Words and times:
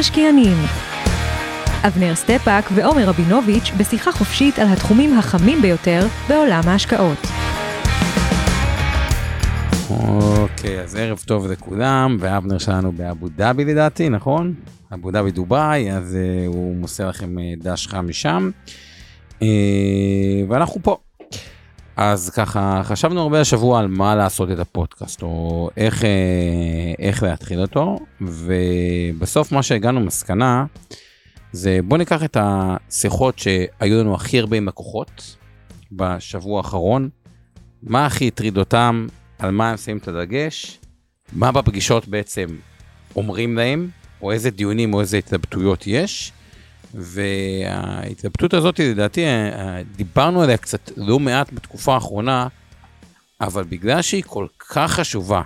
המשקיענים 0.00 0.56
אבנר 1.86 2.14
סטפאק 2.14 2.64
ועומר 2.74 3.08
רבינוביץ' 3.08 3.70
בשיחה 3.78 4.12
חופשית 4.12 4.58
על 4.58 4.68
התחומים 4.68 5.18
החמים 5.18 5.62
ביותר 5.62 6.06
בעולם 6.28 6.62
ההשקעות. 6.66 7.18
אוקיי, 9.90 10.80
אז 10.80 10.96
ערב 10.96 11.22
טוב 11.26 11.46
לכולם, 11.46 12.16
ואבנר 12.20 12.58
שלנו 12.58 12.92
באבו 12.92 13.28
דאבי 13.28 13.64
לדעתי, 13.64 14.08
נכון? 14.08 14.54
אבו 14.94 15.10
דאבי 15.10 15.30
דובאי, 15.30 15.92
אז 15.92 16.16
אה, 16.16 16.46
הוא 16.46 16.76
מוסר 16.76 17.08
לכם 17.08 17.36
אה, 17.38 17.64
דש 17.64 17.86
חם 17.86 18.08
משם. 18.08 18.50
אה, 19.40 19.44
ואנחנו 20.48 20.80
פה. 20.82 20.96
אז 21.96 22.30
ככה, 22.30 22.80
חשבנו 22.84 23.20
הרבה 23.20 23.40
השבוע 23.40 23.80
על 23.80 23.88
מה 23.88 24.14
לעשות 24.14 24.50
את 24.50 24.58
הפודקאסט, 24.58 25.22
או 25.22 25.70
איך, 25.76 26.04
איך 26.98 27.22
להתחיל 27.22 27.60
אותו, 27.60 27.98
ובסוף 28.20 29.52
מה 29.52 29.62
שהגענו 29.62 30.00
מסקנה, 30.00 30.64
זה 31.52 31.78
בוא 31.84 31.98
ניקח 31.98 32.24
את 32.24 32.36
השיחות 32.40 33.38
שהיו 33.38 34.00
לנו 34.00 34.14
הכי 34.14 34.38
הרבה 34.38 34.56
עם 34.56 34.68
לקוחות 34.68 35.36
בשבוע 35.92 36.58
האחרון, 36.58 37.08
מה 37.82 38.06
הכי 38.06 38.28
הטריד 38.28 38.58
אותם, 38.58 39.06
על 39.38 39.50
מה 39.50 39.70
הם 39.70 39.76
שמים 39.76 39.96
את 39.98 40.08
הדגש, 40.08 40.78
מה 41.32 41.52
בפגישות 41.52 42.08
בעצם 42.08 42.46
אומרים 43.16 43.56
להם, 43.56 43.88
או 44.22 44.32
איזה 44.32 44.50
דיונים 44.50 44.94
או 44.94 45.00
איזה 45.00 45.16
התלבטויות 45.16 45.86
יש. 45.86 46.32
וההתלבטות 46.94 48.54
הזאת, 48.54 48.80
לדעתי, 48.80 49.24
דיברנו 49.96 50.42
עליה 50.42 50.56
קצת 50.56 50.90
לא 50.96 51.18
מעט 51.18 51.52
בתקופה 51.52 51.94
האחרונה, 51.94 52.48
אבל 53.40 53.64
בגלל 53.64 54.02
שהיא 54.02 54.22
כל 54.26 54.46
כך 54.68 54.92
חשובה, 54.92 55.42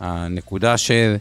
הנקודה 0.00 0.76
של 0.76 1.16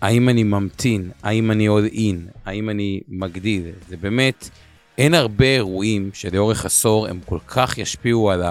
האם 0.00 0.28
אני 0.28 0.42
ממתין, 0.42 1.10
האם 1.22 1.50
אני 1.50 1.68
all 1.68 1.94
in, 1.94 2.38
האם 2.44 2.70
אני 2.70 3.00
מגדיל, 3.08 3.62
זה 3.88 3.96
באמת, 3.96 4.50
אין 4.98 5.14
הרבה 5.14 5.44
אירועים 5.44 6.10
שלאורך 6.14 6.64
עשור 6.64 7.06
הם 7.06 7.20
כל 7.26 7.38
כך 7.46 7.78
ישפיעו 7.78 8.30
על 8.30 8.42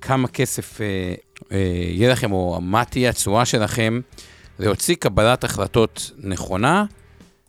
כמה 0.00 0.28
כסף 0.28 0.80
אה, 0.80 0.86
אה, 1.52 1.58
יהיה 1.90 2.12
לכם, 2.12 2.32
או 2.32 2.60
מה 2.60 2.84
תהיה 2.84 3.10
התשואה 3.10 3.44
שלכם, 3.44 4.00
להוציא 4.58 4.94
קבלת 4.94 5.44
החלטות 5.44 6.10
נכונה, 6.18 6.84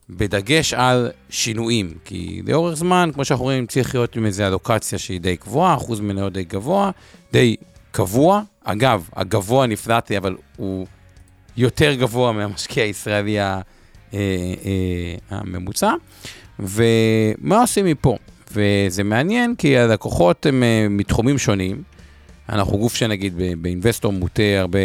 בדגש 0.10 0.74
על 0.74 1.12
שינויים, 1.30 1.94
כי 2.06 2.42
לאורך 2.48 2.76
זמן, 2.76 3.10
כמו 3.14 3.26
שאנחנו 3.26 3.46
רואים, 3.46 3.66
צריך 3.66 3.96
להיות 3.96 4.16
עם 4.16 4.26
איזו 4.26 4.44
אלוקציה 4.44 5.00
שהיא 5.00 5.22
די 5.22 5.38
קבועה, 5.38 5.76
אחוז 5.76 6.00
מניות 6.00 6.34
די 6.34 6.44
גבוה, 6.44 6.92
די 7.32 7.56
קבוע. 7.92 8.42
אגב, 8.64 9.10
הגבוה 9.16 9.68
נפלטתי, 9.68 10.18
אבל 10.18 10.36
הוא 10.58 10.88
יותר 11.58 11.94
גבוה 11.94 12.32
מהמשקיע 12.32 12.84
הישראלי 12.84 13.40
אה, 13.40 13.62
אה, 14.14 14.20
הממוצע. 15.30 15.94
ומה 16.60 17.62
עושים 17.62 17.86
מפה? 17.86 18.18
וזה 18.52 19.04
מעניין, 19.04 19.56
כי 19.56 19.78
הלקוחות 19.78 20.46
הם 20.46 20.64
אה, 20.64 20.88
מתחומים 20.90 21.38
שונים. 21.38 21.84
אנחנו 22.50 22.78
גוף 22.78 22.96
שנגיד 22.96 23.34
באינבסטור 23.62 24.12
מוטה 24.14 24.44
הרבה 24.58 24.80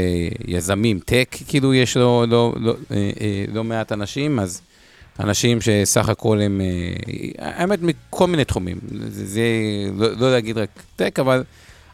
יזמים, 0.47 0.99
טק, 0.99 1.37
כאילו 1.49 1.75
יש 1.75 1.97
לו 1.97 2.27
לא, 2.29 2.55
לא, 2.61 2.75
לא, 2.91 2.97
לא 3.55 3.65
מעט 3.65 3.93
אנשים, 3.93 4.39
אז 4.39 4.63
אנשים 5.21 5.59
שסך 5.61 6.09
הכל 6.09 6.41
הם, 6.41 6.61
האמת, 7.39 7.79
מכל 7.83 8.27
מיני 8.27 8.45
תחומים. 8.45 8.79
זה, 9.09 9.27
זה 9.27 9.43
לא, 9.95 10.09
לא 10.17 10.33
להגיד 10.33 10.59
רק 10.59 10.83
tech, 10.97 11.19
אבל 11.19 11.45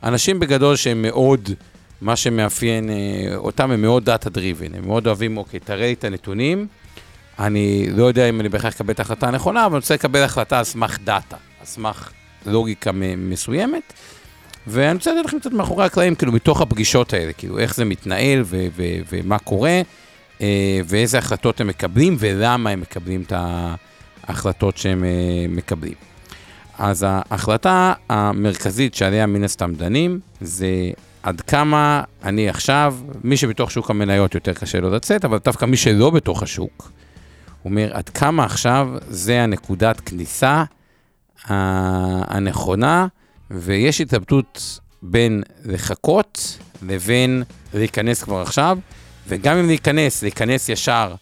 אנשים 0.02 0.40
בגדול 0.40 0.76
שהם 0.76 1.02
מאוד, 1.02 1.50
מה 2.00 2.16
שמאפיין 2.16 2.90
אותם, 3.36 3.70
הם 3.70 3.82
מאוד 3.82 4.04
data 4.04 4.30
driven, 4.30 4.74
הם 4.74 4.86
מאוד 4.86 5.06
אוהבים, 5.06 5.36
אוקיי, 5.36 5.60
תראה 5.60 5.86
לי 5.86 5.92
את 5.92 6.04
הנתונים, 6.04 6.66
אני 7.38 7.86
לא 7.96 8.04
יודע 8.04 8.28
אם 8.28 8.40
אני 8.40 8.48
בהכרח 8.48 8.74
אקבל 8.74 8.92
את 8.92 8.98
ההחלטה 8.98 9.28
הנכונה, 9.28 9.66
אבל 9.66 9.74
אני 9.74 9.80
רוצה 9.80 9.94
לקבל 9.94 10.22
החלטה 10.22 10.58
על 10.58 10.64
סמך 10.64 10.98
דאטה, 11.04 11.36
על 11.60 11.66
סמך 11.66 12.10
לוגיקה 12.46 12.90
מסוימת. 13.16 13.92
ואני 14.66 14.94
רוצה 14.94 15.12
לתת 15.12 15.24
לכם 15.24 15.38
קצת 15.38 15.52
מאחורי 15.52 15.84
הקלעים, 15.84 16.14
כאילו, 16.14 16.32
מתוך 16.32 16.60
הפגישות 16.60 17.12
האלה, 17.12 17.32
כאילו, 17.32 17.58
איך 17.58 17.74
זה 17.74 17.84
מתנהל 17.84 18.44
ומה 19.10 19.38
קורה. 19.38 19.80
אה, 20.40 20.80
ואיזה 20.84 21.18
החלטות 21.18 21.60
הם 21.60 21.66
מקבלים 21.66 22.16
ולמה 22.18 22.70
הם 22.70 22.80
מקבלים 22.80 23.22
את 23.26 23.32
ההחלטות 24.26 24.76
שהם 24.76 25.04
אה, 25.04 25.08
מקבלים. 25.48 25.94
אז 26.78 27.06
ההחלטה 27.08 27.92
המרכזית 28.08 28.94
שעליה 28.94 29.26
מן 29.26 29.44
הסתם 29.44 29.74
דנים, 29.74 30.20
זה 30.40 30.68
עד 31.22 31.40
כמה 31.40 32.02
אני 32.24 32.48
עכשיו, 32.48 32.96
מי 33.24 33.36
שבתוך 33.36 33.70
שוק 33.70 33.90
המניות 33.90 34.34
יותר 34.34 34.52
קשה 34.52 34.80
לו 34.80 34.90
לצאת, 34.90 35.24
אבל 35.24 35.38
דווקא 35.44 35.64
מי 35.64 35.76
שלא 35.76 36.10
בתוך 36.10 36.42
השוק, 36.42 36.90
אומר 37.64 37.90
עד 37.92 38.08
כמה 38.08 38.44
עכשיו 38.44 38.88
זה 39.08 39.42
הנקודת 39.42 40.00
כניסה 40.00 40.64
הנכונה, 41.44 43.06
ויש 43.50 44.00
התלבטות 44.00 44.80
בין 45.02 45.42
לחכות 45.64 46.58
לבין 46.82 47.42
להיכנס 47.74 48.22
כבר 48.22 48.40
עכשיו. 48.40 48.78
וגם 49.28 49.56
אם 49.56 49.66
להיכנס, 49.66 50.22
להיכנס 50.22 50.68
ישר, 50.68 51.14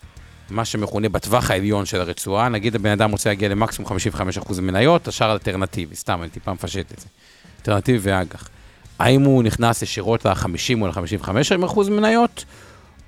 מה 0.50 0.64
שמכונה 0.64 1.08
בטווח 1.08 1.50
העליון 1.50 1.86
של 1.86 2.00
הרצועה, 2.00 2.48
נגיד 2.48 2.74
הבן 2.74 2.90
אדם 2.90 3.10
רוצה 3.10 3.30
להגיע 3.30 3.48
למקסימום 3.48 3.92
55% 4.38 4.60
מניות, 4.60 5.08
השאר 5.08 5.32
אלטרנטיבי, 5.32 5.96
סתם, 5.96 6.22
אני 6.22 6.30
טיפה 6.30 6.52
מפשט 6.52 6.92
את 6.92 6.98
זה. 6.98 7.06
אלטרנטיבי 7.58 7.98
ואג"ח. 8.02 8.48
האם 8.98 9.22
הוא 9.22 9.42
נכנס 9.42 9.82
ישירות 9.82 10.24
ל-50 10.24 10.80
או 10.80 10.86
ל-55% 10.86 11.90
מניות, 11.90 12.44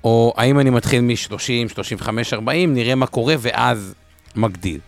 או 0.03 0.33
האם 0.37 0.59
אני 0.59 0.69
מתחיל 0.69 1.01
מ-30, 1.01 1.73
35, 1.73 2.33
40, 2.33 2.73
נראה 2.73 2.95
מה 2.95 3.07
קורה 3.07 3.35
ואז 3.39 3.93
מגדיל. 4.35 4.79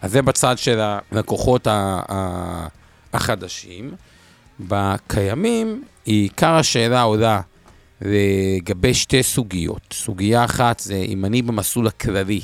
אז 0.00 0.12
זה 0.12 0.22
בצד 0.22 0.58
של 0.58 0.80
הלקוחות 0.80 1.66
החדשים. 3.12 3.94
בקיימים, 4.60 5.84
עיקר 6.04 6.54
השאלה 6.54 7.02
עולה 7.02 7.40
לגבי 8.04 8.94
שתי 8.94 9.22
סוגיות. 9.22 9.82
סוגיה 9.92 10.44
אחת 10.44 10.78
זה 10.78 10.94
אם 10.94 11.24
אני 11.24 11.42
במסלול 11.42 11.86
הכללי, 11.86 12.40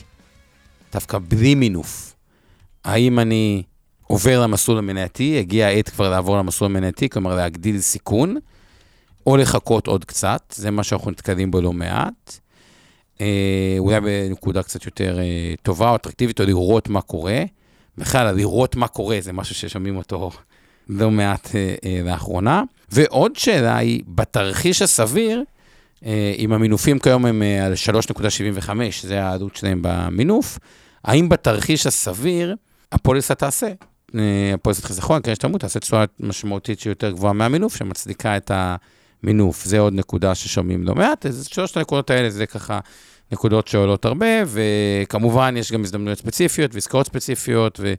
דווקא 0.93 1.19
בלי 1.29 1.55
מינוף, 1.55 2.15
האם 2.85 3.19
אני 3.19 3.63
עובר 4.03 4.43
למסלול 4.43 4.79
המנייתי, 4.79 5.39
הגיע 5.39 5.67
העת 5.67 5.89
כבר 5.89 6.11
לעבור 6.11 6.39
למסלול 6.39 6.71
המנייתי, 6.71 7.09
כלומר 7.09 7.35
להגדיל 7.35 7.81
סיכון, 7.81 8.37
או 9.27 9.37
לחכות 9.37 9.87
עוד 9.87 10.05
קצת, 10.05 10.55
זה 10.57 10.71
מה 10.71 10.85
שאנחנו 10.85 11.11
נתקדם 11.11 11.51
בו 11.51 11.61
לא 11.61 11.73
מעט. 11.73 12.39
אה, 13.21 13.77
אולי 13.79 14.01
בנקודה 14.01 14.63
קצת 14.63 14.87
יותר 14.87 15.19
אה, 15.19 15.55
טובה 15.63 15.91
או 15.91 15.97
אטרקטיבית, 15.97 16.41
או 16.41 16.47
לראות 16.47 16.89
מה 16.89 17.01
קורה. 17.01 17.43
בכלל, 17.99 18.37
לראות 18.37 18.77
מה 18.77 18.89
קורה 18.89 19.19
זה 19.21 19.33
משהו 19.33 19.55
ששומעים 19.55 19.97
אותו 19.97 20.31
לא 20.89 21.11
מעט 21.11 21.51
אה, 21.55 21.75
אה, 21.85 22.01
לאחרונה. 22.05 22.63
ועוד 22.91 23.37
שאלה 23.37 23.77
היא, 23.77 24.03
בתרחיש 24.09 24.83
הסביר, 24.83 25.43
אה, 26.07 26.35
אם 26.39 26.53
המינופים 26.53 26.99
כיום 26.99 27.27
הם 27.27 27.43
אה, 27.43 27.67
על 27.67 27.73
3.75, 28.61 28.71
זה 29.03 29.25
העלות 29.25 29.57
שלהם 29.57 29.79
במינוף, 29.83 30.59
האם 31.05 31.29
בתרחיש 31.29 31.87
הסביר 31.87 32.57
הפוליסה 32.93 33.35
תעשה? 33.35 33.67
אה, 34.15 34.51
הפוליסת 34.55 34.85
חיסכון, 34.85 35.23
קרן 35.23 35.33
השתלמות, 35.33 35.61
תעשה 35.61 35.81
תשואה 35.81 36.05
משמעותית 36.21 36.81
שהיא 36.81 36.91
יותר 36.91 37.11
גבוהה 37.11 37.33
מהמינוף, 37.33 37.77
שמצדיקה 37.77 38.37
את 38.37 38.51
המינוף. 38.55 39.65
זה 39.65 39.79
עוד 39.79 39.95
נקודה 39.95 40.35
ששומעים 40.35 40.85
לא 40.85 40.95
מעט, 40.95 41.27
אז 41.27 41.49
שלושת 41.53 41.77
הנקודות 41.77 42.11
האלה 42.11 42.31
זה 42.31 42.47
ככה 42.47 42.81
נקודות 43.33 43.69
שעולות 43.69 44.05
הרבה, 44.05 44.27
וכמובן 44.47 45.55
יש 45.57 45.73
גם 45.73 45.83
הזדמנויות 45.83 46.19
ספציפיות 46.19 46.75
ועסקאות 46.75 47.07
ספציפיות, 47.07 47.81
ו... 47.83 47.95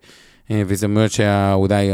אה, 0.51 0.63
והזדמנויות 0.67 1.11
שאולי 1.11 1.91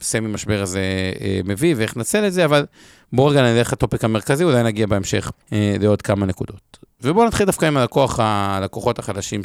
הסמי 0.00 0.28
משבר 0.28 0.62
הזה 0.62 0.80
אה, 1.20 1.40
מביא, 1.44 1.74
ואיך 1.76 1.96
נצל 1.96 2.26
את 2.26 2.32
זה, 2.32 2.44
אבל 2.44 2.66
בואו 3.12 3.28
רגע 3.28 3.42
נלך 3.42 3.72
לטופיק 3.72 4.04
המרכזי, 4.04 4.44
אולי 4.44 4.62
נגיע 4.62 4.86
בהמשך 4.86 5.32
אה, 5.52 5.76
לעוד 5.80 6.02
כמה 6.02 6.26
נקודות. 6.26 6.78
ובואו 7.02 7.26
נתחיל 7.26 7.46
דווקא 7.46 7.66
עם 7.66 7.76
הלקוח, 7.76 8.20
הלקוחות 8.22 8.98
החדשים 8.98 9.40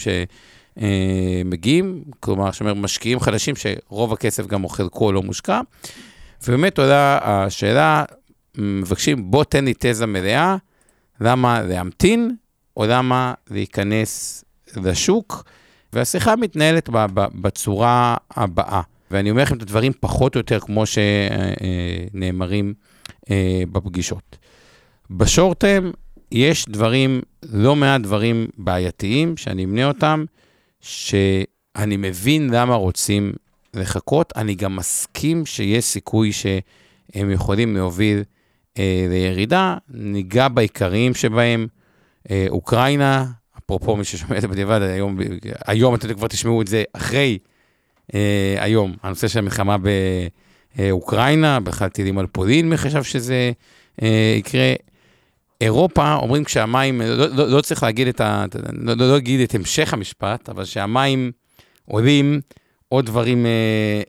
שמגיעים, 0.78 2.04
כלומר, 2.20 2.52
שאומר, 2.52 2.74
משקיעים 2.74 3.20
חדשים 3.20 3.56
שרוב 3.56 4.14
הכסף 4.14 4.48
גם 4.48 4.64
או 4.64 4.70
חלקו 4.70 5.12
לא 5.12 5.22
מושקע. 5.22 5.62
ובאמת 6.48 6.78
עולה 6.78 7.20
השאלה, 7.24 8.04
מבקשים, 8.58 9.32
בוא 9.32 9.44
תן 9.44 9.66
לי 9.66 9.74
תזה 9.80 10.06
מלאה, 10.06 10.56
למה 11.22 11.62
להמתין, 11.62 12.36
או 12.78 12.86
למה 12.86 13.34
להיכנס 13.52 14.44
לשוק, 14.76 15.44
והשיחה 15.96 16.36
מתנהלת 16.36 16.90
בצורה 17.14 18.18
הבאה. 18.32 18.82
ואני 19.12 19.32
אומר 19.32 19.42
לכם 19.42 19.58
את 19.58 19.62
הדברים 19.62 19.92
פחות 20.00 20.36
או 20.36 20.40
יותר 20.40 20.60
כמו 20.60 20.84
שנאמרים 22.14 22.74
אה, 23.30 23.64
בפגישות. 23.72 24.38
בשורט-טרם 25.12 25.92
יש 26.32 26.66
דברים, 26.70 27.22
לא 27.44 27.76
מעט 27.76 28.02
דברים 28.02 28.48
בעייתיים, 28.58 29.38
שאני 29.38 29.64
אמנה 29.64 29.88
אותם, 29.88 30.26
שאני 30.82 31.98
מבין 31.98 32.50
למה 32.50 32.76
רוצים 32.76 33.34
לחכות. 33.74 34.34
אני 34.36 34.56
גם 34.56 34.76
מסכים 34.76 35.46
שיש 35.46 35.86
סיכוי 35.86 36.32
שהם 36.32 37.32
יכולים 37.32 37.76
להוביל 37.76 38.24
אה, 38.78 39.06
לירידה. 39.10 39.78
ניגע 39.90 40.48
בעיקריים 40.48 41.14
שבהם. 41.14 41.68
אה, 42.32 42.46
אוקראינה, 42.50 43.26
אפרופו 43.66 43.96
מי 43.96 44.04
ששומע 44.04 44.38
את 44.38 44.42
זה 44.42 44.48
בדיעבד, 44.48 44.82
היום, 44.82 45.18
היום 45.66 45.96
אתם 45.96 46.14
כבר 46.14 46.28
תשמעו 46.28 46.62
את 46.62 46.68
זה 46.68 46.84
אחרי 46.94 47.38
אה, 48.14 48.56
היום, 48.60 48.96
הנושא 49.04 49.28
של 49.28 49.40
המלחמה 49.40 49.76
באוקראינה, 50.78 51.60
בכלל 51.60 51.90
טילים 51.90 52.18
על 52.18 52.28
פולין, 52.28 52.70
מי 52.70 52.78
חשב 52.78 53.04
שזה 53.04 53.52
אה, 54.02 54.36
יקרה. 54.38 54.74
אירופה, 55.62 56.14
אומרים 56.14 56.44
כשהמים, 56.44 57.02
לא, 57.02 57.28
לא, 57.28 57.48
לא 57.48 57.62
צריך 57.62 57.84
להגיד 57.84 58.08
את 58.08 58.22
ה... 58.22 58.46
לא, 58.74 58.94
לא 58.94 59.14
להגיד 59.14 59.40
את 59.40 59.56
המשך 59.56 59.94
המשפט, 59.94 60.50
אבל 60.50 60.66
שהמים 60.66 61.32
עולים, 61.86 62.42
עוד 62.90 63.06
דברים 63.06 63.46
אה, 63.46 63.52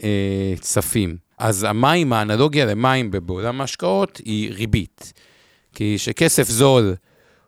אה, 0.05 0.55
צפים. 0.61 1.17
אז 1.39 1.65
המים, 1.65 2.13
האנלוגיה 2.13 2.65
למים 2.65 3.11
בעולם 3.11 3.61
ההשקעות 3.61 4.21
היא 4.25 4.53
ריבית. 4.53 5.13
כי 5.75 5.99
שכסף 5.99 6.49
זול, 6.49 6.95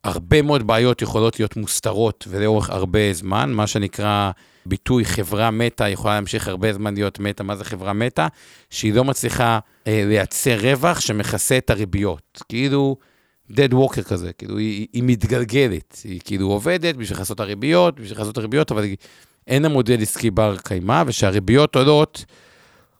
הרבה 0.09 0.43
מאוד 0.43 0.67
בעיות 0.67 1.03
יכולות 1.03 1.41
להיות 1.41 1.57
מוסתרות 1.57 2.27
ולאורך 2.31 2.71
הרבה 2.71 3.13
זמן, 3.13 3.53
מה 3.53 3.67
שנקרא 3.67 4.31
ביטוי 4.67 5.05
חברה 5.05 5.51
מתה 5.51 5.89
יכולה 5.89 6.15
להמשיך 6.15 6.49
הרבה 6.49 6.73
זמן 6.73 6.95
להיות 6.95 7.19
מתה. 7.19 7.43
מה 7.43 7.57
זה 7.57 7.65
חברה 7.65 7.93
מתה? 7.93 8.27
שהיא 8.71 8.95
לא 8.95 9.05
מצליחה 9.05 9.59
אה, 9.87 10.03
לייצר 10.07 10.59
רווח 10.61 11.01
שמכסה 11.01 11.59
את 11.59 11.71
הריביות. 11.71 12.43
כאילו... 12.49 12.97
dead 13.53 13.73
walker 13.73 14.03
כזה, 14.03 14.33
כאילו 14.33 14.59
היא, 14.59 14.87
היא 14.93 15.03
מתגלגלת, 15.07 16.01
היא 16.05 16.21
כאילו 16.25 16.47
עובדת 16.47 16.97
בשביל 16.97 17.19
את 17.33 17.41
הריביות, 17.41 18.01
בשביל 18.01 18.31
את 18.31 18.37
הריביות, 18.37 18.73
אבל 18.73 18.85
אין 19.47 19.63
לה 19.63 19.69
מודל 19.69 20.03
עסקי 20.03 20.31
בר 20.31 20.57
קיימא, 20.65 21.03
ושהריביות 21.07 21.77
עולות, 21.77 22.25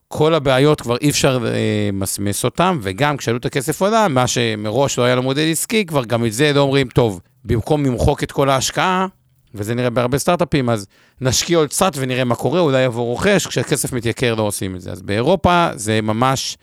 כל 0.09 0.35
הבעיות 0.35 0.81
כבר 0.81 0.97
אי 0.97 1.11
אפשר 1.11 1.39
למסמס 1.43 2.45
אה, 2.45 2.49
אותן, 2.49 2.79
וגם 2.83 3.17
כשעלות 3.17 3.47
הכסף 3.47 3.81
עולה, 3.81 4.09
מה 4.09 4.27
שמראש 4.27 4.99
לא 4.99 5.05
היה 5.05 5.15
לו 5.15 5.23
מודל 5.23 5.51
עסקי, 5.51 5.87
כבר 5.87 6.05
גם 6.05 6.27
את 6.27 6.33
זה 6.33 6.53
לא 6.53 6.61
אומרים, 6.61 6.89
טוב, 6.89 7.21
במקום 7.45 7.85
למחוק 7.85 8.23
את 8.23 8.33
כל 8.33 8.51
ההשקעה, 8.51 9.07
וזה 9.55 9.75
נראה 9.75 9.91
בהרבה 9.91 10.19
סטארט-אפים, 10.19 10.71
אז 10.71 10.87
נשקיע 11.21 11.59
עוד 11.59 11.69
קצת 11.69 11.93
ונראה 11.97 12.25
מה 12.25 12.35
קורה, 12.35 12.61
אולי 12.61 12.83
יבוא 12.83 13.03
רוכש, 13.03 13.47
כשהכסף 13.47 13.93
מתייקר 13.93 14.35
לא 14.35 14.43
עושים 14.43 14.77
את 14.77 14.81
זה. 14.81 14.93
אז 14.93 15.03
באירופה 15.03 15.69
זה 15.75 16.01
ממש 16.03 16.57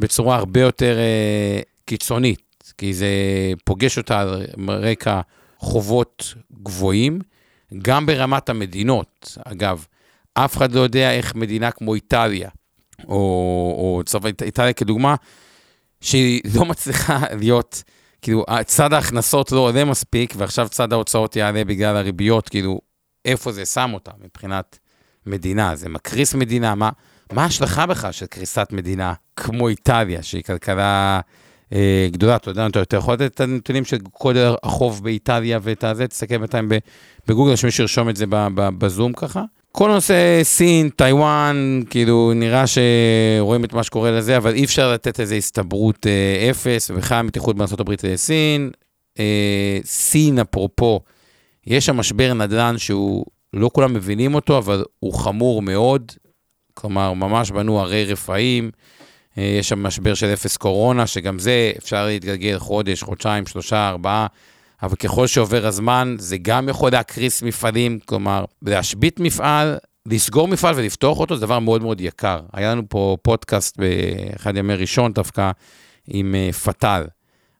בצורה 0.00 0.36
הרבה 0.36 0.60
יותר 0.60 0.98
אה, 0.98 1.60
קיצונית, 1.84 2.72
כי 2.78 2.94
זה 2.94 3.06
פוגש 3.64 3.98
אותה 3.98 4.20
על 4.20 4.46
רקע 4.68 5.20
חובות 5.58 6.34
גבוהים, 6.62 7.18
גם 7.82 8.06
ברמת 8.06 8.48
המדינות. 8.48 9.38
אגב, 9.44 9.86
אף 10.34 10.56
אחד 10.56 10.72
לא 10.72 10.80
יודע 10.80 11.12
איך 11.12 11.34
מדינה 11.34 11.70
כמו 11.70 11.94
איטליה, 11.94 12.48
או, 13.08 13.14
או 13.78 14.02
צבא 14.04 14.30
איטליה 14.42 14.72
כדוגמה, 14.72 15.14
שהיא 16.00 16.40
לא 16.54 16.64
מצליחה 16.64 17.18
להיות... 17.40 17.82
כאילו, 18.22 18.44
צד 18.66 18.92
ההכנסות 18.92 19.52
לא 19.52 19.60
עולה 19.60 19.84
מספיק, 19.84 20.34
ועכשיו 20.36 20.68
צד 20.68 20.92
ההוצאות 20.92 21.36
יעלה 21.36 21.64
בגלל 21.64 21.96
הריביות, 21.96 22.48
כאילו, 22.48 22.80
איפה 23.24 23.52
זה 23.52 23.66
שם 23.66 23.90
אותה 23.94 24.10
מבחינת 24.24 24.78
מדינה? 25.26 25.76
זה 25.76 25.88
מקריס 25.88 26.34
מדינה? 26.34 26.74
מה, 26.74 26.90
ההשלכה 27.36 27.86
בכלל 27.86 28.12
של 28.12 28.26
קריסת 28.26 28.68
מדינה 28.72 29.14
כמו 29.36 29.68
איטליה, 29.68 30.22
שהיא 30.22 30.42
כלכלה 30.42 31.20
אה, 31.72 32.08
גדולה? 32.10 32.36
אתה 32.36 32.50
יודע, 32.50 32.66
אתה 32.66 32.96
יכול 32.96 33.14
לתת 33.14 33.34
את 33.34 33.40
הנתונים 33.40 33.84
של 33.84 33.96
כל 34.12 34.34
החוב 34.62 35.04
באיטליה 35.04 35.58
ואת 35.62 35.84
הזה, 35.84 36.06
תסתכל 36.06 36.38
בינתיים 36.38 36.68
בגוגל, 37.28 37.56
שמישהו 37.56 37.82
ירשום 37.82 38.08
את 38.08 38.16
זה 38.16 38.24
בזום 38.56 39.12
ככה. 39.12 39.42
כל 39.72 39.90
נושא 39.90 40.40
סין, 40.42 40.88
טיוואן, 40.88 41.82
כאילו 41.90 42.32
נראה 42.34 42.64
שרואים 42.66 43.64
את 43.64 43.72
מה 43.72 43.82
שקורה 43.82 44.10
לזה, 44.10 44.36
אבל 44.36 44.54
אי 44.54 44.64
אפשר 44.64 44.92
לתת 44.92 45.20
איזו 45.20 45.34
הסתברות 45.34 46.06
אה, 46.06 46.50
אפס, 46.50 46.90
ובכלל 46.90 47.18
המתיחות 47.18 47.56
בארה"ב 47.56 47.92
לסין. 48.02 48.70
אה, 49.18 49.78
סין, 49.84 50.38
אפרופו, 50.38 51.00
יש 51.66 51.86
שם 51.86 51.96
משבר 51.96 52.34
נדל"ן 52.34 52.78
שהוא, 52.78 53.24
לא 53.52 53.70
כולם 53.72 53.94
מבינים 53.94 54.34
אותו, 54.34 54.58
אבל 54.58 54.84
הוא 54.98 55.14
חמור 55.14 55.62
מאוד. 55.62 56.12
כלומר, 56.74 57.12
ממש 57.12 57.50
בנו 57.50 57.80
ערי 57.80 58.04
רפאים. 58.04 58.70
אה, 59.38 59.56
יש 59.58 59.68
שם 59.68 59.82
משבר 59.82 60.14
של 60.14 60.26
אפס 60.26 60.56
קורונה, 60.56 61.06
שגם 61.06 61.38
זה 61.38 61.72
אפשר 61.78 62.06
להתגלגל 62.06 62.58
חודש, 62.58 63.02
חודשיים, 63.02 63.46
שלושה, 63.46 63.88
ארבעה. 63.88 64.26
אבל 64.82 64.96
ככל 64.96 65.26
שעובר 65.26 65.66
הזמן, 65.66 66.16
זה 66.18 66.36
גם 66.38 66.68
יכול 66.68 66.92
להקריס 66.92 67.42
מפעלים, 67.42 67.98
כלומר, 68.06 68.44
להשבית 68.62 69.20
מפעל, 69.20 69.78
לסגור 70.06 70.48
מפעל 70.48 70.74
ולפתוח 70.74 71.18
אותו, 71.18 71.36
זה 71.36 71.46
דבר 71.46 71.58
מאוד 71.58 71.82
מאוד 71.82 72.00
יקר. 72.00 72.40
היה 72.52 72.70
לנו 72.70 72.82
פה 72.88 73.16
פודקאסט 73.22 73.78
באחד 73.78 74.56
ימי 74.56 74.74
ראשון 74.74 75.12
דווקא 75.12 75.50
עם 76.06 76.34
uh, 76.34 76.54
פטל. 76.54 77.04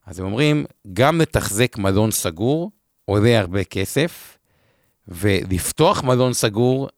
אז 0.06 0.18
הם 0.18 0.24
אומרים, 0.24 0.64
גם 0.92 1.20
לתחזק 1.20 1.78
מלון 1.78 2.10
סגור 2.10 2.70
עולה 3.04 3.38
הרבה 3.38 3.64
כסף, 3.64 4.38
ולפתוח 5.08 6.02
מלון 6.02 6.32
סגור 6.32 6.88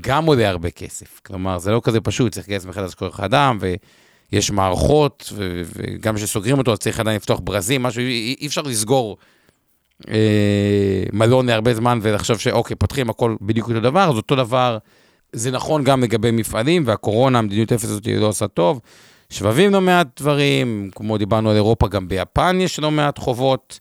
גם 0.00 0.26
עולה 0.26 0.48
הרבה 0.48 0.70
כסף. 0.70 1.20
כלומר, 1.26 1.58
זה 1.58 1.70
לא 1.70 1.80
כזה 1.84 2.00
פשוט, 2.00 2.32
צריך 2.32 2.46
לגייס 2.46 2.64
מחדש 2.64 2.94
כוח 2.94 3.20
אדם, 3.20 3.58
ויש 3.60 4.50
מערכות, 4.50 5.32
וגם 5.74 6.16
כשסוגרים 6.16 6.58
אותו, 6.58 6.72
אז 6.72 6.78
צריך 6.78 7.00
עדיין 7.00 7.16
לפתוח 7.16 7.40
ברזים, 7.44 7.82
משהו, 7.82 8.02
אי 8.02 8.46
אפשר 8.46 8.62
לסגור 8.62 9.16
אה, 10.08 11.02
מלון 11.12 11.46
להרבה 11.46 11.74
זמן 11.74 11.98
ולחשוב 12.02 12.38
שאוקיי, 12.38 12.76
פותחים 12.76 13.10
הכל 13.10 13.36
בדיוק 13.40 13.68
אותו 13.68 13.80
דבר, 13.80 14.08
אז 14.10 14.16
אותו 14.16 14.36
דבר, 14.36 14.78
זה 15.32 15.50
נכון 15.50 15.84
גם 15.84 16.02
לגבי 16.02 16.30
מפעלים, 16.30 16.82
והקורונה, 16.86 17.38
המדיניות 17.38 17.72
אפס 17.72 17.84
הזאת 17.84 18.06
לא 18.06 18.26
עושה 18.26 18.48
טוב. 18.48 18.80
שבבים 19.30 19.72
לא 19.72 19.80
מעט 19.80 20.20
דברים, 20.20 20.90
כמו 20.94 21.18
דיברנו 21.18 21.50
על 21.50 21.56
אירופה, 21.56 21.88
גם 21.88 22.08
ביפן 22.08 22.58
יש 22.60 22.78
לא 22.78 22.90
מעט 22.90 23.18
חובות, 23.18 23.78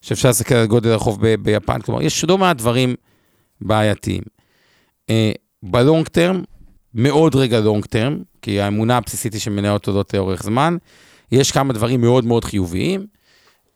שאפשר 0.00 0.28
להסתכל 0.28 0.54
על 0.54 0.66
גודל 0.66 0.94
החוב 0.94 1.18
ב- 1.20 1.34
ביפן, 1.34 1.80
כלומר, 1.80 2.02
יש 2.02 2.24
לא 2.24 2.38
מעט 2.38 2.56
דברים 2.56 2.94
בעייתיים. 3.60 4.22
אה, 5.10 5.32
בלונג 5.62 6.08
טרם, 6.08 6.42
מאוד 6.94 7.36
רגע 7.36 7.60
לונג 7.60 7.84
טרם, 7.84 8.18
כי 8.42 8.60
האמונה 8.60 8.96
הבסיסית 8.96 9.32
היא 9.32 9.40
שמניות 9.40 9.86
עודות 9.86 10.14
לאורך 10.14 10.42
זמן, 10.42 10.76
יש 11.32 11.52
כמה 11.52 11.72
דברים 11.72 12.00
מאוד 12.00 12.24
מאוד 12.24 12.44
חיוביים. 12.44 13.06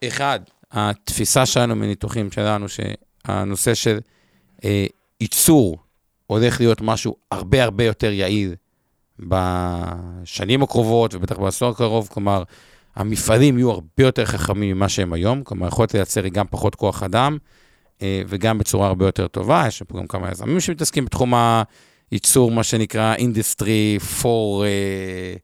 אחד, 0.05 0.41
התפיסה 0.73 1.47
שלנו 1.47 1.77
מניתוחים 1.77 2.31
שלנו, 2.31 2.67
שהנושא 2.69 3.75
של 3.75 3.99
אה, 4.65 4.87
ייצור 5.21 5.79
הולך 6.27 6.61
להיות 6.61 6.81
משהו 6.81 7.17
הרבה 7.31 7.63
הרבה 7.63 7.85
יותר 7.85 8.13
יעיל 8.13 8.55
בשנים 9.19 10.63
הקרובות, 10.63 11.15
ובטח 11.15 11.39
בעשור 11.39 11.69
הקרוב, 11.69 12.09
כלומר, 12.13 12.43
המפעלים 12.97 13.59
יהיו 13.59 13.71
הרבה 13.71 13.89
יותר 13.99 14.25
חכמים 14.25 14.77
ממה 14.77 14.89
שהם 14.89 15.13
היום, 15.13 15.43
כלומר, 15.43 15.69
יכולת 15.69 15.95
לייצר 15.95 16.29
גם 16.29 16.47
פחות 16.51 16.75
כוח 16.75 17.03
אדם, 17.03 17.39
אה, 18.03 18.23
וגם 18.29 18.59
בצורה 18.59 18.87
הרבה 18.87 19.07
יותר 19.07 19.27
טובה, 19.29 19.65
יש 19.69 19.83
פה 19.83 19.99
גם 19.99 20.07
כמה 20.07 20.31
יזמים 20.31 20.61
שמתעסקים 20.61 21.05
בתחום 21.05 21.35
הייצור, 22.11 22.51
מה 22.51 22.63
שנקרא 22.63 23.15
Industry 23.15 23.99
4... 23.99 24.65
אה, 24.65 25.35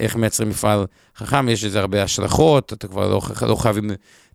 איך 0.00 0.16
מייצרים 0.16 0.48
מפעל 0.48 0.86
חכם, 1.16 1.48
יש 1.48 1.64
לזה 1.64 1.80
הרבה 1.80 2.02
השלכות, 2.02 2.72
אתה 2.72 2.88
כבר 2.88 3.08
לא, 3.10 3.20
לא 3.48 3.54
חייבים 3.54 3.90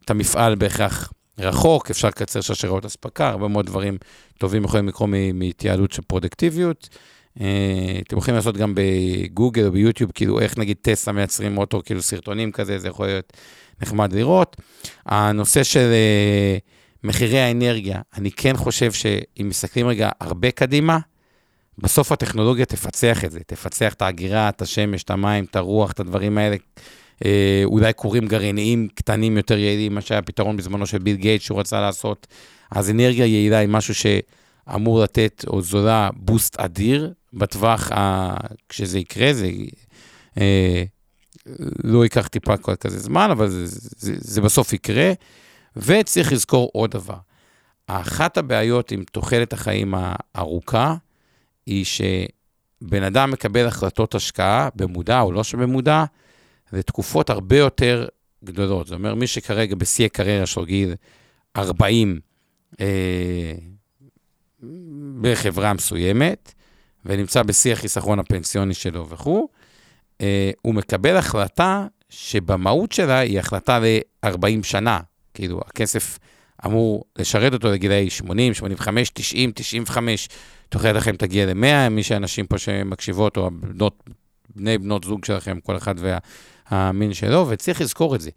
את 0.05 0.09
המפעל 0.09 0.55
בהכרח 0.55 1.13
רחוק, 1.39 1.89
אפשר 1.89 2.07
לקצר 2.07 2.41
שרשראות 2.41 2.85
אספקה, 2.85 3.29
הרבה 3.29 3.47
מאוד 3.47 3.65
דברים 3.65 3.97
טובים 4.37 4.63
יכולים 4.63 4.87
לקרות 4.87 5.09
מהתייעלות 5.33 5.91
של 5.91 6.01
פרודקטיביות. 6.01 6.89
אה, 7.41 7.99
אתם 8.07 8.17
יכולים 8.17 8.35
לעשות 8.35 8.57
גם 8.57 8.73
בגוגל 8.75 9.65
או 9.65 9.71
ביוטיוב, 9.71 10.11
כאילו 10.11 10.39
איך 10.39 10.57
נגיד 10.57 10.77
טסלה 10.81 11.13
מייצרים 11.13 11.57
אוטו, 11.57 11.81
כאילו 11.85 12.01
סרטונים 12.01 12.51
כזה, 12.51 12.79
זה 12.79 12.87
יכול 12.87 13.05
להיות 13.05 13.33
נחמד 13.81 14.13
לראות. 14.13 14.55
הנושא 15.05 15.63
של 15.63 15.91
אה, 15.91 16.57
מחירי 17.03 17.39
האנרגיה, 17.39 18.01
אני 18.17 18.31
כן 18.31 18.57
חושב 18.57 18.91
שאם 18.91 19.49
מסתכלים 19.49 19.87
רגע 19.87 20.09
הרבה 20.21 20.51
קדימה, 20.51 20.99
בסוף 21.81 22.11
הטכנולוגיה 22.11 22.65
תפצח 22.65 23.25
את 23.25 23.31
זה, 23.31 23.39
תפצח 23.47 23.93
את 23.93 24.01
ההגירה, 24.01 24.49
את 24.49 24.61
השמש, 24.61 25.03
את 25.03 25.09
המים, 25.09 25.45
את 25.45 25.55
הרוח, 25.55 25.91
את 25.91 25.99
הדברים 25.99 26.37
האלה. 26.37 26.55
אה, 27.25 27.61
אולי 27.65 27.93
קורים 27.93 28.27
גרעיניים 28.27 28.87
קטנים 28.95 29.37
יותר 29.37 29.57
יעילים, 29.57 29.95
מה 29.95 30.01
שהיה 30.01 30.21
פתרון 30.21 30.57
בזמנו 30.57 30.85
של 30.85 30.97
ביל 30.97 31.15
גייט 31.15 31.41
שהוא 31.41 31.59
רצה 31.59 31.81
לעשות. 31.81 32.27
אז 32.71 32.89
אנרגיה 32.89 33.25
יעילה 33.25 33.57
היא 33.57 33.69
משהו 33.69 33.93
שאמור 33.95 35.03
לתת, 35.03 35.45
או 35.47 35.61
זולה, 35.61 36.09
בוסט 36.15 36.59
אדיר 36.59 37.13
בטווח, 37.33 37.91
ה... 37.91 38.33
כשזה 38.69 38.99
יקרה, 38.99 39.33
זה 39.33 39.49
אה, 40.37 40.83
לא 41.83 42.03
ייקח 42.03 42.27
טיפה 42.27 42.57
כזה 42.57 42.99
זמן, 42.99 43.29
אבל 43.31 43.49
זה, 43.49 43.65
זה, 43.97 44.13
זה 44.17 44.41
בסוף 44.41 44.73
יקרה. 44.73 45.11
וצריך 45.75 46.33
לזכור 46.33 46.69
עוד 46.73 46.91
דבר, 46.91 47.17
אחת 47.87 48.37
הבעיות 48.37 48.91
עם 48.91 49.03
תוחלת 49.11 49.53
החיים 49.53 49.93
הארוכה, 49.97 50.95
היא 51.65 51.85
שבן 51.85 53.03
אדם 53.03 53.31
מקבל 53.31 53.67
החלטות 53.67 54.15
השקעה, 54.15 54.69
במודע 54.75 55.21
או 55.21 55.31
לא 55.31 55.43
שבמודע, 55.43 56.03
זה 56.71 56.83
תקופות 56.83 57.29
הרבה 57.29 57.57
יותר 57.57 58.07
גדולות. 58.43 58.87
זאת 58.87 58.95
אומרת, 58.95 59.17
מי 59.17 59.27
שכרגע 59.27 59.75
בשיא 59.75 60.05
הקריירה 60.05 60.45
שלו, 60.45 60.65
גיל 60.65 60.95
40, 61.57 62.19
אה, 62.79 63.53
בחברה 65.21 65.73
מסוימת, 65.73 66.53
ונמצא 67.05 67.43
בשיא 67.43 67.73
החיסכון 67.73 68.19
הפנסיוני 68.19 68.73
שלו 68.73 69.09
וכו', 69.09 69.49
אה, 70.21 70.51
הוא 70.61 70.75
מקבל 70.75 71.17
החלטה 71.17 71.87
שבמהות 72.09 72.91
שלה 72.91 73.19
היא 73.19 73.39
החלטה 73.39 73.79
ל-40 73.79 74.63
שנה. 74.63 74.99
כאילו, 75.33 75.61
הכסף 75.65 76.19
אמור 76.65 77.03
לשרת 77.17 77.53
אותו 77.53 77.71
לגילאי 77.71 78.09
80, 78.09 78.53
85, 78.53 79.09
90, 79.09 79.51
95, 79.55 80.29
תוחלת 80.69 80.95
לכם 80.95 81.15
תגיע 81.15 81.45
ל-100, 81.45 81.89
מי 81.89 82.03
שאנשים 82.03 82.47
פה 82.47 82.57
שמקשיבות, 82.57 83.37
או 83.37 83.47
הבנות, 83.47 84.03
בני 84.55 84.77
בנות 84.77 85.03
זוג 85.03 85.25
שלכם, 85.25 85.59
כל 85.59 85.77
אחד 85.77 85.95
והמין 86.71 87.13
שלו, 87.13 87.45
וצריך 87.49 87.81
לזכור 87.81 88.15
את 88.15 88.21
זה. 88.21 88.29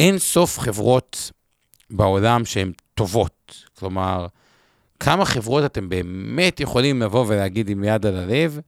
אין 0.00 0.18
סוף 0.18 0.58
חברות 0.58 1.30
בעולם 1.90 2.44
שהן 2.44 2.72
טובות. 2.94 3.64
כלומר, 3.78 4.26
כמה 5.00 5.24
חברות 5.24 5.64
אתם 5.64 5.88
באמת 5.88 6.60
יכולים 6.60 7.02
לבוא 7.02 7.24
ולהגיד 7.28 7.68
עם 7.68 7.84
יד 7.84 8.06
על 8.06 8.16
הלב, 8.16 8.60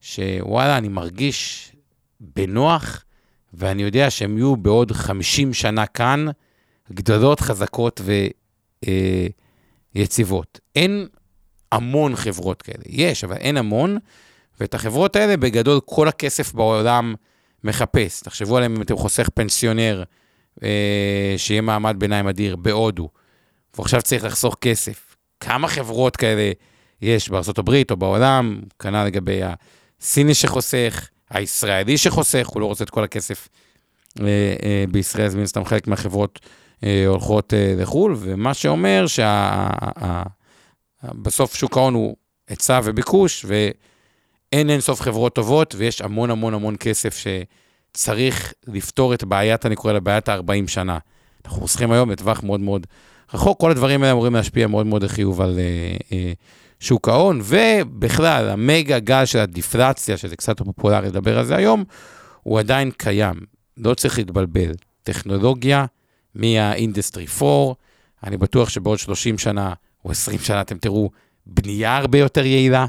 שוואלה, 0.00 0.78
אני 0.78 0.88
מרגיש 0.88 1.72
בנוח, 2.20 3.04
ואני 3.54 3.82
יודע 3.82 4.10
שהן 4.10 4.36
יהיו 4.36 4.56
בעוד 4.56 4.92
50 4.92 5.54
שנה 5.54 5.86
כאן, 5.86 6.26
גדולות, 6.92 7.40
חזקות 7.40 8.00
ויציבות. 9.94 10.60
אה, 10.76 10.82
אין 10.82 11.06
המון 11.72 12.16
חברות 12.16 12.62
כאלה. 12.62 12.84
יש, 12.86 13.24
אבל 13.24 13.36
אין 13.36 13.56
המון, 13.56 13.98
ואת 14.60 14.74
החברות 14.74 15.16
האלה, 15.16 15.36
בגדול, 15.36 15.80
כל 15.84 16.08
הכסף 16.08 16.52
בעולם 16.52 17.14
מחפש. 17.64 18.20
תחשבו 18.20 18.56
עליהם 18.56 18.76
אם 18.76 18.82
אתם 18.82 18.96
חוסך 18.96 19.28
פנסיונר, 19.34 20.02
אה, 20.62 21.34
שיהיה 21.36 21.60
מעמד 21.60 21.96
ביניים 21.98 22.28
אדיר 22.28 22.56
בהודו, 22.56 23.08
ועכשיו 23.78 24.02
צריך 24.02 24.24
לחסוך 24.24 24.56
כסף. 24.60 25.16
כמה 25.40 25.68
חברות 25.68 26.16
כאלה 26.16 26.52
יש 27.02 27.28
בארה"ב 27.28 27.82
או 27.90 27.96
בעולם, 27.96 28.60
כנ"ל 28.78 29.04
לגבי 29.04 29.40
הסיני 30.00 30.34
שחוסך, 30.34 31.08
הישראלי 31.30 31.98
שחוסך, 31.98 32.46
הוא 32.46 32.60
לא 32.60 32.66
רוצה 32.66 32.84
את 32.84 32.90
כל 32.90 33.04
הכסף 33.04 33.48
אה, 34.20 34.26
אה, 34.62 34.84
בישראל, 34.90 35.26
אז 35.26 35.34
מן 35.34 35.42
הסתם 35.42 35.64
חלק 35.64 35.86
מהחברות 35.86 36.40
אה, 36.84 37.06
הולכות 37.06 37.54
אה, 37.54 37.74
לחו"ל, 37.78 38.16
ומה 38.18 38.54
שאומר 38.54 39.04
שבסוף 41.06 41.54
שוק 41.54 41.76
ההון 41.76 41.94
הוא 41.94 42.16
היצע 42.48 42.80
וביקוש, 42.84 43.46
ואין 43.48 44.70
אין 44.70 44.80
סוף 44.80 45.00
חברות 45.00 45.34
טובות, 45.34 45.74
ויש 45.78 46.00
המון 46.00 46.30
המון 46.30 46.54
המון 46.54 46.76
כסף 46.80 47.16
שצריך 47.16 48.52
לפתור 48.66 49.14
את 49.14 49.24
בעיית, 49.24 49.66
אני 49.66 49.76
קורא 49.76 49.92
לה 49.92 50.00
בעיית 50.00 50.28
ה-40 50.28 50.66
שנה. 50.68 50.98
אנחנו 51.44 51.60
חוסכים 51.60 51.92
היום 51.92 52.10
לטווח 52.10 52.42
מאוד 52.42 52.60
מאוד 52.60 52.86
רחוק, 53.34 53.60
כל 53.60 53.70
הדברים 53.70 54.02
האלה 54.02 54.12
אמורים 54.12 54.34
להשפיע 54.34 54.66
מאוד 54.66 54.86
מאוד 54.86 55.02
לחיוב 55.02 55.40
על 55.40 55.58
אה, 55.58 55.96
אה, 56.12 56.32
שוק 56.80 57.08
ההון, 57.08 57.40
ובכלל, 57.44 58.48
המגה 58.48 58.98
גל 58.98 59.24
של 59.24 59.38
הדיפלציה, 59.38 60.16
שזה 60.16 60.36
קצת 60.36 60.62
פופולרי 60.62 61.06
לדבר 61.06 61.38
על 61.38 61.44
זה 61.44 61.56
היום, 61.56 61.84
הוא 62.42 62.58
עדיין 62.58 62.90
קיים. 62.90 63.34
לא 63.76 63.94
צריך 63.94 64.18
להתבלבל. 64.18 64.72
טכנולוגיה 65.02 65.86
מה-Industry 66.34 67.42
4, 67.42 67.74
אני 68.24 68.36
בטוח 68.36 68.68
שבעוד 68.68 68.98
30 68.98 69.38
שנה 69.38 69.72
או 70.04 70.10
20 70.10 70.38
שנה 70.38 70.60
אתם 70.60 70.78
תראו 70.78 71.10
בנייה 71.46 71.96
הרבה 71.96 72.18
יותר 72.18 72.46
יעילה 72.46 72.86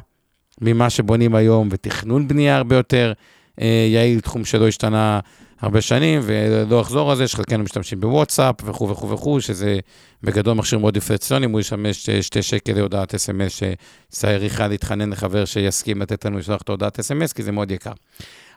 ממה 0.61 0.89
שבונים 0.89 1.35
היום, 1.35 1.67
ותכנון 1.71 2.27
בנייה 2.27 2.55
הרבה 2.57 2.75
יותר 2.75 3.13
אה, 3.61 3.87
יעיל, 3.91 4.19
תחום 4.19 4.45
שלא 4.45 4.67
השתנה 4.67 5.19
הרבה 5.61 5.81
שנים, 5.81 6.21
ולא 6.23 6.81
אחזור 6.81 7.11
על 7.11 7.17
זה, 7.17 7.27
שחלקנו 7.27 7.63
משתמשים 7.63 7.99
בוואטסאפ 7.99 8.55
וכו' 8.65 8.89
וכו' 8.89 9.09
וכו', 9.09 9.41
שזה 9.41 9.79
בגדול 10.23 10.53
מכשיר 10.53 10.79
מאוד 10.79 10.93
דיפרציוני, 10.93 11.45
הוא 11.45 11.59
ישמש 11.59 12.09
אה, 12.09 12.21
שתי 12.21 12.41
שקל 12.41 12.73
להודעת 12.73 13.15
אס.אם.אס, 13.15 13.61
שצריכה 14.09 14.67
להתחנן 14.67 15.09
לחבר 15.09 15.45
שיסכים 15.45 16.01
לתת 16.01 16.25
לנו 16.25 16.37
לשלוח 16.37 16.61
את 16.61 16.69
ההודעת 16.69 16.99
אס.אם.אס, 16.99 17.33
כי 17.33 17.43
זה 17.43 17.51
מאוד 17.51 17.71
יקר. 17.71 17.91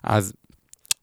אז 0.05 0.33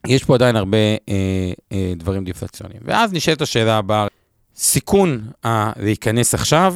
יש 0.07 0.23
פה 0.23 0.35
עדיין 0.35 0.55
הרבה 0.55 0.77
אה, 0.77 1.51
אה, 1.71 1.93
דברים 1.95 2.23
דיפלציוניים. 2.23 2.81
ואז 2.85 3.13
נשאלת 3.13 3.41
השאלה 3.41 3.77
הבאה, 3.77 4.07
סיכון 4.55 5.27
ה- 5.45 5.83
להיכנס 5.83 6.33
עכשיו, 6.33 6.75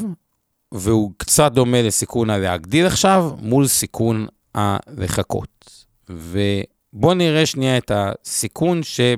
והוא 0.71 1.11
קצת 1.17 1.51
דומה 1.51 1.81
לסיכון 1.81 2.29
הלהגדיל 2.29 2.85
עכשיו, 2.85 3.31
מול 3.41 3.67
סיכון 3.67 4.27
הלחכות. 4.55 5.85
ובואו 6.09 7.13
נראה 7.13 7.45
שנייה 7.45 7.77
את 7.77 7.91
הסיכון 7.95 8.83
שב... 8.83 9.17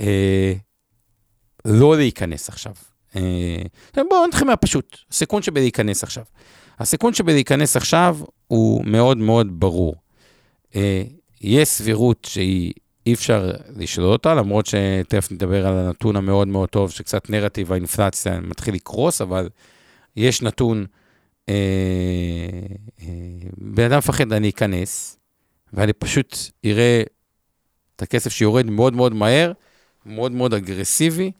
אה, 0.00 0.52
לא 1.64 1.96
להיכנס 1.96 2.48
עכשיו. 2.48 2.72
אה, 3.16 3.62
בואו 4.10 4.26
נתחיל 4.26 4.46
מהפשוט, 4.46 4.96
סיכון 5.12 5.42
שבלהיכנס 5.42 6.02
עכשיו. 6.02 6.24
הסיכון 6.78 7.14
שבלהיכנס 7.14 7.76
עכשיו 7.76 8.18
הוא 8.46 8.84
מאוד 8.84 9.16
מאוד 9.18 9.60
ברור. 9.60 9.94
אה, 10.76 11.02
יש 11.40 11.68
סבירות 11.68 12.26
שהיא 12.30 12.72
אי 13.06 13.14
אפשר 13.14 13.50
לשלול 13.76 14.12
אותה, 14.12 14.34
למרות 14.34 14.66
שתכף 14.66 15.32
נדבר 15.32 15.66
על 15.66 15.78
הנתון 15.78 16.16
המאוד 16.16 16.48
מאוד 16.48 16.68
טוב, 16.68 16.90
שקצת 16.90 17.30
נרטיב 17.30 17.72
האינפלציה 17.72 18.40
מתחיל 18.40 18.74
לקרוס, 18.74 19.20
אבל 19.20 19.48
יש 20.16 20.42
נתון, 20.42 20.86
אה, 21.48 21.54
אה, 23.02 23.06
בן 23.58 23.84
אדם 23.84 23.98
מפחד, 23.98 24.32
אני 24.32 24.50
אכנס, 24.50 25.18
ואני 25.72 25.92
פשוט 25.92 26.36
אראה 26.64 27.02
את 27.96 28.02
הכסף 28.02 28.32
שיורד 28.32 28.66
מאוד 28.66 28.94
מאוד 28.94 29.14
מהר, 29.14 29.52
מאוד 30.06 30.32
מאוד 30.32 30.54
אגרסיבי. 30.54 31.32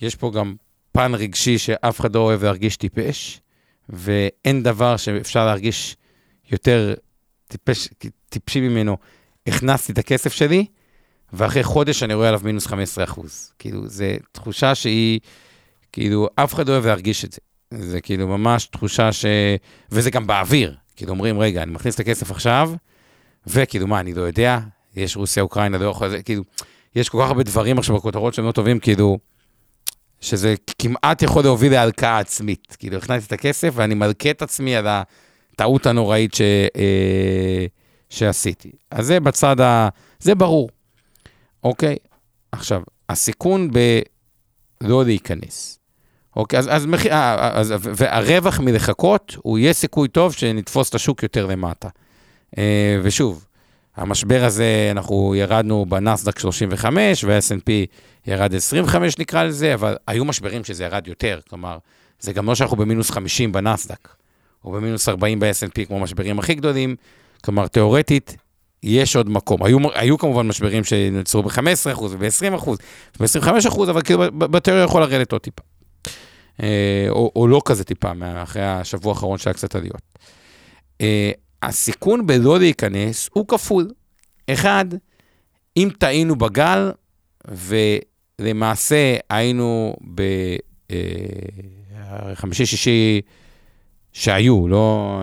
יש 0.00 0.14
פה 0.14 0.30
גם 0.34 0.54
פן 0.92 1.14
רגשי 1.14 1.58
שאף 1.58 2.00
אחד 2.00 2.14
לא 2.14 2.20
אוהב 2.20 2.44
להרגיש 2.44 2.76
טיפש, 2.76 3.40
ואין 3.88 4.62
דבר 4.62 4.96
שאפשר 4.96 5.46
להרגיש 5.46 5.96
יותר 6.50 6.94
טיפש, 7.48 7.88
טיפשי 8.28 8.60
ממנו. 8.60 8.96
הכנסתי 9.46 9.92
את 9.92 9.98
הכסף 9.98 10.32
שלי, 10.32 10.66
ואחרי 11.32 11.62
חודש 11.62 12.02
אני 12.02 12.14
רואה 12.14 12.28
עליו 12.28 12.40
מינוס 12.44 12.66
15 12.66 13.04
אחוז. 13.04 13.52
כאילו, 13.58 13.88
זו 13.88 14.04
תחושה 14.32 14.74
שהיא, 14.74 15.20
כאילו, 15.92 16.28
אף 16.34 16.54
אחד 16.54 16.68
לא 16.68 16.72
אוהב 16.72 16.86
להרגיש 16.86 17.24
את 17.24 17.32
זה. 17.32 17.40
זה 17.74 18.00
כאילו 18.00 18.28
ממש 18.28 18.66
תחושה 18.66 19.12
ש... 19.12 19.24
וזה 19.90 20.10
גם 20.10 20.26
באוויר. 20.26 20.76
כאילו, 20.96 21.12
אומרים, 21.12 21.38
רגע, 21.38 21.62
אני 21.62 21.72
מכניס 21.72 21.94
את 21.94 22.00
הכסף 22.00 22.30
עכשיו, 22.30 22.72
וכאילו, 23.46 23.86
מה, 23.86 24.00
אני 24.00 24.14
לא 24.14 24.22
יודע? 24.22 24.58
יש 24.96 25.16
רוסיה, 25.16 25.42
אוקראינה, 25.42 25.78
לא 25.78 25.86
יכול... 25.86 26.22
כאילו, 26.22 26.42
יש 26.96 27.08
כל 27.08 27.18
כך 27.22 27.28
הרבה 27.28 27.42
דברים 27.42 27.78
עכשיו 27.78 27.96
בכותרות 27.96 28.34
שהם 28.34 28.44
לא 28.44 28.52
טובים, 28.52 28.78
כאילו, 28.78 29.18
שזה 30.20 30.54
כמעט 30.78 31.22
יכול 31.22 31.42
להוביל 31.42 31.72
להלקאה 31.72 32.18
עצמית. 32.18 32.76
כאילו, 32.78 32.96
הכנסתי 32.96 33.26
את 33.26 33.32
הכסף 33.40 33.72
ואני 33.74 33.94
מלכה 33.94 34.30
את 34.30 34.42
עצמי 34.42 34.76
על 34.76 34.86
הטעות 34.88 35.86
הנוראית 35.86 36.34
ש... 36.34 36.40
אה, 36.76 37.66
שעשיתי. 38.08 38.70
אז 38.90 39.06
זה 39.06 39.20
בצד 39.20 39.60
ה... 39.60 39.88
זה 40.20 40.34
ברור. 40.34 40.68
אוקיי? 41.64 41.96
עכשיו, 42.52 42.82
הסיכון 43.08 43.70
בלא 43.70 45.04
להיכנס. 45.04 45.79
אוקיי, 46.36 46.58
אז, 46.58 46.68
אז, 46.68 46.86
אז, 47.10 47.72
אז 47.72 47.80
והרווח 47.82 48.60
מלחכות, 48.60 49.36
הוא 49.42 49.58
יהיה 49.58 49.72
סיכוי 49.72 50.08
טוב 50.08 50.32
שנתפוס 50.32 50.88
את 50.88 50.94
השוק 50.94 51.22
יותר 51.22 51.46
למטה. 51.46 51.88
אה, 52.58 53.00
ושוב, 53.02 53.44
המשבר 53.96 54.44
הזה, 54.44 54.88
אנחנו 54.90 55.34
ירדנו 55.34 55.86
בנסדק 55.88 56.38
35, 56.38 57.24
וה-S&P 57.24 57.70
ירד 58.26 58.54
25 58.54 59.18
נקרא 59.18 59.44
לזה, 59.44 59.74
אבל 59.74 59.96
היו 60.06 60.24
משברים 60.24 60.64
שזה 60.64 60.84
ירד 60.84 61.08
יותר, 61.08 61.40
כלומר, 61.48 61.78
זה 62.20 62.32
גם 62.32 62.46
לא 62.46 62.54
שאנחנו 62.54 62.76
במינוס 62.76 63.10
50 63.10 63.52
בנסדק, 63.52 64.08
או 64.64 64.72
במינוס 64.72 65.08
40 65.08 65.40
ב-S&P 65.40 65.86
כמו 65.86 65.96
המשברים 65.96 66.38
הכי 66.38 66.54
גדולים, 66.54 66.96
כלומר, 67.44 67.66
תיאורטית, 67.66 68.36
יש 68.82 69.16
עוד 69.16 69.30
מקום. 69.30 69.62
היו, 69.62 69.78
היו 69.94 70.18
כמובן 70.18 70.48
משברים 70.48 70.84
שנעצרו 70.84 71.42
ב-15% 71.42 72.02
וב-20%, 72.02 72.70
ב-25%, 73.20 73.82
אבל 73.82 74.02
כאילו 74.02 74.24
בתיאוריה 74.32 74.84
יכול 74.84 75.02
לרדת 75.02 75.32
עוד 75.32 75.40
טיפה. 75.40 75.69
אה, 76.62 77.06
או, 77.08 77.32
או 77.36 77.48
לא 77.48 77.60
כזה 77.64 77.84
טיפה, 77.84 78.12
אחרי 78.42 78.62
השבוע 78.62 79.12
האחרון 79.12 79.38
שהיה 79.38 79.54
קצת 79.54 79.74
עליות. 79.74 80.02
אה, 81.00 81.30
הסיכון 81.62 82.26
בלא 82.26 82.58
להיכנס 82.58 83.30
הוא 83.32 83.48
כפול. 83.48 83.90
אחד, 84.50 84.84
אם 85.76 85.88
טעינו 85.98 86.36
בגל, 86.36 86.90
ולמעשה 87.48 89.16
היינו 89.30 89.96
בחמישי-שישי 92.36 93.20
אה, 93.24 93.32
שהיו, 94.12 94.68
לא 94.68 95.20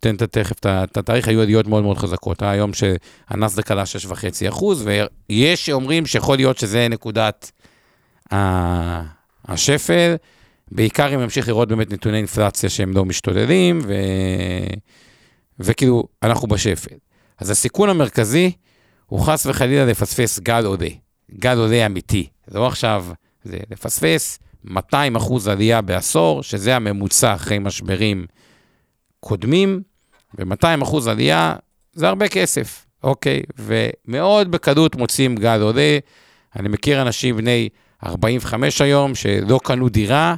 תן 0.00 0.16
תכף 0.16 0.56
את 0.66 0.96
התאריך, 0.96 1.28
היו 1.28 1.40
עליות 1.40 1.66
מאוד 1.66 1.82
מאוד 1.82 1.98
חזקות. 1.98 2.42
היה 2.42 2.54
יום 2.54 2.70
שהנסדק 2.74 3.70
עלה 3.70 3.82
6.5 4.08 4.48
אחוז, 4.48 4.86
ויש 5.28 5.66
שאומרים 5.66 6.06
שיכול 6.06 6.36
להיות 6.36 6.58
שזה 6.58 6.88
נקודת 6.88 7.50
השפל. 9.48 10.16
בעיקר 10.70 11.14
אם 11.14 11.20
נמשיך 11.20 11.48
לראות 11.48 11.68
באמת 11.68 11.92
נתוני 11.92 12.16
אינפלציה 12.16 12.70
שהם 12.70 12.92
לא 12.92 13.04
משתוללים, 13.04 13.80
ו... 13.84 13.94
וכאילו, 15.58 16.04
אנחנו 16.22 16.48
בשפל. 16.48 16.94
אז 17.38 17.50
הסיכון 17.50 17.88
המרכזי 17.88 18.52
הוא 19.06 19.20
חס 19.20 19.46
וחלילה 19.46 19.84
לפספס 19.84 20.38
גל 20.38 20.64
עולה, 20.64 20.88
גל 21.38 21.58
עולה 21.58 21.86
אמיתי. 21.86 22.28
זה 22.46 22.58
לא 22.58 22.66
עכשיו, 22.66 23.06
זה 23.44 23.58
לפספס 23.70 24.38
200 24.64 25.16
אחוז 25.16 25.48
עלייה 25.48 25.80
בעשור, 25.80 26.42
שזה 26.42 26.76
הממוצע 26.76 27.34
אחרי 27.34 27.58
משברים 27.58 28.26
קודמים, 29.20 29.82
ו-200 30.38 30.82
אחוז 30.82 31.06
עלייה 31.06 31.56
זה 31.92 32.08
הרבה 32.08 32.28
כסף, 32.28 32.86
אוקיי? 33.02 33.42
ומאוד 33.58 34.50
בקלות 34.50 34.96
מוצאים 34.96 35.34
גל 35.34 35.60
עולה. 35.60 35.98
אני 36.56 36.68
מכיר 36.68 37.02
אנשים 37.02 37.36
בני 37.36 37.68
45 38.06 38.80
היום 38.80 39.14
שלא 39.14 39.60
קנו 39.64 39.88
דירה, 39.88 40.34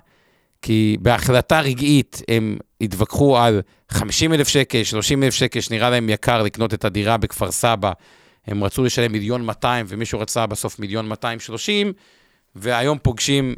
כי 0.63 0.97
בהחלטה 1.01 1.61
רגעית 1.61 2.23
הם 2.29 2.57
התווכחו 2.81 3.39
על 3.39 3.63
50 3.89 4.33
אלף 4.33 4.49
שקל, 4.49 4.83
30 4.83 5.23
אלף 5.23 5.35
שקל, 5.35 5.61
שנראה 5.61 5.91
להם 5.91 6.09
יקר 6.09 6.43
לקנות 6.43 6.75
את 6.75 6.85
הדירה 6.85 7.17
בכפר 7.17 7.51
סבא. 7.51 7.93
הם 8.47 8.65
רצו 8.65 8.85
לשלם 8.85 9.13
מיליון 9.13 9.45
200 9.45 9.87
ומישהו 9.89 10.21
רצה 10.21 10.47
בסוף 10.47 10.79
מיליון 10.79 11.09
230, 11.09 11.93
והיום 12.55 12.99
פוגשים 13.03 13.55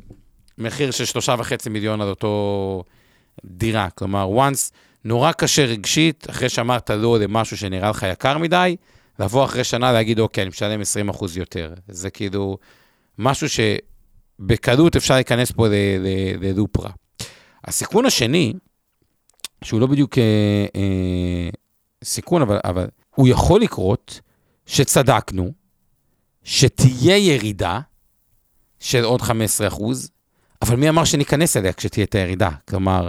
מחיר 0.59 0.91
של 0.91 1.05
שלושה 1.05 1.35
וחצי 1.39 1.71
מיליון 1.71 2.01
על 2.01 2.09
אותו 2.09 2.85
דירה. 3.45 3.89
כלומר, 3.95 4.29
once 4.37 4.73
נורא 5.05 5.33
קשה 5.33 5.65
רגשית, 5.65 6.27
אחרי 6.31 6.49
שאמרת 6.49 6.91
לא 6.91 7.19
למשהו 7.19 7.57
שנראה 7.57 7.91
לך 7.91 8.07
יקר 8.13 8.39
מדי, 8.39 8.77
לבוא 9.19 9.45
אחרי 9.45 9.65
שנה 9.65 9.93
להגיד, 9.93 10.19
אוקיי, 10.21 10.43
אני 10.43 10.49
משלם 10.49 10.81
20 10.81 11.09
אחוז 11.09 11.37
יותר. 11.37 11.75
זה 11.89 12.11
כאילו 12.11 12.59
משהו 13.19 13.47
שבקלות 13.49 14.97
אפשר 14.97 15.15
להיכנס 15.15 15.51
פה 15.51 15.67
ללופ 16.41 16.81
רע. 16.81 16.91
הסיכון 17.65 18.07
השני, 18.07 18.53
שהוא 19.65 19.81
לא 19.81 19.87
בדיוק 19.87 20.19
אה, 20.19 20.67
אה, 20.77 21.49
סיכון, 22.05 22.43
אבל, 22.43 22.59
אבל 22.65 22.87
הוא 23.15 23.29
יכול 23.29 23.61
לקרות 23.61 24.21
שצדקנו, 24.67 25.53
שתהיה 26.45 27.17
ירידה 27.17 27.81
של 28.81 29.05
עוד 29.05 29.23
15 29.23 29.69
אחוז, 29.69 30.11
אבל 30.63 30.77
מי 30.77 30.89
אמר 30.89 31.05
שניכנס 31.05 31.57
אליה 31.57 31.73
כשתהיה 31.73 32.05
את 32.05 32.15
הירידה? 32.15 32.51
כלומר, 32.69 33.09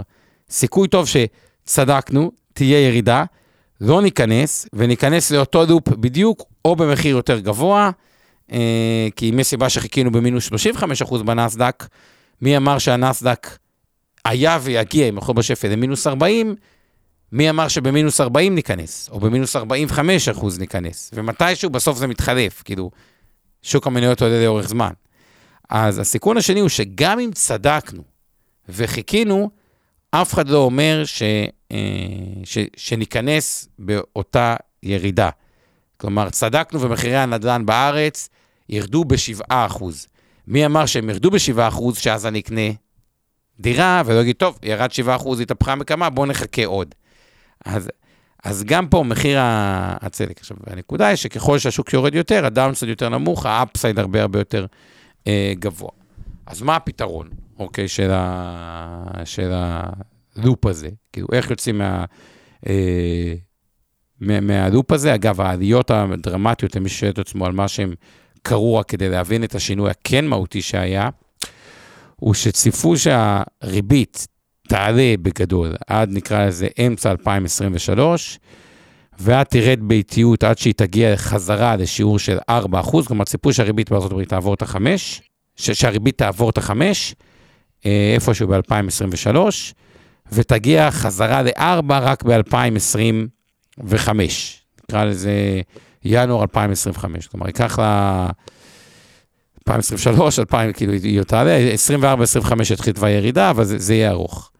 סיכוי 0.50 0.88
טוב 0.88 1.06
שצדקנו, 1.06 2.32
תהיה 2.52 2.86
ירידה, 2.86 3.24
לא 3.80 4.02
ניכנס, 4.02 4.66
וניכנס 4.72 5.30
לאותו 5.30 5.64
לופ 5.68 5.88
בדיוק, 5.88 6.42
או 6.64 6.76
במחיר 6.76 7.16
יותר 7.16 7.38
גבוה, 7.38 7.90
כי 9.16 9.30
אם 9.30 9.38
יש 9.38 9.46
סיבה 9.46 9.68
שחיכינו 9.68 10.10
במינוס 10.10 10.48
35% 11.02 11.22
בנסדק, 11.22 11.86
מי 12.42 12.56
אמר 12.56 12.78
שהנסדק 12.78 13.58
היה 14.24 14.58
ויגיע, 14.62 15.08
אם 15.08 15.18
יכול 15.18 15.34
בשפל, 15.34 15.68
למינוס 15.68 16.06
40, 16.06 16.54
מי 17.32 17.50
אמר 17.50 17.68
שבמינוס 17.68 18.20
40 18.20 18.54
ניכנס, 18.54 19.08
או 19.12 19.20
במינוס 19.20 19.56
45 19.56 20.28
אחוז 20.28 20.58
ניכנס, 20.58 21.10
ומתישהו 21.14 21.70
בסוף 21.70 21.98
זה 21.98 22.06
מתחלף, 22.06 22.62
כאילו, 22.62 22.90
שוק 23.62 23.86
המניות 23.86 24.22
עולה 24.22 24.44
לאורך 24.44 24.68
זמן. 24.68 24.92
אז 25.70 25.98
הסיכון 25.98 26.36
השני 26.36 26.60
הוא 26.60 26.68
שגם 26.68 27.18
אם 27.18 27.30
צדקנו 27.34 28.02
וחיכינו, 28.68 29.50
אף 30.10 30.34
אחד 30.34 30.48
לא 30.48 30.58
אומר 30.58 31.02
ש, 31.04 31.22
אה, 31.72 31.76
ש, 32.44 32.58
שניכנס 32.76 33.68
באותה 33.78 34.56
ירידה. 34.82 35.30
כלומר, 35.96 36.30
צדקנו 36.30 36.80
ומחירי 36.80 37.16
הנדל"ן 37.16 37.66
בארץ 37.66 38.28
ירדו 38.70 39.04
ב-7%. 39.04 39.84
מי 40.46 40.66
אמר 40.66 40.86
שהם 40.86 41.10
ירדו 41.10 41.30
ב-7% 41.30 41.94
שאז 41.94 42.26
אני 42.26 42.40
אקנה 42.40 42.70
דירה, 43.60 44.02
ולא 44.06 44.20
אגיד, 44.20 44.36
טוב, 44.36 44.58
ירד 44.62 44.90
7%, 45.06 45.42
התהפכה 45.42 45.72
המגמה, 45.72 46.10
בואו 46.10 46.26
נחכה 46.26 46.66
עוד. 46.66 46.94
אז, 47.64 47.90
אז 48.44 48.64
גם 48.64 48.88
פה 48.88 49.02
מחיר 49.06 49.38
הצדק. 49.40 50.40
עכשיו, 50.40 50.56
הנקודה 50.66 51.06
היא 51.06 51.16
שככל 51.16 51.58
שהשוק 51.58 51.92
יורד 51.92 52.14
יותר, 52.14 52.46
ה 52.46 52.51
downside 52.51 52.88
יותר 52.88 53.08
נמוך, 53.08 53.46
ה 53.46 53.53
upside 53.53 53.98
הרבה 53.98 54.22
הרבה 54.22 54.38
יותר 54.38 54.66
אה, 55.26 55.52
גבוה. 55.58 55.90
אז 56.46 56.62
מה 56.62 56.76
הפתרון, 56.76 57.28
אוקיי, 57.58 57.88
של, 57.88 58.10
ה, 58.12 59.24
של 59.24 59.50
ה 59.52 59.75
loop 59.75 60.66
הזה? 60.66 60.88
כאילו, 61.12 61.28
איך 61.32 61.50
יוצאים 61.50 61.78
מה, 61.78 62.04
אה, 62.68 63.34
מה, 64.20 64.40
מהלופ 64.40 64.92
הזה? 64.92 65.14
אגב, 65.14 65.40
העליות 65.40 65.90
הדרמטיות, 65.90 66.76
למי 66.76 66.88
ששואל 66.88 67.10
את 67.10 67.18
עצמו 67.18 67.46
על 67.46 67.52
מה 67.52 67.68
שהם 67.68 67.94
קרו 68.42 68.76
רק 68.76 68.88
כדי 68.88 69.08
להבין 69.08 69.44
את 69.44 69.54
השינוי 69.54 69.90
הכן 69.90 70.26
מהותי 70.26 70.62
שהיה, 70.62 71.08
הוא 72.16 72.34
שציפו 72.34 72.94
שהריבית 72.96 74.26
תעלה 74.68 75.14
בגדול 75.22 75.74
עד 75.86 76.10
נקרא 76.12 76.46
לזה 76.46 76.68
אמצע 76.86 77.10
2023, 77.10 78.38
ואת 79.18 79.50
תרד 79.50 79.78
באיטיות 79.80 80.44
עד 80.44 80.58
שהיא 80.58 80.74
תגיע 80.76 81.16
חזרה 81.16 81.76
לשיעור 81.76 82.18
של 82.18 82.38
4%, 82.50 83.06
כלומר 83.06 83.24
ציפו 83.24 83.52
שהריבית 83.52 83.92
הברית 83.92 84.28
תעבור 84.28 84.54
את 84.54 84.62
ה-5, 84.62 84.76
שהריבית 85.56 86.18
תעבור 86.18 86.50
את 86.50 86.58
ה-5, 86.58 86.72
אה, 87.86 88.12
איפשהו 88.14 88.48
ב-2023, 88.48 89.36
ותגיע 90.32 90.90
חזרה 90.90 91.42
ל-4 91.42 91.82
רק 91.88 92.22
ב-2025. 92.22 93.28
נקרא 94.84 95.04
לזה 95.04 95.60
ינואר 96.04 96.42
2025. 96.42 97.26
כלומר, 97.26 97.46
ייקח 97.46 97.78
לה 97.78 98.28
2023, 99.68 100.38
2000, 100.38 100.72
כאילו, 100.72 100.92
היא 100.92 101.22
תעלה, 101.22 101.58
24-25 102.42 102.72
יתחיל 102.72 102.92
כבר 102.92 103.08
ירידה, 103.08 103.50
אבל 103.50 103.64
זה, 103.64 103.78
זה 103.78 103.94
יהיה 103.94 104.10
ארוך. 104.10 104.50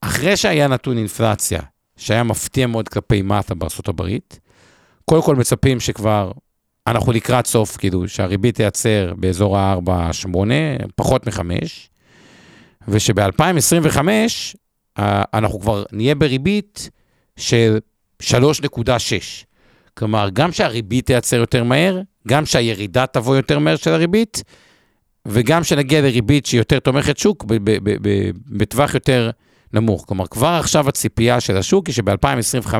אחרי 0.00 0.36
שהיה 0.36 0.68
נתון 0.68 0.98
אינפלציה, 0.98 1.60
שהיה 1.96 2.22
מפתיע 2.22 2.66
מאוד 2.66 2.88
כלפי 2.88 3.22
מטה 3.22 3.54
בארצות 3.54 3.88
הברית, 3.88 4.40
קודם 5.04 5.22
כל 5.22 5.36
מצפים 5.36 5.80
שכבר 5.80 6.32
אנחנו 6.86 7.12
לקראת 7.12 7.46
סוף, 7.46 7.76
כאילו, 7.76 8.08
שהריבית 8.08 8.54
תייצר 8.54 9.12
באזור 9.16 9.58
ה-4-8, 9.58 10.28
פחות 10.96 11.26
מ-5, 11.26 11.40
ושב-2025 12.88 13.98
אנחנו 15.34 15.60
כבר 15.60 15.84
נהיה 15.92 16.14
בריבית 16.14 16.90
של 17.36 17.78
3.6. 18.22 19.45
כלומר, 19.98 20.28
גם 20.32 20.52
שהריבית 20.52 21.06
תייצר 21.06 21.36
יותר 21.36 21.64
מהר, 21.64 22.00
גם 22.28 22.46
שהירידה 22.46 23.06
תבוא 23.06 23.36
יותר 23.36 23.58
מהר 23.58 23.76
של 23.76 23.92
הריבית, 23.92 24.42
וגם 25.26 25.64
שנגיע 25.64 26.00
לריבית 26.00 26.46
שהיא 26.46 26.60
יותר 26.60 26.78
תומכת 26.78 27.18
שוק 27.18 27.44
בטווח 28.50 28.94
יותר 28.94 29.30
נמוך. 29.72 30.04
כלומר, 30.08 30.26
כבר 30.26 30.46
עכשיו 30.60 30.88
הציפייה 30.88 31.40
של 31.40 31.56
השוק 31.56 31.86
היא 31.86 31.94
שב-2025, 31.94 32.74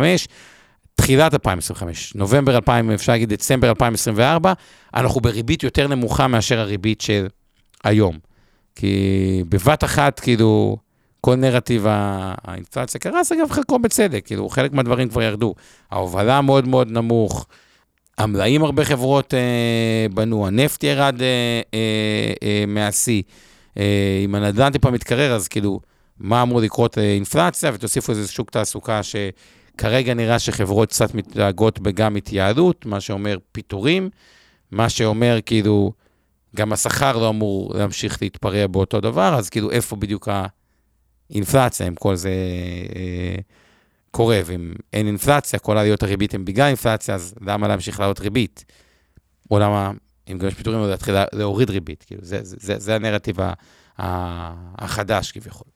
תחילת 0.95 1.35
2025, 1.35 2.15
נובמבר 2.15 2.57
2000, 2.57 2.91
אפשר 2.91 3.13
להגיד 3.13 3.29
דצמבר 3.29 3.69
2024, 3.69 4.53
אנחנו 4.95 5.21
בריבית 5.21 5.63
יותר 5.63 5.89
נמוכה 5.89 6.29
מאשר 6.29 6.59
הריבית 6.59 7.01
של 7.01 7.27
היום. 7.85 8.19
כי 8.75 9.43
בבת 9.49 9.85
אחת, 9.85 10.21
כאילו, 10.21 10.77
כל 11.27 11.37
נרטיב 11.37 11.85
האינפלציה 11.89 13.01
קרס, 13.01 13.33
אגב, 13.33 13.51
חלקו 13.51 13.79
בצדק, 13.79 14.27
כאילו, 14.27 14.49
חלק 14.49 14.73
מהדברים 14.73 15.09
כבר 15.09 15.23
ירדו. 15.23 15.55
ההובלה 15.91 16.41
מאוד 16.41 16.69
מאוד 16.69 16.91
נמוך, 16.91 17.47
המלאים 18.19 18.63
הרבה 18.63 18.85
חברות 18.85 19.35
אה, 19.35 20.07
בנו, 20.15 20.47
הנפט 20.47 20.85
ירד 20.85 21.23
אה, 21.23 21.27
אה, 21.75 22.33
אה, 22.43 22.65
מהשיא. 22.67 23.23
אה, 23.79 24.23
אם 24.25 24.35
הנדל"ן 24.35 24.73
טיפה 24.73 24.91
מתקרר, 24.91 25.35
אז 25.35 25.49
כאילו, 25.49 25.81
מה 26.19 26.43
אמור 26.43 26.61
לקרות 26.61 26.97
לאינפלציה, 26.97 27.71
ותוסיפו 27.75 28.13
איזה 28.13 28.29
שוק 28.29 28.51
תעסוקה 28.51 29.01
שכרגע 29.03 30.15
נראה 30.15 30.39
שחברות 30.39 30.89
קצת 30.89 31.15
מתנהגות 31.15 31.79
בגם 31.79 32.17
התייעלות, 32.17 32.87
מה 32.87 33.01
שאומר 33.01 33.37
פיטורים, 33.53 34.11
מה 34.71 34.89
שאומר 34.89 35.39
כאילו, 35.47 35.93
גם 36.57 36.73
השכר 36.73 37.17
לא 37.17 37.29
אמור 37.29 37.75
להמשיך 37.75 38.23
להתפרע 38.23 38.67
באותו 38.67 39.01
דבר, 39.01 39.35
אז 39.35 39.51
כאילו 39.51 39.71
איפה 39.71 39.97
בדיוק 39.97 40.29
האינפלציה, 41.31 41.87
אם 41.89 41.95
כל 41.95 42.17
זה 42.17 42.31
אה, 42.97 43.37
קורה, 44.11 44.41
ואם 44.45 44.73
אין 44.93 45.07
אינפלציה, 45.07 45.59
כל 45.59 45.79
העליות 45.79 46.03
הריבית 46.03 46.35
הן 46.35 46.45
בגלל 46.45 46.67
אינפלציה, 46.67 47.15
אז 47.15 47.35
למה 47.41 47.69
להמשיך 47.69 48.01
לעלות 48.01 48.21
ריבית? 48.21 48.65
או 49.51 49.59
למה, 49.59 49.93
אם 50.33 50.39
גם 50.39 50.49
יש 50.49 50.55
פיטורים, 50.55 50.81
אז 50.81 50.89
להתחיל 50.89 51.15
להוריד 51.33 51.71
ריבית, 51.71 52.05
כאילו, 52.07 52.21
זה, 52.25 52.39
זה, 52.43 52.57
זה, 52.59 52.79
זה 52.79 52.95
הנרטיב 52.95 53.37
החדש 53.99 55.33
כביכול. 55.33 55.69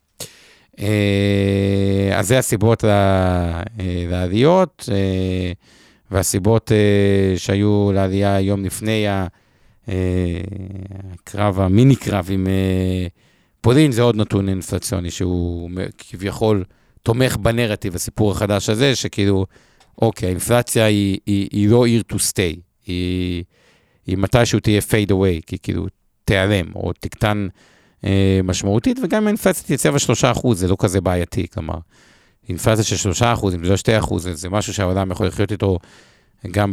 אה, 0.80 2.18
אז 2.18 2.28
זה 2.28 2.38
הסיבות 2.38 2.84
אה, 2.84 3.62
לעליות, 4.10 4.88
אה, 4.92 5.52
והסיבות 6.10 6.72
שהיו 7.36 7.90
לעלייה 7.94 8.40
יום 8.40 8.64
לפני 8.64 9.06
הקרב, 9.88 11.60
המיני 11.60 11.96
קרב 11.96 12.28
עם 12.30 12.46
פולין, 13.60 13.92
זה 13.92 14.02
עוד 14.02 14.16
נתון 14.16 14.48
אינפלציוני 14.48 15.10
שהוא 15.10 15.70
כביכול 15.98 16.64
תומך 17.02 17.36
בנרטיב, 17.36 17.94
הסיפור 17.94 18.32
החדש 18.32 18.68
הזה, 18.68 18.96
שכאילו, 18.96 19.46
אוקיי, 20.02 20.26
האינפלציה 20.28 20.84
היא, 20.84 21.18
היא, 21.26 21.48
היא 21.52 21.68
לא 21.68 21.86
here 21.86 22.14
to 22.14 22.16
stay, 22.16 22.60
היא, 22.86 23.44
היא 24.06 24.18
מתישהו 24.18 24.60
תהיה 24.60 24.80
fade 24.80 25.10
away, 25.10 25.42
כי 25.46 25.58
כאילו 25.62 25.86
תיעלם, 26.24 26.74
או 26.74 26.92
תקטן 26.92 27.48
אה, 28.04 28.40
משמעותית, 28.44 28.98
וגם 29.02 29.22
אם 29.22 29.26
האינפלציה 29.26 29.64
תייצב 29.64 29.92
על 29.92 30.32
3%, 30.34 30.54
זה 30.54 30.68
לא 30.68 30.76
כזה 30.78 31.00
בעייתי, 31.00 31.48
כלומר, 31.48 31.78
אינפלציה 32.48 32.84
של 32.84 33.10
3%, 33.10 33.54
אם 33.54 33.64
זה 33.64 33.70
לא 33.70 34.00
2%, 34.00 34.18
זה 34.18 34.48
משהו 34.48 34.74
שהעולם 34.74 35.10
יכול 35.10 35.26
לחיות 35.26 35.52
איתו 35.52 35.78
גם 36.50 36.72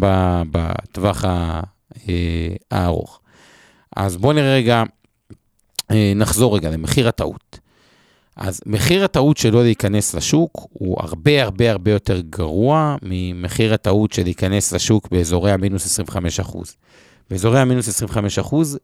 בטווח 0.51 1.25
אה, 1.25 1.61
הארוך. 2.71 3.21
אז 3.95 4.17
בואו 4.17 4.33
נראה 4.33 4.55
רגע, 4.55 4.83
נחזור 6.15 6.55
רגע 6.55 6.69
למחיר 6.69 7.07
הטעות. 7.07 7.59
אז 8.35 8.61
מחיר 8.65 9.03
הטעות 9.03 9.37
שלא 9.37 9.63
להיכנס 9.63 10.13
לשוק 10.13 10.67
הוא 10.73 10.97
הרבה 10.99 11.43
הרבה 11.43 11.71
הרבה 11.71 11.91
יותר 11.91 12.21
גרוע 12.29 12.95
ממחיר 13.01 13.73
הטעות 13.73 14.13
של 14.13 14.23
להיכנס 14.23 14.73
לשוק 14.73 15.07
באזורי 15.11 15.51
המינוס 15.51 15.85
25 15.85 16.39
אחוז. 16.39 16.75
באזורי 17.29 17.59
המינוס 17.59 17.87
25 17.87 18.39
אחוז, 18.39 18.77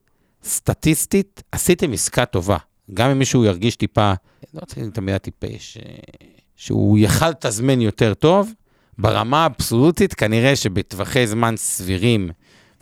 סטטיסטית, 0.44 1.42
עשיתם 1.52 1.92
עסקה 1.92 2.24
טובה. 2.24 2.56
גם 2.94 3.10
אם 3.10 3.18
מישהו 3.18 3.44
ירגיש 3.44 3.76
טיפה, 3.76 4.12
לא 4.54 4.60
רוצה 4.60 4.76
להגיד 4.76 4.92
את 4.92 4.98
המילה 4.98 5.18
טיפש, 5.18 5.76
אה, 5.76 5.82
שהוא 6.56 6.98
יכל 6.98 7.28
לתזמן 7.28 7.80
יותר 7.80 8.14
טוב, 8.14 8.52
ברמה 8.98 9.42
האבסולוטית, 9.42 10.14
כנראה 10.14 10.56
שבטווחי 10.56 11.26
זמן 11.26 11.54
סבירים, 11.56 12.30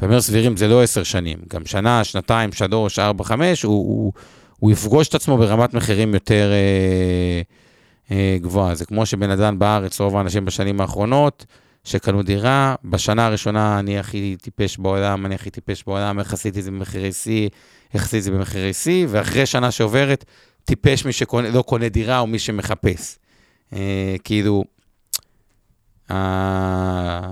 ואומר 0.02 0.20
סבירים 0.20 0.56
זה 0.56 0.68
לא 0.68 0.82
עשר 0.82 1.02
שנים, 1.02 1.38
גם 1.48 1.66
שנה, 1.66 2.04
שנתיים, 2.04 2.52
שלוש, 2.52 2.98
ארבע, 2.98 3.24
חמש, 3.24 3.62
הוא, 3.62 3.72
הוא, 3.74 4.12
הוא 4.58 4.70
יפגוש 4.70 5.08
את 5.08 5.14
עצמו 5.14 5.38
ברמת 5.38 5.74
מחירים 5.74 6.14
יותר 6.14 6.50
אה, 6.52 7.42
אה, 8.10 8.36
גבוהה. 8.40 8.74
זה 8.74 8.86
כמו 8.86 9.06
שבן 9.06 9.30
אדם 9.30 9.58
בארץ, 9.58 10.00
רוב 10.00 10.16
האנשים 10.16 10.44
בשנים 10.44 10.80
האחרונות, 10.80 11.46
שקנו 11.84 12.22
דירה, 12.22 12.74
בשנה 12.84 13.26
הראשונה 13.26 13.78
אני 13.78 13.98
הכי 13.98 14.36
טיפש 14.42 14.78
בעולם, 14.78 15.26
אני 15.26 15.34
הכי 15.34 15.50
טיפש 15.50 15.84
בעולם, 15.86 16.18
איך 16.18 16.32
עשיתי 16.32 16.58
את 16.58 16.64
זה 16.64 16.70
במחירי 16.70 17.12
שיא, 17.12 17.48
איך 17.94 18.02
עשיתי 18.02 18.18
את 18.18 18.22
זה 18.22 18.30
במחירי 18.30 18.72
שיא, 18.72 19.06
ואחרי 19.08 19.46
שנה 19.46 19.70
שעוברת, 19.70 20.24
טיפש 20.64 21.04
מי 21.04 21.12
שלא 21.12 21.62
קונה 21.66 21.88
דירה 21.88 22.18
או 22.18 22.26
מי 22.26 22.38
שמחפש. 22.38 23.18
אה, 23.72 24.16
כאילו, 24.24 24.64
אה, 26.10 27.30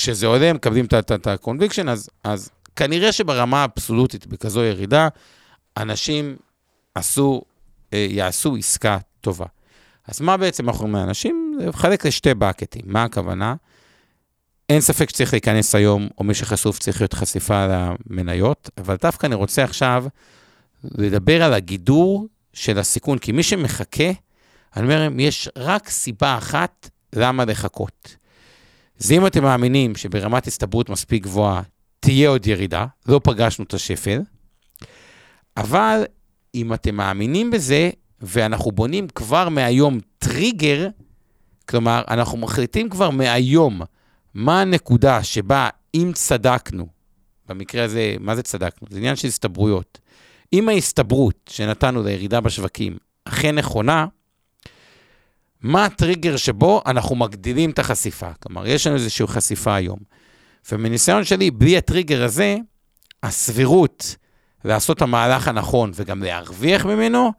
כשזה 0.00 0.26
עולה, 0.26 0.52
מקבלים 0.52 0.84
את 0.84 1.26
ה-conviction, 1.26 1.90
אז, 1.90 2.08
אז 2.24 2.50
כנראה 2.76 3.12
שברמה 3.12 3.60
האבסולוטית, 3.62 4.26
בכזו 4.26 4.64
ירידה, 4.64 5.08
אנשים 5.76 6.36
עשו, 6.94 7.42
אה, 7.92 8.06
יעשו 8.10 8.56
עסקה 8.56 8.98
טובה. 9.20 9.46
אז 10.08 10.20
מה 10.20 10.36
בעצם 10.36 10.68
אנחנו 10.68 10.86
אומרים 10.86 11.04
לאנשים? 11.04 11.58
זה 11.60 11.68
מחלק 11.68 12.06
לשתי 12.06 12.34
בקטים. 12.34 12.82
מה 12.84 13.04
הכוונה? 13.04 13.54
אין 14.68 14.80
ספק 14.80 15.10
שצריך 15.10 15.32
להיכנס 15.32 15.74
היום, 15.74 16.08
או 16.18 16.24
מי 16.24 16.34
שחשוף 16.34 16.78
צריך 16.78 17.00
להיות 17.00 17.14
חשיפה 17.14 17.66
למניות, 17.66 18.70
אבל 18.78 18.96
דווקא 19.02 19.26
אני 19.26 19.34
רוצה 19.34 19.64
עכשיו 19.64 20.04
לדבר 20.84 21.42
על 21.42 21.54
הגידור 21.54 22.26
של 22.52 22.78
הסיכון, 22.78 23.18
כי 23.18 23.32
מי 23.32 23.42
שמחכה, 23.42 24.10
אני 24.76 24.84
אומר, 24.84 25.08
יש 25.18 25.48
רק 25.56 25.88
סיבה 25.88 26.38
אחת 26.38 26.90
למה 27.12 27.44
לחכות. 27.44 28.16
זה 29.00 29.14
אם 29.14 29.26
אתם 29.26 29.42
מאמינים 29.42 29.96
שברמת 29.96 30.46
הסתברות 30.46 30.88
מספיק 30.88 31.22
גבוהה 31.22 31.62
תהיה 32.00 32.28
עוד 32.28 32.46
ירידה, 32.46 32.86
לא 33.06 33.20
פגשנו 33.24 33.64
את 33.64 33.74
השפל, 33.74 34.20
אבל 35.56 36.04
אם 36.54 36.74
אתם 36.74 36.94
מאמינים 36.94 37.50
בזה, 37.50 37.90
ואנחנו 38.20 38.72
בונים 38.72 39.08
כבר 39.08 39.48
מהיום 39.48 39.98
טריגר, 40.18 40.88
כלומר, 41.68 42.02
אנחנו 42.08 42.38
מחליטים 42.38 42.88
כבר 42.88 43.10
מהיום 43.10 43.82
מה 44.34 44.60
הנקודה 44.60 45.22
שבה 45.22 45.68
אם 45.94 46.10
צדקנו, 46.14 46.86
במקרה 47.48 47.84
הזה, 47.84 48.14
מה 48.20 48.36
זה 48.36 48.42
צדקנו? 48.42 48.88
זה 48.90 48.98
עניין 48.98 49.16
של 49.16 49.28
הסתברויות. 49.28 49.98
אם 50.52 50.68
ההסתברות 50.68 51.50
שנתנו 51.50 52.02
לירידה 52.02 52.40
בשווקים 52.40 52.96
אכן 53.24 53.54
נכונה, 53.54 54.06
מה 55.62 55.84
הטריגר 55.84 56.36
שבו 56.36 56.82
אנחנו 56.86 57.16
מגדילים 57.16 57.70
את 57.70 57.78
החשיפה? 57.78 58.30
כלומר, 58.42 58.66
יש 58.66 58.86
לנו 58.86 58.96
איזושהי 58.96 59.26
חשיפה 59.26 59.74
היום. 59.74 59.98
ומניסיון 60.72 61.24
שלי, 61.24 61.50
בלי 61.50 61.76
הטריגר 61.76 62.24
הזה, 62.24 62.56
הסבירות 63.22 64.16
לעשות 64.64 64.96
את 64.96 65.02
המהלך 65.02 65.48
הנכון 65.48 65.90
וגם 65.94 66.22
להרוויח 66.22 66.86
ממנו, 66.86 67.32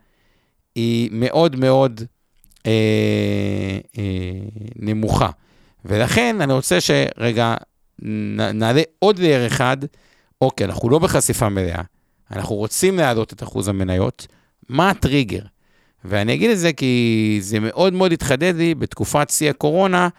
היא 0.75 1.09
מאוד 1.13 1.55
מאוד 1.55 2.01
אה, 2.65 2.71
אה, 3.97 4.03
נמוכה. 4.75 5.29
ולכן 5.85 6.41
אני 6.41 6.53
רוצה 6.53 6.81
שרגע 6.81 7.55
נעלה 8.53 8.81
עוד 8.99 9.19
לייר 9.19 9.47
אחד, 9.47 9.77
אוקיי, 10.41 10.65
אנחנו 10.65 10.89
לא 10.89 10.99
בחשיפה 10.99 11.49
מלאה, 11.49 11.81
אנחנו 12.31 12.55
רוצים 12.55 12.97
להעלות 12.97 13.33
את 13.33 13.43
אחוז 13.43 13.67
המניות, 13.67 14.27
מה 14.69 14.89
הטריגר? 14.89 15.41
ואני 16.05 16.33
אגיד 16.33 16.49
את 16.49 16.59
זה 16.59 16.73
כי 16.73 17.37
זה 17.41 17.59
מאוד 17.59 17.93
מאוד 17.93 18.11
התחדד 18.11 18.55
לי 18.55 18.75
בתקופת 18.75 19.29
שיא 19.29 19.49
הקורונה, 19.49 20.09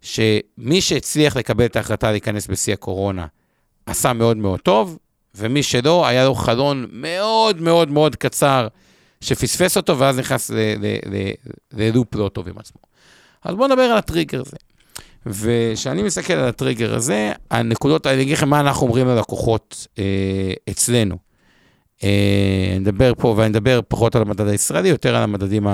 שמי 0.00 0.80
שהצליח 0.80 1.36
לקבל 1.36 1.64
את 1.64 1.76
ההחלטה 1.76 2.10
להיכנס 2.10 2.46
בשיא 2.46 2.72
הקורונה 2.72 3.26
עשה 3.86 4.12
מאוד 4.12 4.36
מאוד 4.36 4.60
טוב, 4.60 4.98
ומי 5.34 5.62
שלא, 5.62 6.06
היה 6.06 6.24
לו 6.24 6.34
חלון 6.34 6.86
מאוד 6.92 7.60
מאוד 7.60 7.90
מאוד 7.90 8.16
קצר 8.16 8.68
שפספס 9.20 9.76
אותו, 9.76 9.98
ואז 9.98 10.18
נכנס 10.18 10.50
ללופ 11.72 12.14
לא 12.14 12.28
טוב 12.28 12.48
עם 12.48 12.58
עצמו. 12.58 12.80
אז 13.44 13.54
בואו 13.54 13.68
נדבר 13.68 13.82
על 13.82 13.98
הטריגר 13.98 14.40
הזה. 14.40 14.56
וכשאני 15.26 16.02
מסתכל 16.02 16.32
על 16.32 16.48
הטריגר 16.48 16.94
הזה, 16.94 17.32
הנקודות, 17.50 18.06
אני 18.06 18.22
אגיד 18.22 18.36
לכם 18.36 18.48
מה 18.48 18.60
אנחנו 18.60 18.86
אומרים 18.86 19.08
ללקוחות 19.08 19.86
אה, 19.98 20.52
אצלנו. 20.70 21.31
אה, 22.04 22.76
נדבר 22.80 23.12
פה, 23.18 23.34
ואני 23.36 23.50
אדבר 23.50 23.80
פחות 23.88 24.16
על 24.16 24.22
המדד 24.22 24.46
הישראלי, 24.46 24.88
יותר 24.88 25.16
על 25.16 25.22
המדדים 25.22 25.66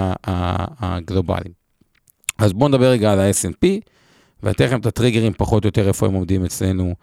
הגלובליים. 0.78 1.52
אז 2.38 2.52
בואו 2.52 2.68
נדבר 2.68 2.90
רגע 2.90 3.12
על 3.12 3.20
ה-S&P, 3.20 3.66
ואתן 4.42 4.64
לכם 4.64 4.80
את 4.80 4.86
הטריגרים 4.86 5.32
פחות 5.32 5.64
או 5.64 5.68
יותר 5.68 5.88
איפה 5.88 6.06
הם 6.06 6.14
עומדים 6.14 6.44
אצלנו 6.44 6.94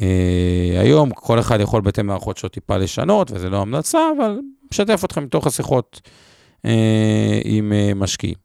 אה, 0.00 0.76
היום. 0.80 1.10
כל 1.10 1.40
אחד 1.40 1.60
יכול 1.60 1.80
בהתאם 1.80 2.06
מערכות 2.06 2.36
שלו 2.36 2.48
טיפה 2.48 2.76
לשנות, 2.76 3.30
וזה 3.30 3.50
לא 3.50 3.60
המלצה, 3.60 3.98
אבל 4.18 4.38
משתף 4.72 5.04
אתכם 5.04 5.24
מתוך 5.24 5.46
השיחות 5.46 6.00
אה, 6.64 7.40
עם 7.44 7.72
משקיעים. 7.96 8.36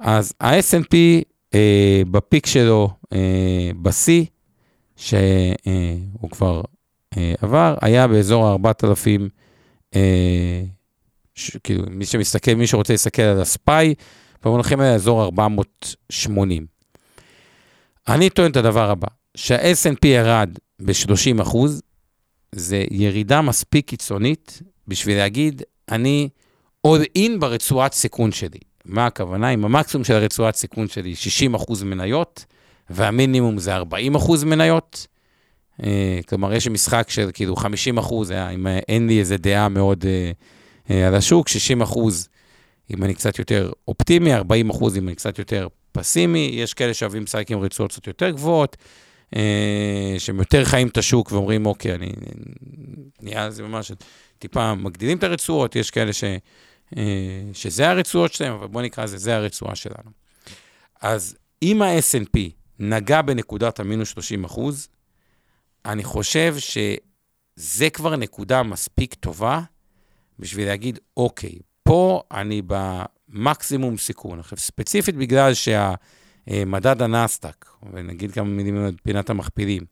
אז 0.00 0.34
ה-S&P 0.40 0.96
בפיק 2.10 2.46
שלו, 2.46 2.90
בשיא, 3.82 4.24
שהוא 4.96 6.30
כבר 6.30 6.62
עבר, 7.42 7.74
היה 7.80 8.08
באזור 8.08 8.46
ה-4,000, 8.46 9.20
אה, 9.94 10.62
כאילו, 11.64 11.84
מי 11.90 12.06
שמסתכל, 12.06 12.54
מי 12.54 12.66
שרוצה 12.66 12.92
להסתכל 12.92 13.22
על 13.22 13.40
הספיי, 13.40 13.94
במונחים 14.44 14.80
האלה 14.80 14.94
אזור 14.94 15.22
480. 15.22 16.66
אני 18.08 18.30
טוען 18.30 18.50
את 18.50 18.56
הדבר 18.56 18.90
הבא, 18.90 19.08
שה-S&P 19.36 20.06
ירד 20.06 20.50
ב-30 20.80 21.42
אחוז, 21.42 21.82
זה 22.52 22.84
ירידה 22.90 23.40
מספיק 23.40 23.88
קיצונית 23.88 24.62
בשביל 24.88 25.16
להגיד, 25.16 25.62
אני 25.88 26.28
all 26.86 27.18
in 27.18 27.38
ברצועת 27.38 27.92
סיכון 27.92 28.32
שלי. 28.32 28.58
מה 28.84 29.06
הכוונה? 29.06 29.50
אם 29.50 29.64
המקסימום 29.64 30.04
של 30.04 30.14
הרצועת 30.14 30.56
סיכון 30.56 30.88
שלי 30.88 31.14
60 31.14 31.54
אחוז 31.54 31.82
מניות, 31.82 32.44
והמינימום 32.90 33.58
זה 33.58 33.74
40 33.74 34.14
אחוז 34.14 34.44
מניות, 34.44 35.06
כלומר, 36.28 36.52
יש 36.52 36.68
משחק 36.68 37.10
של 37.10 37.30
כאילו 37.32 37.56
50 37.56 37.98
אחוז, 37.98 38.32
אם 38.32 38.66
אין 38.66 39.06
לי 39.06 39.20
איזה 39.20 39.36
דעה 39.36 39.68
מאוד 39.68 40.04
אה, 40.06 40.32
אה, 40.90 41.08
על 41.08 41.14
השוק, 41.14 41.48
60 41.48 41.82
אחוז 41.82 42.28
אם 42.90 43.04
אני 43.04 43.14
קצת 43.14 43.38
יותר 43.38 43.72
אופטימי, 43.88 44.34
40 44.34 44.70
אחוז 44.70 44.96
אם 44.96 45.08
אני 45.08 45.16
קצת 45.16 45.38
יותר 45.38 45.68
פסימי, 45.92 46.50
יש 46.52 46.74
כאלה 46.74 46.94
שאוהבים 46.94 47.22
לשחק 47.22 47.50
עם 47.50 47.60
רצועות 47.60 47.92
קצת 47.92 48.06
יותר 48.06 48.30
גבוהות, 48.30 48.76
שהם 50.18 50.38
יותר 50.38 50.64
חיים 50.64 50.88
את 50.88 50.98
השוק 50.98 51.32
ואומרים, 51.32 51.66
אוקיי, 51.66 51.94
אני 51.94 52.12
נהיה 53.20 53.48
לזה 53.48 53.62
ממש 53.62 53.92
טיפה 54.38 54.74
מגדילים 54.74 55.18
את 55.18 55.24
הרצועות, 55.24 55.76
יש 55.76 55.90
כאלה 55.90 56.12
ש, 56.12 56.24
שזה 57.52 57.90
הרצועות 57.90 58.32
שלהם, 58.32 58.52
אבל 58.52 58.66
בואו 58.66 58.84
נקרא 58.84 59.04
לזה, 59.04 59.18
זה 59.18 59.36
הרצועה 59.36 59.74
שלנו. 59.74 60.10
אז 61.00 61.36
אם 61.62 61.82
ה-S&P 61.82 62.38
נגע 62.78 63.22
בנקודת 63.22 63.80
המינוס 63.80 64.08
30 64.08 64.44
אחוז, 64.44 64.88
אני 65.84 66.04
חושב 66.04 66.54
שזה 66.58 67.90
כבר 67.90 68.16
נקודה 68.16 68.62
מספיק 68.62 69.14
טובה 69.14 69.60
בשביל 70.38 70.66
להגיד, 70.66 70.98
אוקיי, 71.16 71.58
פה 71.82 72.22
אני 72.32 72.62
במקסימום 72.66 73.96
סיכון. 73.96 74.38
עכשיו, 74.38 74.58
ספציפית 74.58 75.16
בגלל 75.16 75.52
שהמדד 75.54 77.02
הנסדק, 77.02 77.66
ונגיד 77.92 78.32
כמה 78.32 78.44
מילים 78.44 78.76
על 78.76 78.94
פינת 79.02 79.30
המכפילים, 79.30 79.82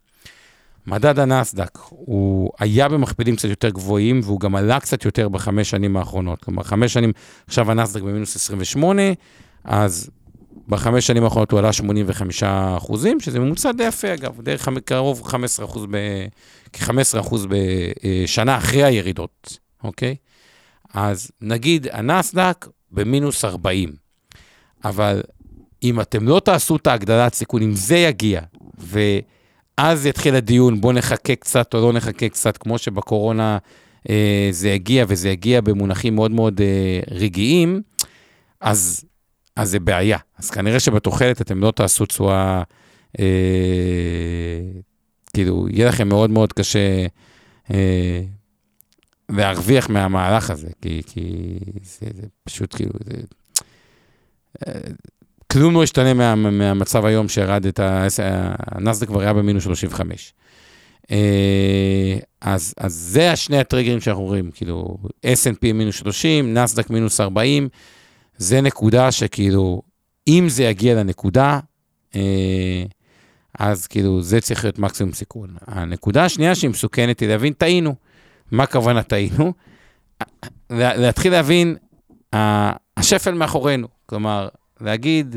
מדד 0.87 1.19
הנסדק, 1.19 1.79
הוא 1.89 2.51
היה 2.59 2.89
במכפילים 2.89 3.37
קצת 3.37 3.49
יותר 3.49 3.71
גבוהים, 3.71 4.21
והוא 4.25 4.41
גם 4.41 4.57
עלה 4.57 4.81
קצת 4.81 5.05
יותר 5.05 5.29
בחמש 5.29 5.71
שנים 5.71 5.97
האחרונות. 5.97 6.45
כלומר, 6.45 6.63
חמש 6.63 6.93
שנים, 6.93 7.13
עכשיו 7.47 7.71
הנסדק 7.71 8.03
במינוס 8.03 8.37
28, 8.37 9.03
אז 9.65 10.11
בחמש 10.71 11.07
שנים 11.07 11.25
האחרונות 11.25 11.51
הוא 11.51 11.59
עלה 11.59 11.73
85 11.73 12.43
אחוזים, 12.77 13.21
שזה 13.21 13.41
ממוצע 13.41 13.73
די 13.73 13.85
יפה 13.85 14.15
אגב, 14.15 14.41
די 14.41 14.55
קרוב 14.85 15.23
15 15.23 15.67
אחוז, 15.67 15.87
כ-15 16.73 17.21
אחוז 17.21 17.47
בשנה 17.51 18.57
אחרי 18.59 18.85
הירידות, 18.85 19.59
אוקיי? 19.85 20.17
אז 20.95 21.31
נגיד 21.41 21.87
הנסדק 21.93 22.67
במינוס 22.91 23.45
40, 23.45 23.93
אבל 24.85 25.23
אם 25.83 26.01
אתם 26.01 26.29
לא 26.29 26.41
תעשו 26.45 26.77
את 26.77 26.87
ההגדלת 26.87 27.35
סיכון, 27.35 27.63
אם 27.63 27.75
זה 27.75 27.97
יגיע, 27.97 28.41
ואז 28.79 30.07
יתחיל 30.07 30.35
הדיון, 30.35 30.81
בואו 30.81 30.93
נחכה 30.93 31.37
קצת 31.37 31.75
או 31.75 31.81
לא 31.81 31.93
נחכה 31.93 32.29
קצת, 32.29 32.57
כמו 32.57 32.79
שבקורונה 32.79 33.59
אה, 34.11 34.49
זה 34.51 34.69
יגיע, 34.69 35.05
וזה 35.09 35.29
יגיע 35.29 35.61
במונחים 35.61 36.15
מאוד 36.15 36.31
מאוד 36.31 36.61
אה, 36.61 37.01
רגעיים, 37.11 37.83
אז, 38.61 39.05
אז 39.61 39.71
זה 39.71 39.81
בעיה. 39.81 40.19
אז 40.39 40.51
כנראה 40.51 40.81
שבתוחלת 40.81 41.41
אתם 41.41 41.61
לא 41.61 41.71
תעשו 41.71 42.07
תשואה, 42.07 42.63
אה, 43.21 43.25
כאילו, 45.35 45.67
יהיה 45.71 45.89
לכם 45.89 46.09
מאוד 46.09 46.31
מאוד 46.31 46.53
קשה 46.53 47.07
אה, 47.71 48.23
להרוויח 49.29 49.91
מהמהלך 49.91 50.51
הזה, 50.51 50.69
כי, 50.83 51.03
כי 51.07 51.59
זה, 51.83 52.07
זה 52.15 52.27
פשוט 52.45 52.75
כאילו, 52.75 52.93
זה... 53.05 53.17
אה, 54.67 54.81
כלום 55.53 55.75
לא 55.75 55.85
ישתנה 55.85 56.15
מה, 56.15 56.35
מהמצב 56.35 57.05
היום 57.05 57.29
שירד 57.29 57.67
את 57.67 57.81
ה... 57.81 58.07
הנסדק 58.59 59.09
כבר 59.09 59.21
היה 59.21 59.33
במינוס 59.33 59.65
35. 59.65 60.33
אה, 61.11 62.19
אז, 62.41 62.75
אז 62.77 62.95
זה 62.95 63.33
השני 63.33 63.59
הטריגרים 63.59 64.01
שאנחנו 64.01 64.23
רואים, 64.23 64.51
כאילו, 64.51 64.97
S&P 65.27 65.73
מינוס 65.75 65.97
30, 65.97 66.55
נסדק 66.55 66.91
מינוס 66.91 67.21
40, 67.21 67.69
זה 68.41 68.61
נקודה 68.61 69.13
שכאילו, 69.13 69.83
אם 70.29 70.47
זה 70.49 70.63
יגיע 70.65 70.95
לנקודה, 70.95 71.61
אה, 72.15 72.83
אז 73.59 73.87
כאילו, 73.87 74.23
זה 74.23 74.41
צריך 74.41 74.65
להיות 74.65 74.79
מקסימום 74.79 75.13
סיכון. 75.13 75.57
הנקודה 75.67 76.25
השנייה 76.25 76.55
שהיא 76.55 76.71
מסוכנת 76.71 77.21
היא 77.21 77.29
להבין, 77.29 77.53
טעינו. 77.53 77.95
מה 78.51 78.63
הכוונה 78.63 79.03
טעינו? 79.03 79.53
להתחיל 80.71 81.33
להבין, 81.33 81.77
השפל 82.97 83.35
מאחורינו. 83.35 83.89
כלומר, 84.07 84.49
להגיד, 84.81 85.37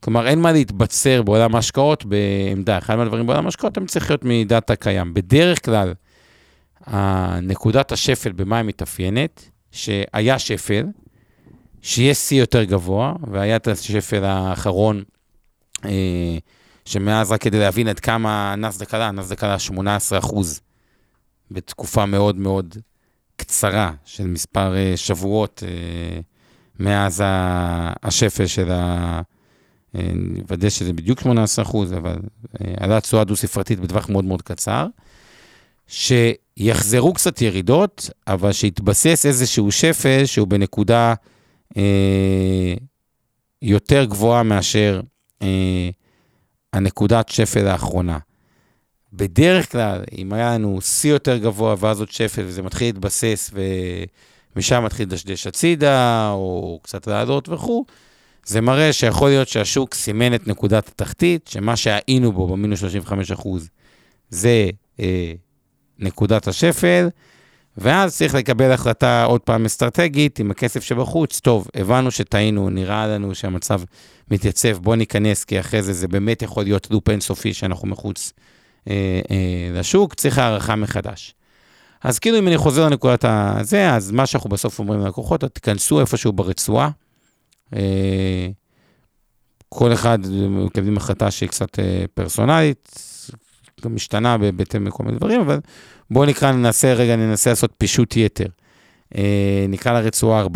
כלומר, 0.00 0.26
אין 0.26 0.38
מה 0.40 0.52
להתבצר 0.52 1.22
בעולם 1.22 1.54
ההשקעות 1.54 2.04
בעמדה. 2.04 2.78
אחד 2.78 2.96
מהדברים 2.96 3.26
בעולם 3.26 3.44
ההשקעות, 3.44 3.76
הם 3.76 3.86
צריכים 3.86 4.10
להיות 4.10 4.24
מדאטה 4.24 4.76
קיים. 4.76 5.14
בדרך 5.14 5.64
כלל, 5.64 5.94
נקודת 7.42 7.92
השפל, 7.92 8.32
במה 8.32 8.56
היא 8.56 8.64
מתאפיינת? 8.64 9.50
שהיה 9.72 10.38
שפל, 10.38 10.84
שיהיה 11.84 12.14
שיא 12.14 12.40
יותר 12.40 12.64
גבוה, 12.64 13.12
והיה 13.30 13.56
את 13.56 13.68
השפל 13.68 14.24
האחרון, 14.24 15.02
אה, 15.84 16.38
שמאז, 16.84 17.32
רק 17.32 17.40
כדי 17.40 17.58
להבין 17.58 17.88
עד 17.88 18.00
כמה 18.00 18.52
הנסדק 18.52 18.94
עלה, 18.94 19.08
הנסדק 19.08 19.44
עלה 19.44 19.58
18 19.58 20.18
אחוז 20.18 20.60
בתקופה 21.50 22.06
מאוד 22.06 22.36
מאוד 22.36 22.76
קצרה 23.36 23.92
של 24.04 24.26
מספר 24.26 24.76
אה, 24.76 24.92
שבועות 24.96 25.62
אה, 25.66 26.20
מאז 26.80 27.22
השפל 28.02 28.46
של 28.46 28.70
ה... 28.70 29.20
נוודא 30.14 30.68
שזה 30.68 30.92
בדיוק 30.92 31.20
18 31.20 31.64
אחוז, 31.64 31.92
אבל 31.92 32.16
עלה 32.76 33.00
תשואה 33.00 33.24
דו-ספרתית 33.24 33.80
בטווח 33.80 34.08
מאוד 34.08 34.24
מאוד 34.24 34.42
קצר, 34.42 34.86
שיחזרו 35.86 37.14
קצת 37.14 37.42
ירידות, 37.42 38.10
אבל 38.26 38.52
שיתבסס 38.52 39.26
איזשהו 39.26 39.72
שפל 39.72 40.24
שהוא 40.24 40.48
בנקודה 40.48 41.14
אה, 41.76 42.74
יותר 43.62 44.04
גבוהה 44.04 44.42
מאשר 44.42 45.00
אה, 45.42 45.90
הנקודת 46.72 47.28
שפל 47.28 47.66
האחרונה. 47.66 48.18
בדרך 49.12 49.72
כלל, 49.72 50.04
אם 50.18 50.32
היה 50.32 50.54
לנו 50.54 50.80
שיא 50.80 51.10
יותר 51.10 51.38
גבוה 51.38 51.74
ואז 51.78 52.00
עוד 52.00 52.10
שפל 52.10 52.42
וזה 52.46 52.62
מתחיל 52.62 52.88
להתבסס 52.88 53.50
ומשם 54.56 54.84
מתחיל 54.84 55.06
לדשדש 55.06 55.46
הצידה, 55.46 56.30
או 56.30 56.80
קצת 56.82 57.06
לעלות 57.06 57.48
וכו', 57.48 57.84
זה 58.46 58.60
מראה 58.60 58.92
שיכול 58.92 59.28
להיות 59.28 59.48
שהשוק 59.48 59.94
סימן 59.94 60.34
את 60.34 60.46
נקודת 60.48 60.88
התחתית, 60.88 61.48
שמה 61.48 61.76
שהיינו 61.76 62.32
בו 62.32 62.46
במינוס 62.46 62.80
35 62.80 63.30
אחוז 63.32 63.68
זה 64.30 64.70
אה, 65.00 65.32
נקודת 65.98 66.48
השפל, 66.48 67.08
ואז 67.76 68.16
צריך 68.16 68.34
לקבל 68.34 68.72
החלטה 68.72 69.24
עוד 69.24 69.40
פעם 69.40 69.64
אסטרטגית 69.64 70.38
עם 70.38 70.50
הכסף 70.50 70.82
שבחוץ. 70.82 71.40
טוב, 71.40 71.68
הבנו 71.74 72.10
שטעינו, 72.10 72.70
נראה 72.70 73.06
לנו 73.06 73.34
שהמצב 73.34 73.80
מתייצב, 74.30 74.78
בוא 74.78 74.96
ניכנס, 74.96 75.44
כי 75.44 75.60
אחרי 75.60 75.82
זה 75.82 75.92
זה 75.92 76.08
באמת 76.08 76.42
יכול 76.42 76.64
להיות 76.64 76.90
לופ 76.90 77.08
אינסופי 77.08 77.54
שאנחנו 77.54 77.88
מחוץ 77.88 78.32
אה, 78.90 79.20
אה, 79.30 79.78
לשוק, 79.80 80.14
צריך 80.14 80.38
הערכה 80.38 80.76
מחדש. 80.76 81.34
אז 82.02 82.18
כאילו 82.18 82.38
אם 82.38 82.48
אני 82.48 82.58
חוזר 82.58 82.84
לנקודת 82.84 83.24
הזה, 83.28 83.90
אז 83.90 84.10
מה 84.10 84.26
שאנחנו 84.26 84.50
בסוף 84.50 84.78
אומרים 84.78 85.00
ללקוחות, 85.00 85.44
תיכנסו 85.44 86.00
איפשהו 86.00 86.32
ברצועה. 86.32 86.90
אה, 87.74 88.48
כל 89.68 89.92
אחד 89.92 90.18
מקבלים 90.48 90.96
החלטה 90.96 91.30
שהיא 91.30 91.48
קצת 91.48 91.78
אה, 91.78 92.04
פרסונלית, 92.14 92.98
גם 93.84 93.94
משתנה 93.94 94.36
בהתאם 94.38 94.86
לכל 94.86 95.04
מיני 95.04 95.16
דברים, 95.16 95.40
אבל 95.40 95.60
בואו 96.10 96.24
נקרא, 96.24 96.52
ננסה 96.52 96.92
רגע, 96.92 97.16
ננסה 97.16 97.50
לעשות 97.50 97.72
פישוט 97.78 98.16
יתר. 98.16 98.46
אה, 99.16 99.66
נקרא 99.68 99.92
לרצועה 99.92 100.44
40-60, 100.44 100.46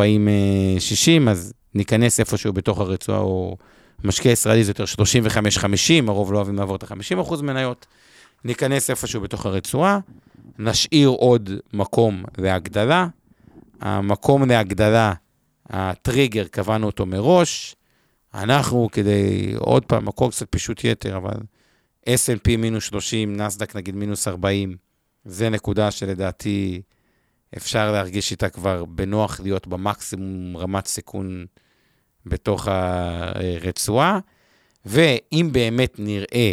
אז 1.30 1.52
ניכנס 1.74 2.20
איפשהו 2.20 2.52
בתוך 2.52 2.80
הרצועה, 2.80 3.18
או 3.18 3.56
משקיע 4.04 4.32
ישראלי 4.32 4.64
זה 4.64 4.70
יותר 4.70 4.84
35-50, 4.84 6.08
הרוב 6.08 6.32
לא 6.32 6.36
אוהבים 6.38 6.56
לעבור 6.56 6.76
את 6.76 6.82
ה-50% 6.82 7.42
מניות. 7.42 7.86
ניכנס 8.44 8.90
איפשהו 8.90 9.20
בתוך 9.20 9.46
הרצועה, 9.46 9.98
נשאיר 10.58 11.08
עוד 11.08 11.50
מקום 11.72 12.24
להגדלה. 12.38 13.06
המקום 13.80 14.48
להגדלה, 14.48 15.12
הטריגר, 15.70 16.44
קבענו 16.44 16.86
אותו 16.86 17.06
מראש. 17.06 17.76
אנחנו, 18.34 18.88
כדי, 18.92 19.52
עוד 19.58 19.84
פעם, 19.84 20.04
מקום 20.04 20.30
קצת 20.30 20.46
פישוט 20.50 20.84
יתר, 20.84 21.16
אבל 21.16 21.36
S&P 22.08 22.56
מינוס 22.58 22.84
30, 22.84 23.36
נסדק 23.36 23.76
נגיד 23.76 23.94
מינוס 23.94 24.28
40, 24.28 24.76
זה 25.24 25.48
נקודה 25.48 25.90
שלדעתי 25.90 26.82
אפשר 27.56 27.92
להרגיש 27.92 28.30
איתה 28.30 28.48
כבר 28.48 28.84
בנוח 28.84 29.40
להיות 29.40 29.66
במקסימום 29.66 30.56
רמת 30.56 30.86
סיכון 30.86 31.46
בתוך 32.26 32.68
הרצועה. 32.70 34.18
ואם 34.84 35.48
באמת 35.52 35.94
נראה 35.98 36.52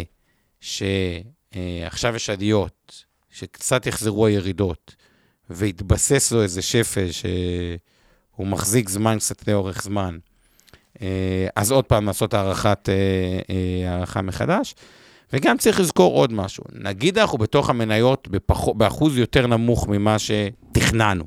שעכשיו 0.60 2.16
יש 2.16 2.30
עליות, 2.30 3.04
שקצת 3.30 3.86
יחזרו 3.86 4.26
הירידות, 4.26 4.96
והתבסס 5.50 6.32
לו 6.32 6.42
איזה 6.42 6.62
שפל 6.62 7.06
שהוא 7.10 8.46
מחזיק 8.46 8.88
זמן 8.88 9.16
קצת 9.18 9.48
לאורך 9.48 9.82
זמן, 9.82 10.18
אז 11.56 11.70
עוד 11.72 11.84
פעם 11.84 12.06
לעשות 12.06 12.34
הערכת, 12.34 12.88
הערכה 13.86 14.22
מחדש. 14.22 14.74
וגם 15.32 15.58
צריך 15.58 15.80
לזכור 15.80 16.14
עוד 16.14 16.32
משהו, 16.32 16.64
נגיד 16.72 17.18
אנחנו 17.18 17.38
בתוך 17.38 17.70
המניות 17.70 18.28
בפח... 18.28 18.68
באחוז 18.68 19.18
יותר 19.18 19.46
נמוך 19.46 19.88
ממה 19.88 20.16
שתכננו. 20.18 21.24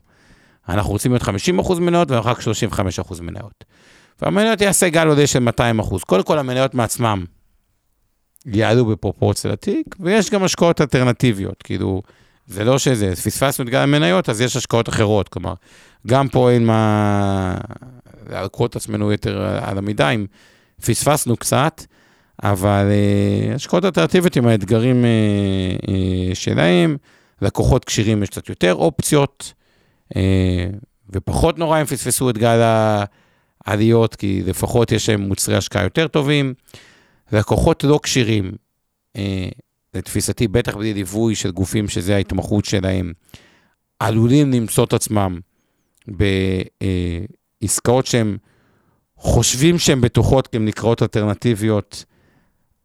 אנחנו 0.70 0.92
רוצים 0.92 1.12
להיות 1.12 1.24
50% 1.24 1.80
מניות 1.80 2.12
ואחר 2.12 2.34
כך 2.34 2.48
35% 2.80 3.22
מניות. 3.22 3.64
והמניות 4.22 4.62
יעשה 4.62 4.90
גל 4.90 5.08
עודף 5.08 5.26
של 5.26 5.48
200%. 5.82 6.00
קודם 6.06 6.24
כל 6.24 6.40
המניות 6.40 6.74
מעצמם 6.74 7.26
יעלו 8.46 8.86
בפרופורציה 8.86 9.52
לתיק, 9.52 9.96
ויש 10.00 10.30
גם 10.30 10.44
השקעות 10.44 10.82
אלטרנטיביות, 10.82 11.64
כאילו, 11.64 12.02
זה 12.48 12.64
לא 12.64 12.78
שזה, 12.78 13.16
פספסנו 13.16 13.66
את 13.66 13.70
גל 13.70 13.80
המניות, 13.80 14.30
אז 14.30 14.42
יש 14.42 14.56
השקעות 14.56 14.90
אחרות, 14.90 15.30
כלומר, 15.30 15.54
גם 16.08 16.28
פה 16.30 16.52
אין 16.52 16.66
מה 16.66 17.56
להלקות 18.30 18.76
עצמנו 18.76 19.12
יותר 19.12 19.42
על 19.62 19.78
המידה, 19.78 20.10
אם 20.10 20.26
פספסנו 20.86 21.38
קצת, 21.38 21.82
אבל 22.44 22.86
השקעות 23.56 23.86
אלטרנטיביות 23.86 24.36
עם 24.36 24.48
האתגרים 24.48 25.06
uh, 25.06 25.82
uh, 25.86 25.90
שלהם, 26.36 26.98
לקוחות 27.42 27.86
כשירים 27.86 28.24
יש 28.24 28.30
קצת 28.30 28.50
יותר 28.50 28.74
אופציות, 28.74 29.54
ופחות 31.10 31.58
נורא 31.60 31.82
אם 31.82 31.86
פספסו 31.86 32.30
את 32.30 32.38
גל 32.38 32.60
העליות, 33.66 34.16
כי 34.16 34.42
לפחות 34.46 34.92
יש 34.92 35.10
להם 35.10 35.22
מוצרי 35.22 35.56
השקעה 35.56 35.84
יותר 35.84 36.08
טובים. 36.08 36.54
לקוחות 37.32 37.84
לא 37.84 38.00
כשירים, 38.04 38.52
לתפיסתי, 39.94 40.48
בטח 40.48 40.76
בלי 40.76 40.94
ליווי 40.94 41.36
של 41.36 41.52
גופים 41.52 41.88
שזה 41.88 42.16
ההתמחות 42.16 42.66
שלהם, 42.66 43.14
עלולים 44.00 44.52
למצוא 44.52 44.84
את 44.84 44.94
עצמם 44.94 45.40
בעסקאות 47.62 48.06
שהם 48.06 48.38
חושבים 49.18 49.80
שהן 49.80 50.02
בטוחות, 50.02 50.48
כי 50.48 50.58
הן 50.58 50.66
נקראות 50.66 51.02
אלטרנטיביות, 51.02 52.06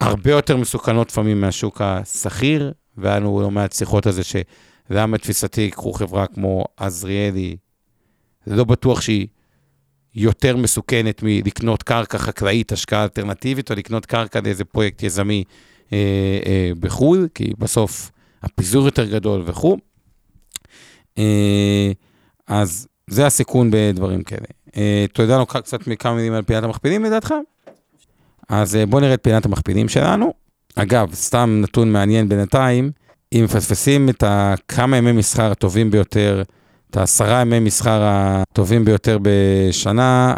הרבה 0.01 0.31
יותר 0.31 0.57
מסוכנות 0.57 1.11
לפעמים 1.11 1.41
מהשוק 1.41 1.81
הסחיר, 1.81 2.73
והיה 2.97 3.19
לנו 3.19 3.43
לא 3.43 3.51
מעט 3.51 3.73
שיחות 3.73 4.07
על 4.07 4.13
זה, 4.13 4.23
שלמה 4.25 5.19
תפיסתי, 5.19 5.71
קחו 5.71 5.93
חברה 5.93 6.27
כמו 6.27 6.65
עזריאלי, 6.77 7.57
זה 8.47 8.57
לא 8.57 8.65
בטוח 8.65 9.01
שהיא 9.01 9.27
יותר 10.15 10.57
מסוכנת 10.57 11.21
מלקנות 11.23 11.83
קרקע 11.83 12.19
חקלאית, 12.19 12.73
השקעה 12.73 13.03
אלטרנטיבית, 13.03 13.71
או 13.71 13.77
לקנות 13.77 14.07
קרקע 14.07 14.41
לאיזה 14.45 14.65
פרויקט 14.65 15.03
יזמי 15.03 15.45
אה, 15.93 15.99
אה, 16.47 16.73
בחו"ל, 16.81 17.29
כי 17.35 17.53
בסוף 17.59 18.11
הפיזור 18.43 18.85
יותר 18.85 19.05
גדול 19.05 19.43
וכו'. 19.47 19.77
אה, 21.19 21.93
אז 22.47 22.89
זה 23.07 23.27
הסיכון 23.27 23.71
בדברים 23.71 24.23
כאלה. 24.23 24.47
אה, 24.77 25.05
אתה 25.13 25.23
יודע 25.23 25.35
לנו 25.35 25.47
קצת 25.47 25.87
מכמה 25.87 26.15
מילים 26.15 26.33
על 26.33 26.43
פינת 26.43 26.65
המכפילים 26.65 27.05
לדעתך? 27.05 27.35
אז 28.49 28.77
אה, 28.77 28.87
בואו 28.87 29.01
נראה 29.01 29.15
את 29.15 29.23
פינת 29.23 29.45
המכפילים 29.45 29.89
שלנו. 29.89 30.33
אגב, 30.77 31.15
סתם 31.15 31.59
נתון 31.63 31.93
מעניין 31.93 32.29
בינתיים, 32.29 32.91
אם 33.33 33.45
מפספסים 33.45 34.09
את 34.09 34.25
הכמה 34.27 34.97
ימי 34.97 35.13
מסחר 35.13 35.51
הטובים 35.51 35.91
ביותר, 35.91 36.43
את 36.91 36.97
העשרה 36.97 37.41
ימי 37.41 37.61
מסחר 37.61 38.01
הטובים 38.05 38.85
ביותר 38.85 39.19
בשנה, 39.23 40.35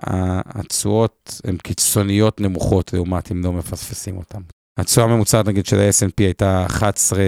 התשואות 0.46 1.40
הן 1.44 1.56
קיצוניות 1.56 2.40
נמוכות 2.40 2.92
לעומת 2.92 3.32
אם 3.32 3.44
לא 3.44 3.52
מפספסים 3.52 4.16
אותן. 4.16 4.40
התשואה 4.78 5.06
הממוצעת 5.06 5.46
נגיד 5.46 5.66
של 5.66 5.80
ה-S&P 5.80 6.12
הייתה 6.18 6.66
11 6.66 7.18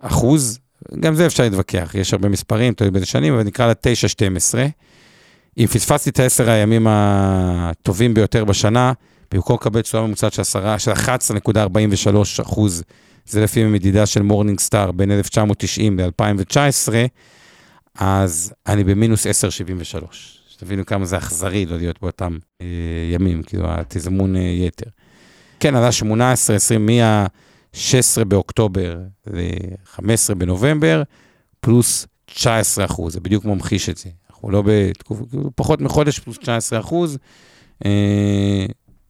אחוז, 0.00 0.58
גם 1.00 1.14
זה 1.14 1.26
אפשר 1.26 1.42
להתווכח, 1.42 1.94
יש 1.94 2.12
הרבה 2.12 2.28
מספרים, 2.28 2.74
תלוי 2.74 2.90
באיזה 2.90 3.06
שנים, 3.06 3.34
אבל 3.34 3.42
נקרא 3.42 3.66
לה 3.66 3.72
9-12. 4.52 4.58
אם 5.58 5.66
פספסתי 5.66 6.10
את 6.10 6.20
ה-10 6.20 6.50
הימים 6.50 6.86
הטובים 6.90 8.14
ביותר 8.14 8.44
בשנה, 8.44 8.92
במקום 9.34 9.56
לקבל 9.60 9.80
תשואה 9.80 10.06
ממוצעת 10.06 10.32
של 10.32 10.92
11.43 10.92 12.42
אחוז, 12.42 12.82
זה 13.26 13.44
לפי 13.44 13.64
מדידה 13.64 14.06
של 14.06 14.22
Morningstar 14.22 14.92
בין 14.92 15.10
1990 15.10 16.00
ל-2019, 16.00 16.92
אז 17.94 18.52
אני 18.66 18.84
במינוס 18.84 19.26
10.73. 19.26 19.30
שתבינו 20.48 20.86
כמה 20.86 21.04
זה 21.04 21.18
אכזרי 21.18 21.66
לא 21.66 21.76
להיות 21.76 22.02
באותם 22.02 22.38
אה, 22.60 22.66
ימים, 23.12 23.42
כאילו 23.42 23.64
התזמון 23.68 24.36
אה, 24.36 24.40
יתר. 24.40 24.90
כן, 25.60 25.74
עלה 25.74 25.92
18, 25.92 26.56
20, 26.56 26.86
מה-16 26.86 28.24
באוקטובר 28.24 28.98
ל-15 29.26 30.34
בנובמבר, 30.34 31.02
פלוס 31.60 32.06
19 32.26 32.84
אחוז, 32.84 33.12
זה 33.12 33.20
בדיוק 33.20 33.44
ממחיש 33.44 33.88
את 33.88 33.96
זה. 33.96 34.10
אנחנו 34.30 34.50
לא 34.50 34.62
בתקופה, 34.66 35.24
כאילו 35.30 35.50
פחות 35.54 35.80
מחודש 35.80 36.18
פלוס 36.18 36.38
19 36.38 36.80
אחוז, 36.80 37.18
אה, 37.84 38.66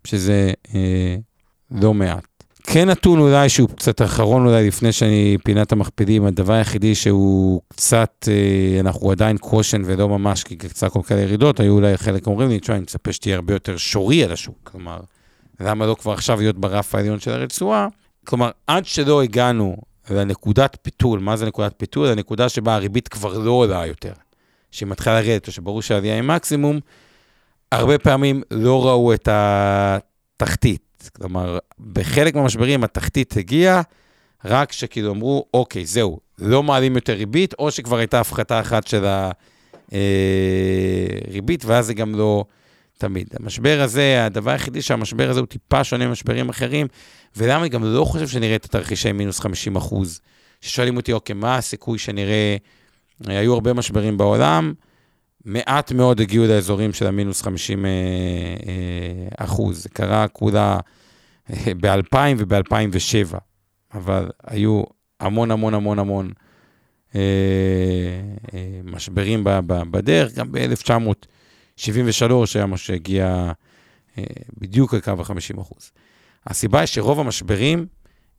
שזה 0.06 0.52
אה, 0.74 1.16
לא 1.70 1.94
מעט. 1.94 2.24
כן 2.66 2.90
נתון 2.90 3.18
אולי 3.18 3.48
שהוא 3.48 3.68
קצת 3.68 4.02
אחרון 4.02 4.46
אולי 4.46 4.68
לפני 4.68 4.92
שאני 4.92 5.36
פינת 5.44 5.72
המכפידים, 5.72 6.24
הדבר 6.24 6.52
היחידי 6.52 6.94
שהוא 6.94 7.60
קצת, 7.68 8.28
אה, 8.28 8.80
אנחנו 8.80 9.10
עדיין 9.10 9.38
קושן 9.38 9.82
ולא 9.84 10.08
ממש, 10.08 10.44
כי 10.44 10.56
קצת 10.56 10.92
כל 10.92 11.00
כאלה 11.06 11.20
ירידות, 11.20 11.60
היו 11.60 11.72
אולי 11.72 11.96
חלק 11.96 12.26
אומרים 12.26 12.48
לי, 12.48 12.60
תשמע, 12.60 12.74
אני 12.74 12.82
מצפה 12.82 13.12
שתהיה 13.12 13.36
הרבה 13.36 13.54
יותר 13.54 13.76
שורי 13.76 14.24
על 14.24 14.32
השוק, 14.32 14.56
כלומר, 14.64 15.00
למה 15.60 15.86
לא 15.86 15.96
כבר 16.00 16.12
עכשיו 16.12 16.38
להיות 16.38 16.58
ברף 16.58 16.94
העליון 16.94 17.20
של 17.20 17.30
הרצועה? 17.30 17.88
כלומר, 18.24 18.50
עד 18.66 18.86
שלא 18.86 19.22
הגענו 19.22 19.76
לנקודת 20.10 20.78
פיתול, 20.82 21.20
מה 21.20 21.36
זה 21.36 21.46
נקודת 21.46 21.72
פיתול? 21.76 22.08
הנקודה 22.08 22.48
שבה 22.48 22.74
הריבית 22.74 23.08
כבר 23.08 23.38
לא 23.38 23.50
עולה 23.50 23.86
יותר, 23.86 24.12
שהיא 24.70 24.88
מתחילה 24.88 25.20
לרדת, 25.20 25.46
או 25.46 25.52
שברור 25.52 25.82
שהעלייה 25.82 26.14
היא 26.14 26.22
מקסימום, 26.22 26.80
הרבה 27.74 27.98
פעמים 27.98 28.42
לא 28.50 28.86
ראו 28.86 29.14
את 29.14 29.28
התחתית. 29.32 31.10
כלומר, 31.16 31.58
בחלק 31.92 32.34
מהמשברים 32.34 32.84
התחתית 32.84 33.36
הגיעה, 33.36 33.82
רק 34.44 34.72
שכאילו 34.72 35.12
אמרו, 35.12 35.46
אוקיי, 35.54 35.86
זהו, 35.86 36.18
לא 36.38 36.62
מעלים 36.62 36.94
יותר 36.94 37.12
ריבית, 37.12 37.54
או 37.58 37.70
שכבר 37.70 37.96
הייתה 37.96 38.20
הפחתה 38.20 38.60
אחת 38.60 38.86
של 38.86 39.04
הריבית, 41.28 41.64
ואז 41.64 41.86
זה 41.86 41.94
גם 41.94 42.14
לא 42.14 42.44
תמיד. 42.98 43.28
המשבר 43.40 43.80
הזה, 43.80 44.24
הדבר 44.26 44.50
היחידי 44.50 44.82
שהמשבר 44.82 45.30
הזה 45.30 45.40
הוא 45.40 45.46
טיפה 45.46 45.84
שונה 45.84 46.06
ממשברים 46.06 46.48
אחרים, 46.48 46.86
ולמה 47.36 47.60
אני 47.60 47.68
גם 47.68 47.84
לא 47.84 48.04
חושב 48.04 48.28
שנראה 48.28 48.56
את 48.56 48.64
התרחישי 48.64 49.12
מינוס 49.12 49.40
50 49.40 49.76
אחוז. 49.76 50.20
ששואלים 50.60 50.96
אותי, 50.96 51.12
אוקיי, 51.12 51.34
מה 51.34 51.56
הסיכוי 51.56 51.98
שנראה, 51.98 52.56
היו 53.26 53.54
הרבה 53.54 53.72
משברים 53.72 54.18
בעולם, 54.18 54.72
מעט 55.44 55.92
מאוד 55.92 56.20
הגיעו 56.20 56.46
לאזורים 56.46 56.92
של 56.92 57.06
המינוס 57.06 57.42
50 57.42 57.86
אה, 57.86 57.90
אה, 57.90 59.44
אחוז. 59.44 59.82
זה 59.82 59.88
קרה 59.88 60.28
כולה 60.28 60.78
אה, 61.50 61.72
ב-2000 61.80 62.16
וב-2007, 62.38 63.36
אבל 63.94 64.30
היו 64.46 64.82
המון 65.20 65.50
המון 65.50 65.74
המון 65.74 65.98
המון 65.98 66.30
משברים 68.84 69.44
בדרך, 69.66 70.34
גם 70.34 70.52
ב-1973 70.52 72.32
היה 72.54 72.66
מה 72.66 72.76
שהגיע 72.76 73.52
בדיוק 74.58 74.94
לקו 74.94 75.10
ה-50 75.10 75.60
אחוז. 75.60 75.90
הסיבה 76.46 76.80
היא 76.80 76.86
שרוב 76.86 77.20
המשברים 77.20 77.86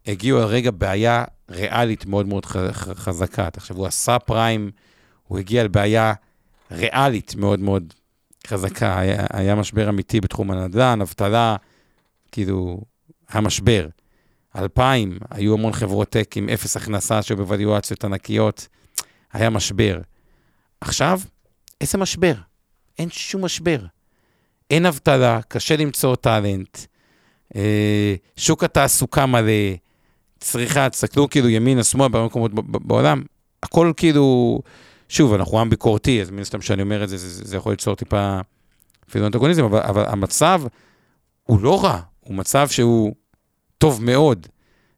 הגיעו 0.07 0.39
על 0.39 0.45
רגע 0.45 0.71
בעיה 0.71 1.23
ריאלית 1.49 2.05
מאוד 2.05 2.27
מאוד 2.27 2.45
חזקה. 2.75 3.49
תחשבו, 3.49 3.87
הסאב 3.87 4.21
פריים, 4.25 4.71
הוא 5.23 5.39
הגיע 5.39 5.61
על 5.61 5.67
בעיה 5.67 6.13
ריאלית 6.71 7.35
מאוד 7.35 7.59
מאוד 7.59 7.93
חזקה. 8.47 8.99
היה, 8.99 9.25
היה 9.33 9.55
משבר 9.55 9.89
אמיתי 9.89 10.21
בתחום 10.21 10.51
הנדל"ן, 10.51 11.01
אבטלה, 11.01 11.55
כאילו, 12.31 12.81
היה 13.29 13.41
משבר. 13.41 13.87
2000, 14.55 15.17
היו 15.29 15.53
המון 15.53 15.73
חברות 15.73 16.09
טק 16.09 16.37
עם 16.37 16.49
אפס 16.49 16.77
הכנסה 16.77 17.21
שהיו 17.21 17.37
בווליואציות 17.37 18.03
ענקיות, 18.03 18.67
היה 19.33 19.49
משבר. 19.49 20.01
עכשיו, 20.81 21.19
איזה 21.81 21.97
משבר? 21.97 22.33
אין 22.99 23.09
שום 23.09 23.45
משבר. 23.45 23.79
אין 24.69 24.85
אבטלה, 24.85 25.39
קשה 25.47 25.75
למצוא 25.75 26.15
טאלנט, 26.15 26.77
אה, 27.55 28.15
שוק 28.37 28.63
התעסוקה 28.63 29.25
מלא, 29.25 29.51
צריכה, 30.39 30.89
תסתכלו 30.89 31.29
כאילו 31.29 31.49
ימינה, 31.49 31.83
שמאל, 31.83 32.07
בהרבה 32.07 32.27
מקומות 32.27 32.51
בעולם, 32.63 33.23
הכל 33.63 33.93
כאילו... 33.97 34.61
שוב, 35.09 35.33
אנחנו 35.33 35.59
עם 35.59 35.69
ביקורתי, 35.69 36.21
אז 36.21 36.31
מן 36.31 36.39
הסתם 36.39 36.61
שאני 36.61 36.81
אומר 36.81 37.03
את 37.03 37.09
זה, 37.09 37.17
זה, 37.17 37.45
זה 37.45 37.57
יכול 37.57 37.71
ליצור 37.71 37.95
טיפה 37.95 38.39
אפילו 39.09 39.25
אנטגוניזם, 39.25 39.63
אבל, 39.63 39.79
אבל 39.79 40.05
המצב 40.07 40.61
הוא 41.43 41.59
לא 41.59 41.83
רע, 41.83 41.99
הוא 42.19 42.35
מצב 42.35 42.67
שהוא 42.67 43.15
טוב 43.77 44.03
מאוד. 44.03 44.47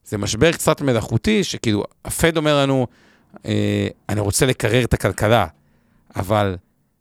זה 0.04 0.17
משבר 0.17 0.52
קצת 0.52 0.82
מלאכותי, 0.82 1.43
שכאילו, 1.43 1.84
הפד 2.06 2.38
אומר 2.38 2.62
לנו, 2.62 2.88
אה, 3.46 3.88
אני 4.10 4.20
רוצה 4.20 4.46
לקרר 4.46 4.84
את 4.84 4.93
הכלכלה, 4.93 5.46
אבל 6.15 6.58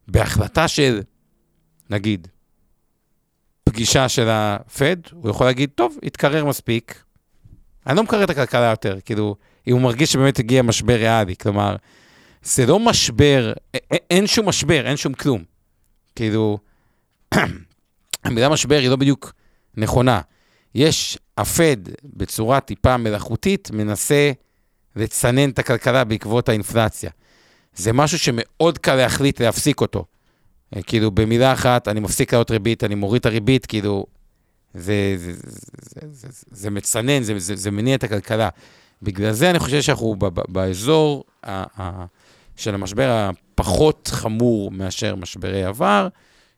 בהחלטה 0.09 0.69
של, 0.69 1.01
נגיד, 1.91 2.29
פגישה 3.65 4.09
של 4.09 4.29
הפד, 4.31 4.97
הוא 5.13 5.31
יכול 5.31 5.47
להגיד, 5.47 5.71
טוב, 5.75 5.99
התקרר 6.03 6.45
מספיק, 6.45 7.03
אני 7.87 7.97
לא 7.97 8.03
מקרר 8.03 8.25
את 8.25 8.31
הכלכלה 8.31 8.71
יותר, 8.71 8.99
כאילו, 9.05 9.37
אם 9.67 9.73
הוא 9.73 9.81
מרגיש 9.81 10.13
שבאמת 10.13 10.39
הגיע 10.39 10.63
משבר 10.63 10.95
ריאלי, 10.95 11.37
כלומר, 11.37 11.77
זה 12.47 12.67
לא 12.67 12.79
משבר, 12.79 13.53
אין 14.11 14.27
שום 14.27 14.49
משבר, 14.49 14.87
אין 14.87 14.97
שום 14.97 15.15
כלום. 15.15 15.45
כאילו, 16.17 16.59
המילה 18.25 18.49
משבר 18.49 18.79
היא 18.79 18.89
לא 18.89 18.97
בדיוק 18.97 19.33
נכונה. 19.77 20.21
יש, 20.75 21.19
הפד 21.39 21.77
בצורה 22.05 22.61
טיפה 22.61 22.97
מלאכותית 22.97 23.71
מנסה 23.71 24.33
לצנן 24.97 25.51
את 25.51 25.59
הכלכלה 25.59 26.05
בעקבות 26.05 26.49
האינפלציה. 26.49 27.11
זה 27.75 27.93
משהו 27.93 28.19
שמאוד 28.19 28.79
קל 28.79 28.95
להחליט 28.95 29.41
להפסיק 29.41 29.81
אותו. 29.81 30.05
כאילו, 30.87 31.11
במילה 31.11 31.53
אחת, 31.53 31.89
אני 31.89 32.01
מפסיק 32.01 32.33
לעלות 32.33 32.51
ריבית, 32.51 32.85
אני 32.85 32.95
מוריד 32.95 33.21
את 33.21 33.27
הריבית, 33.27 33.67
כאילו, 33.67 34.07
זה, 34.75 35.15
זה, 35.17 35.33
זה, 35.33 35.61
זה, 36.13 36.29
זה, 36.31 36.45
זה 36.51 36.71
מצנן, 36.71 37.23
זה, 37.23 37.39
זה, 37.39 37.57
זה 37.57 37.71
מניע 37.71 37.95
את 37.95 38.05
הכלכלה. 38.05 38.49
בגלל 39.03 39.33
זה 39.33 39.51
אני 39.51 39.59
חושב 39.59 39.83
שאנחנו 39.83 40.17
באזור 40.49 41.25
של 42.57 42.75
המשבר 42.75 43.31
הפחות 43.55 44.11
חמור 44.13 44.71
מאשר 44.71 45.17
משברי 45.17 45.65
עבר, 45.65 46.09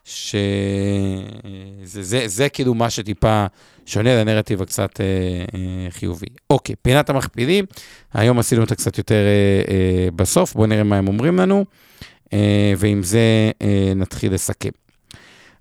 שזה 0.04 1.32
זה, 1.82 2.22
זה 2.26 2.48
כאילו 2.48 2.74
מה 2.74 2.90
שטיפה 2.90 3.46
שונה 3.86 4.20
לנרטיב 4.20 4.62
הקצת 4.62 5.00
אה, 5.00 5.04
אה, 5.54 5.90
חיובי. 5.90 6.26
אוקיי, 6.50 6.74
פינת 6.82 7.10
המכפילים, 7.10 7.64
היום 8.14 8.38
עשינו 8.38 8.60
אותה 8.62 8.74
קצת 8.74 8.98
יותר 8.98 9.14
אה, 9.14 9.62
אה, 9.74 10.08
בסוף, 10.16 10.54
בואו 10.54 10.66
נראה 10.66 10.84
מה 10.84 10.96
הם 10.96 11.08
אומרים 11.08 11.36
לנו, 11.36 11.64
אה, 12.32 12.72
ועם 12.76 13.02
זה 13.02 13.50
אה, 13.62 13.92
נתחיל 13.96 14.34
לסכם. 14.34 14.70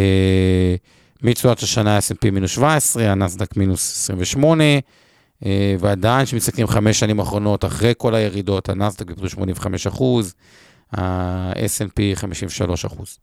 מתשואת 1.23 1.59
השנה 1.59 1.99
S&P 1.99 2.31
מינוס 2.31 2.51
17, 2.51 3.13
הנסדק 3.13 3.57
מינוס 3.57 4.03
28, 4.03 4.65
ועדיין 5.81 6.27
כשמסתכלים 6.27 6.67
חמש 6.67 7.01
שנים 7.01 7.21
האחרונות, 7.21 7.65
אחרי 7.65 7.93
כל 7.97 8.15
הירידות, 8.15 8.69
הנסדק 8.69 9.11
בפלוס 9.11 9.33
85 9.33 9.87
אחוז, 9.87 10.35
ה-S&P 10.93 12.01
53 12.15 12.85
אחוז. 12.85 13.19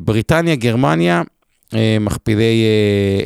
בריטניה, 0.00 0.54
גרמניה, 0.54 1.18
אה, 1.18 1.22
מכפילי 2.00 2.64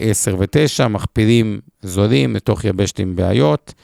10 0.00 0.36
ו-9, 0.38 0.88
מכפילים 0.88 1.60
זולים 1.82 2.36
לתוך 2.36 2.64
יבשת 2.64 3.00
עם 3.00 3.16
בעיות. 3.16 3.74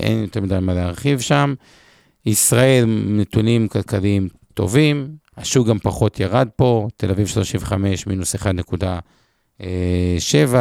אין 0.00 0.22
יותר 0.22 0.40
מדי 0.40 0.58
מה 0.60 0.74
להרחיב 0.74 1.20
שם. 1.20 1.54
ישראל, 2.26 2.84
נתונים 3.06 3.68
כלכליים 3.68 4.28
טובים, 4.54 5.08
השוק 5.36 5.68
גם 5.68 5.78
פחות 5.78 6.20
ירד 6.20 6.48
פה, 6.56 6.88
תל 6.96 7.10
אביב 7.10 7.26
35 7.26 8.06
מינוס 8.06 8.36
1.7, 8.36 9.64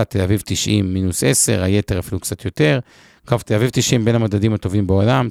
תל 0.09 0.21
אביב 0.21 0.41
90 0.45 0.93
מינוס 0.93 1.23
10, 1.23 1.63
היתר 1.63 1.99
אפילו 1.99 2.19
קצת 2.19 2.45
יותר. 2.45 2.79
קו 3.25 3.37
תל 3.45 3.53
אביב 3.55 3.69
90 3.73 4.05
בין 4.05 4.15
המדדים 4.15 4.53
הטובים 4.53 4.87
בעולם, 4.87 5.29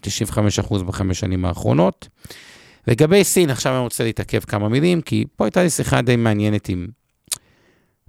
95% 0.59 0.83
בחמש 0.83 1.21
שנים 1.21 1.45
האחרונות. 1.45 2.09
לגבי 2.87 3.25
סין, 3.25 3.51
עכשיו 3.51 3.73
אני 3.73 3.81
רוצה 3.81 4.05
להתעכב 4.05 4.41
כמה 4.41 4.69
מילים, 4.69 5.01
כי 5.01 5.25
פה 5.37 5.45
הייתה 5.45 5.63
לי 5.63 5.71
שיחה 5.71 6.03
די 6.03 6.17
מעניינת 6.17 6.69
עם 6.69 6.87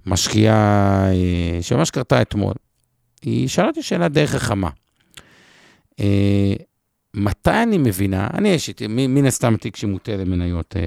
משקיעה 0.08 1.10
אה, 1.12 1.62
שממש 1.62 1.90
קרתה 1.90 2.22
אתמול. 2.22 2.54
היא 3.22 3.48
שאלה 3.48 3.68
אותי 3.68 3.82
שאלה 3.82 4.08
די 4.08 4.26
חכמה. 4.26 4.70
אה, 6.00 6.54
מתי 7.14 7.62
אני 7.62 7.78
מבינה, 7.78 8.28
אני 8.34 8.48
יש 8.48 8.68
איתי, 8.68 8.86
מן 8.88 9.26
הסתם 9.26 9.56
תיק 9.56 9.76
שמוטה 9.76 10.16
למניות 10.16 10.76
אה, 10.76 10.82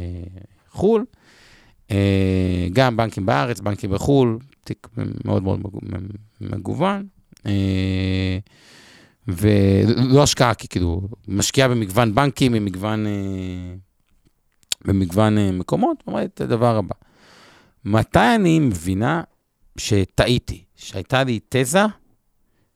אה, 0.00 0.40
חו"ל, 0.70 1.04
אה, 1.90 2.68
גם 2.72 2.96
בנקים 2.96 3.26
בארץ, 3.26 3.60
בנקים 3.60 3.90
בחו"ל, 3.90 4.38
תיק 4.64 4.88
מאוד 5.24 5.42
מאוד 5.42 5.60
מגוון, 6.40 7.06
אה, 7.46 8.38
ולא 9.28 10.22
השקעה, 10.22 10.54
כי 10.54 10.68
כאילו, 10.68 11.08
משקיעה 11.28 11.68
במגוון 11.68 12.14
בנקים, 12.14 12.52
במגוון, 12.52 13.06
אה, 13.06 13.74
במגוון 14.84 15.38
אה, 15.38 15.52
מקומות, 15.52 16.02
אומרת 16.06 16.30
את 16.34 16.40
הדבר 16.40 16.76
הבא. 16.76 16.94
מתי 17.84 18.34
אני 18.34 18.58
מבינה 18.58 19.22
שטעיתי, 19.76 20.64
שהייתה 20.76 21.24
לי 21.24 21.40
תזה 21.48 21.82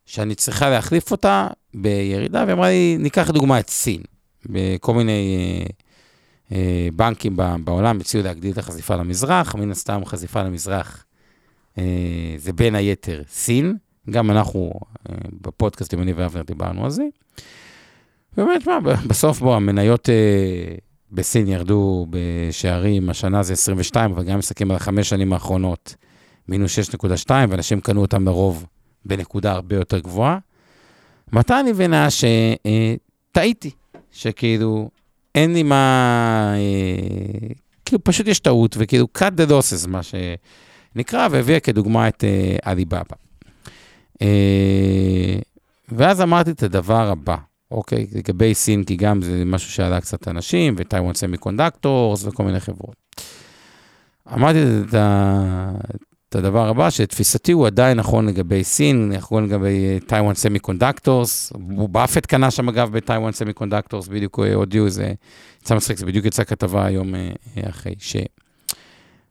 שאני 0.06 0.34
צריכה 0.34 0.70
להחליף 0.70 1.10
אותה 1.10 1.48
בירידה, 1.74 2.44
ואמרה 2.48 2.68
לי, 2.68 2.96
ניקח 2.98 3.28
לדוגמה 3.28 3.60
את 3.60 3.70
סין, 3.70 4.02
בכל 4.46 4.94
מיני 4.94 5.36
אה, 5.38 6.56
אה, 6.56 6.88
בנקים 6.96 7.36
בעולם 7.64 8.00
הציעו 8.00 8.22
להגדיל 8.22 8.52
את 8.52 8.58
החשיפה 8.58 8.96
למזרח, 8.96 9.54
מן 9.54 9.70
הסתם 9.70 10.04
חשיפה 10.04 10.42
למזרח 10.42 11.04
אה, 11.78 12.34
זה 12.36 12.52
בין 12.52 12.74
היתר 12.74 13.22
סין, 13.28 13.76
גם 14.10 14.30
אנחנו 14.30 14.72
אה, 15.10 15.14
בפודקאסט, 15.40 15.94
אני 15.94 16.12
ואבנר 16.12 16.42
דיברנו 16.42 16.84
על 16.84 16.90
זה. 16.90 17.04
באמת, 18.36 18.66
מה, 18.66 18.80
בסוף 19.08 19.38
בוא, 19.40 19.56
המניות 19.56 20.08
אה, 20.08 20.74
בסין 21.12 21.48
ירדו 21.48 22.06
בשערים, 22.10 23.10
השנה 23.10 23.42
זה 23.42 23.52
22, 23.52 24.12
אבל 24.12 24.24
גם 24.24 24.38
מסתכלים 24.38 24.70
על 24.70 24.76
החמש 24.76 25.08
שנים 25.08 25.32
האחרונות, 25.32 25.94
מינוס 26.48 26.78
6.2, 26.78 27.30
ואנשים 27.48 27.80
קנו 27.80 28.00
אותם 28.00 28.24
לרוב 28.24 28.66
בנקודה 29.04 29.52
הרבה 29.52 29.76
יותר 29.76 29.98
גבוהה. 29.98 30.38
מתי 31.32 31.54
אני 31.60 31.72
מבינה 31.72 32.08
שטעיתי, 32.10 33.70
אה, 33.94 34.00
שכאילו 34.12 34.90
אין 35.34 35.52
לי 35.54 35.62
מה, 35.62 36.54
אה, 36.56 37.48
כאילו 37.84 38.04
פשוט 38.04 38.26
יש 38.26 38.38
טעות, 38.38 38.76
וכאילו 38.78 39.06
cut 39.18 39.40
the 39.40 39.50
losses, 39.50 39.88
מה 39.88 40.00
שנקרא, 40.02 41.28
והביאה 41.30 41.60
כדוגמה 41.60 42.08
את 42.08 42.24
אה, 42.24 42.56
עליבאבא. 42.62 43.16
אה, 44.22 45.38
ואז 45.88 46.20
אמרתי 46.20 46.50
את 46.50 46.62
הדבר 46.62 47.10
הבא, 47.10 47.36
אוקיי? 47.70 48.06
לגבי 48.12 48.54
סין, 48.54 48.84
כי 48.84 48.96
גם 48.96 49.22
זה 49.22 49.42
משהו 49.46 49.70
שעלה 49.70 50.00
קצת 50.00 50.28
אנשים, 50.28 50.74
ו 50.78 51.14
Taiwan 51.14 51.36
Semiconductors 51.36 52.24
וכל 52.24 52.44
מיני 52.44 52.60
חברות. 52.60 52.96
אמרתי 54.34 54.58
את, 54.58 54.94
את 56.28 56.34
הדבר 56.34 56.68
הבא, 56.68 56.90
שתפיסתי 56.90 57.52
הוא 57.52 57.66
עדיין 57.66 57.98
נכון 57.98 58.26
לגבי 58.26 58.64
סין, 58.64 59.12
נכון 59.12 59.44
לגבי 59.44 60.00
טייוואן 60.06 60.34
סמי 60.34 60.58
קונדקטורס. 60.58 61.52
באפט 61.90 62.26
קנה 62.26 62.50
שם 62.50 62.68
אגב 62.68 62.92
ב 62.92 63.32
Taiwan 63.32 63.52
Semiconductors, 63.52 64.08
בדיוק 64.08 64.38
הודיעו, 64.54 64.88
זה 64.88 65.12
יצא 65.62 65.74
מצחיק, 65.74 65.98
זה 65.98 66.06
בדיוק 66.06 66.26
יצא 66.26 66.44
כתבה 66.44 66.86
היום 66.86 67.14
אה, 67.14 67.30
אחרי, 67.68 67.94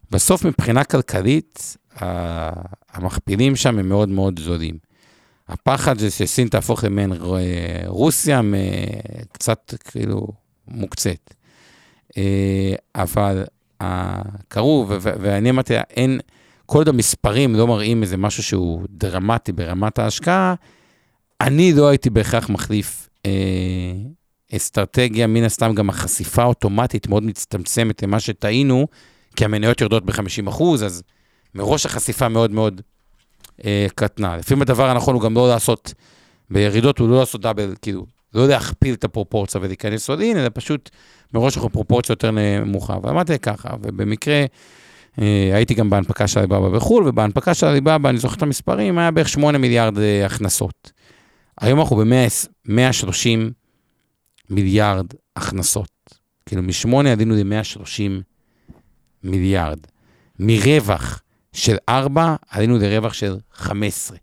שבסוף 0.09 0.45
מבחינה 0.45 0.83
כלכלית, 0.83 1.77
המכפילים 2.93 3.55
שם 3.55 3.79
הם 3.79 3.89
מאוד 3.89 4.09
מאוד 4.09 4.39
זולים. 4.39 4.92
הפחד 5.47 5.99
זה 5.99 6.11
שסין 6.11 6.47
תהפוך 6.47 6.83
למעין 6.83 7.13
רוסיה 7.85 8.41
קצת 9.31 9.73
כאילו 9.83 10.27
מוקצת. 10.67 11.33
אה, 12.17 12.75
אבל 12.95 13.43
קרו, 14.47 14.85
ואני 14.99 15.49
אמרתי, 15.49 15.73
אין, 15.89 16.19
כל 16.65 16.77
עוד 16.77 16.87
המספרים 16.87 17.55
לא 17.55 17.67
מראים 17.67 18.03
איזה 18.03 18.17
משהו 18.17 18.43
שהוא 18.43 18.81
דרמטי 18.89 19.51
ברמת 19.51 19.99
ההשקעה, 19.99 20.55
אני 21.41 21.73
לא 21.73 21.87
הייתי 21.87 22.09
בהכרח 22.09 22.49
מחליף 22.49 23.09
אה, 23.25 23.31
אסטרטגיה, 24.55 25.27
מן 25.27 25.43
הסתם 25.43 25.75
גם 25.75 25.89
החשיפה 25.89 26.41
האוטומטית 26.41 27.07
מאוד 27.07 27.23
מצטמצמת 27.23 28.03
למה 28.03 28.19
שטעינו, 28.19 28.87
כי 29.35 29.45
המניות 29.45 29.81
יורדות 29.81 30.05
ב-50 30.05 30.49
אחוז, 30.49 30.83
אז 30.83 31.03
מראש 31.55 31.85
החשיפה 31.85 32.29
מאוד 32.29 32.51
מאוד 32.51 32.81
אה, 33.65 33.87
קטנה. 33.95 34.37
לפעמים 34.37 34.61
הדבר 34.61 34.89
הנכון 34.89 35.15
הוא 35.15 35.21
גם 35.21 35.35
לא 35.35 35.47
לעשות, 35.47 35.93
בירידות 36.49 36.99
הוא 36.99 37.09
לא 37.09 37.19
לעשות 37.19 37.41
דאבל, 37.41 37.73
כאילו, 37.81 38.05
לא 38.33 38.47
להכפיל 38.47 38.93
את 38.93 39.03
הפרופורציה 39.03 39.61
ולהיכנס 39.61 40.09
עוד 40.09 40.19
אין, 40.19 40.37
אלא 40.37 40.49
פשוט 40.53 40.89
מראש 41.33 41.57
אנחנו 41.57 41.69
פרופורציה 41.69 42.13
יותר 42.13 42.31
נמוכה. 42.31 42.97
ואמרתי 43.03 43.39
ככה, 43.39 43.69
ובמקרה, 43.81 44.45
אה, 45.21 45.51
הייתי 45.53 45.73
גם 45.73 45.89
בהנפקה 45.89 46.27
של 46.27 46.39
עליבאבא 46.39 46.69
בחו"ל, 46.69 47.07
ובהנפקה 47.07 47.53
של 47.53 47.65
עליבאבא, 47.65 48.09
אני 48.09 48.17
זוכר 48.17 48.35
את 48.35 48.41
המספרים, 48.41 48.97
היה 48.97 49.11
בערך 49.11 49.29
8 49.29 49.57
מיליארד 49.57 49.97
אה, 49.97 50.25
הכנסות. 50.25 50.91
היום 51.61 51.79
אנחנו 51.79 51.95
ב-130 51.95 53.51
מיליארד 54.49 55.05
הכנסות. 55.35 55.89
כאילו, 56.45 56.63
מ-8 56.63 57.07
עלינו 57.07 57.35
ל-130 57.35 58.23
מיליארד. 59.23 59.79
מרווח 60.39 61.22
של 61.53 61.77
4 61.89 62.35
עלינו 62.49 62.77
לרווח 62.77 63.13
של 63.13 63.37
15. 63.53 64.17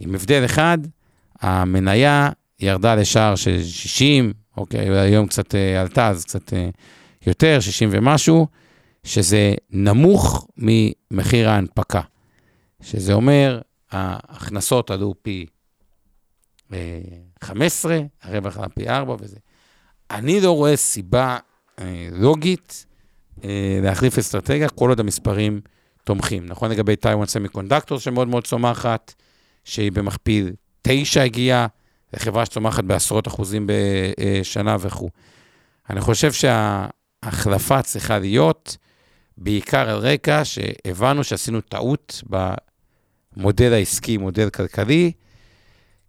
עם 0.00 0.14
הבדל 0.14 0.44
אחד, 0.44 0.78
המניה 1.40 2.30
ירדה 2.60 2.94
לשער 2.94 3.34
של 3.34 3.64
60, 3.64 4.32
אוקיי, 4.56 4.98
היום 4.98 5.26
קצת 5.26 5.54
אה, 5.54 5.80
עלתה, 5.80 6.08
אז 6.08 6.24
קצת 6.24 6.52
אה, 6.52 6.68
יותר, 7.26 7.60
60 7.60 7.88
ומשהו, 7.92 8.46
שזה 9.04 9.54
נמוך 9.70 10.48
ממחיר 10.56 11.48
ההנפקה. 11.48 12.00
שזה 12.82 13.12
אומר, 13.12 13.60
ההכנסות 13.90 14.90
עלו 14.90 15.14
פי 15.22 15.46
15, 17.40 17.94
אה, 17.94 18.02
הרווח 18.22 18.56
עלה 18.56 18.68
פי 18.68 18.88
4 18.88 19.16
וזה. 19.20 19.36
אני 20.10 20.40
לא 20.40 20.56
רואה 20.56 20.76
סיבה 20.76 21.38
לוגית 22.12 22.86
להחליף 23.82 24.18
אסטרטגיה 24.18 24.68
כל 24.68 24.88
עוד 24.88 25.00
המספרים 25.00 25.60
תומכים. 26.08 26.46
נכון 26.46 26.70
לגבי 26.70 26.96
טיוואן 26.96 27.26
סמי 27.26 27.48
קונדקטור 27.48 27.98
שמאוד 27.98 28.28
מאוד 28.28 28.46
צומחת, 28.46 29.14
שהיא 29.64 29.92
במכפיל 29.92 30.52
9 30.82 31.22
הגיעה, 31.22 31.66
זו 32.12 32.18
חברה 32.18 32.46
שצומחת 32.46 32.84
בעשרות 32.84 33.28
אחוזים 33.28 33.66
בשנה 33.66 34.76
וכו'. 34.80 35.08
אני 35.90 36.00
חושב 36.00 36.32
שההחלפה 36.32 37.82
צריכה 37.82 38.18
להיות 38.18 38.76
בעיקר 39.38 39.90
על 39.90 39.96
רקע 39.96 40.44
שהבנו 40.44 41.24
שעשינו 41.24 41.60
טעות 41.60 42.22
במודל 43.36 43.72
העסקי, 43.72 44.16
מודל 44.16 44.50
כלכלי, 44.50 45.12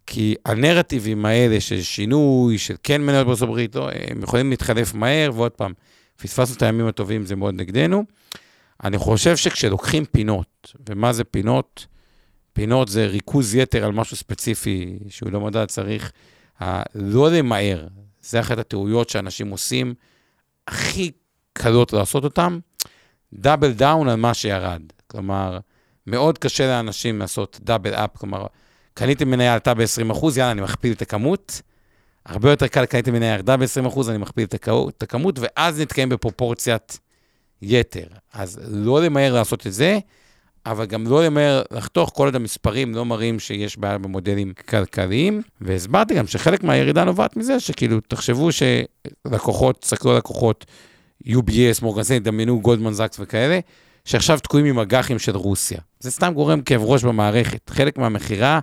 כי 0.08 0.36
הנרטיבים 0.45 1.26
האלה 1.26 1.62
של 1.62 1.82
שינוי, 1.82 2.58
של 2.58 2.76
כן 2.84 3.02
מניות 3.02 3.28
בארצות 3.28 3.50
הברית, 3.50 3.76
לא, 3.76 3.89
הם 4.10 4.24
יכולים 4.24 4.50
להתחלף 4.50 4.93
מהר, 4.93 5.32
ועוד 5.34 5.52
פעם, 5.52 5.74
פספסנו 6.22 6.56
את 6.56 6.62
הימים 6.62 6.88
הטובים, 6.88 7.26
זה 7.26 7.36
מאוד 7.36 7.56
נגדנו. 7.56 8.04
אני 8.84 8.98
חושב 8.98 9.38
שכשלוקחים 9.38 10.06
פינות, 10.06 10.74
ומה 10.90 11.14
זה 11.14 11.24
פינות? 11.24 11.86
פינות 12.54 12.88
זה 12.88 13.06
ריכוז 13.06 13.56
יתר 13.56 13.86
על 13.86 13.92
משהו 13.92 14.18
ספציפי 14.18 15.00
שהוא 15.10 15.32
לא 15.32 15.42
מדע, 15.42 15.66
צריך 15.66 16.12
לא 16.96 17.32
למהר. 17.32 17.88
זה 18.22 18.40
אחת 18.40 18.58
הטעויות 18.58 19.10
שאנשים 19.10 19.50
עושים, 19.50 19.94
הכי 20.68 21.12
קלות 21.54 21.94
לעשות 21.94 22.24
אותן, 22.24 22.60
double 23.34 23.72
down 23.72 24.10
על 24.10 24.16
מה 24.16 24.34
שירד. 24.34 24.82
כלומר, 25.08 25.60
מאוד 26.08 26.38
קשה 26.38 26.68
לאנשים 26.68 27.20
לעשות 27.20 27.60
double 27.64 27.94
up, 27.94 28.18
כלומר, 28.18 28.46
קניתי 28.94 29.26
מניה 29.26 29.54
עלתה 29.54 29.74
ב-20%, 29.74 30.26
יאללה, 30.36 30.52
אני 30.52 30.62
מכפיל 30.62 30.94
את 30.94 31.02
הכמות. 31.02 31.62
הרבה 32.26 32.50
יותר 32.50 32.68
קל 32.68 32.86
קניתי 32.86 33.12
מניה 33.12 33.34
ירדה 33.34 33.58
ב-20%, 33.58 34.10
אני 34.10 34.18
מכפיל 34.18 34.44
את 34.90 35.04
הכמות, 35.04 35.40
ואז 35.40 35.80
נתקיים 35.80 36.10
בפרופורציית 36.10 37.00
יתר. 37.62 38.07
אז 38.34 38.60
לא 38.68 39.01
למהר 39.01 39.34
לעשות 39.34 39.68
את 39.68 39.74
זה, 39.74 39.99
אבל 40.66 40.86
גם 40.86 41.07
לא 41.07 41.26
למהר 41.26 41.62
לחתוך 41.72 42.12
כל 42.16 42.26
עוד 42.26 42.36
המספרים 42.36 42.95
לא 42.95 43.05
מראים 43.05 43.39
שיש 43.39 43.78
בעיה 43.78 43.97
במודלים 43.97 44.53
כלכליים. 44.70 45.41
והסברתי 45.62 46.16
גם 46.16 46.28
שחלק 46.28 46.64
מהירידה 46.64 47.03
נובעת 47.03 47.38
מזה 47.38 47.60
שכאילו, 47.60 47.99
תחשבו 48.07 48.49
שלקוחות, 48.51 49.82
תסתכלו 49.82 50.12
על 50.12 50.18
לקוחות, 50.18 50.66
UBS, 51.28 51.82
מורגנסי, 51.82 52.20
דמיינו 52.20 52.62
גולדמן 52.62 52.93
זקס 52.93 53.18
וכאלה, 53.20 53.60
שעכשיו 54.05 54.39
תקועים 54.39 54.66
עם 54.66 54.80
אג"חים 54.80 55.20
של 55.20 55.36
רוסיה. 55.36 55.80
זה 55.99 56.12
סתם 56.12 56.34
גורם 56.34 56.62
כאב 56.62 56.82
ראש 56.84 57.03
במערכת. 57.03 57.70
חלק 57.70 57.97
מהמכירה 57.97 58.60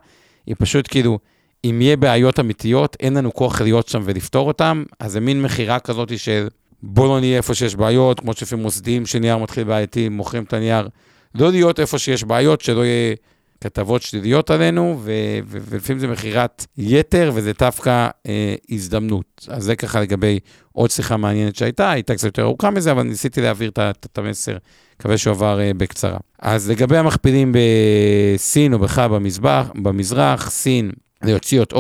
היא 0.47 0.55
פשוט 0.59 0.88
כאילו, 0.90 1.18
אם 1.64 1.82
יהיה 1.82 1.97
בעיות 1.97 2.40
אמיתיות, 2.40 2.97
אין 3.01 3.14
לנו 3.14 3.34
כוח 3.34 3.61
להיות 3.61 3.88
שם 3.88 4.03
ולפתור 4.05 4.49
אותם, 4.49 4.84
אז 5.01 5.12
זה 5.12 5.20
מין 5.20 5.42
מכירה 5.42 5.78
כזאת 5.78 6.18
של 6.18 6.49
בוא 6.89 7.09
לא 7.09 7.20
נהיה 7.20 7.37
איפה 7.37 7.55
שיש 7.55 7.74
בעיות, 7.74 8.20
כמו 8.20 8.32
שלפעמים 8.32 8.62
מוסדים 8.62 9.07
שנייר 9.07 9.37
מתחיל 9.39 9.64
בעייתי, 9.64 10.09
מוכרים 10.09 10.43
את 10.43 10.53
הנייר. 10.53 10.89
לא 11.34 11.51
להיות 11.51 11.80
איפה 11.80 11.99
שיש 11.99 12.24
בעיות, 12.24 12.61
שלא 12.61 12.84
יהיה 12.84 13.14
כתבות 13.61 14.03
שליליות 14.03 14.51
עלינו, 14.51 15.01
ולפעמים 15.47 16.01
זה 16.01 16.07
מכירת 16.07 16.66
יתר, 16.78 17.30
וזה 17.34 17.53
דווקא 17.59 18.09
אה, 18.26 18.55
הזדמנות. 18.70 19.47
אז 19.49 19.64
זה 19.64 19.76
ככה 19.76 20.01
לגבי 20.01 20.39
עוד 20.72 20.91
שיחה 20.91 21.16
מעניינת 21.16 21.57
שהייתה, 21.57 21.91
הייתה 21.91 22.14
קצת 22.14 22.24
יותר 22.24 22.43
ארוכה 22.43 22.70
מזה, 22.70 22.91
אבל 22.91 23.03
ניסיתי 23.03 23.41
להעביר 23.41 23.70
את 23.70 24.18
המסר, 24.18 24.57
מקווה 25.01 25.18
שהוא 25.18 25.30
עבר 25.30 25.61
אה, 25.61 25.70
בקצרה. 25.76 26.18
אז 26.39 26.70
לגבי 26.70 26.97
המכפילים 26.97 27.55
בסין 27.55 28.72
או 28.72 28.78
בכלל 28.78 29.09
במזבח, 29.09 29.70
במזרח, 29.82 30.51
סין, 30.51 30.91
להוציא 31.22 31.62
את 31.62 31.72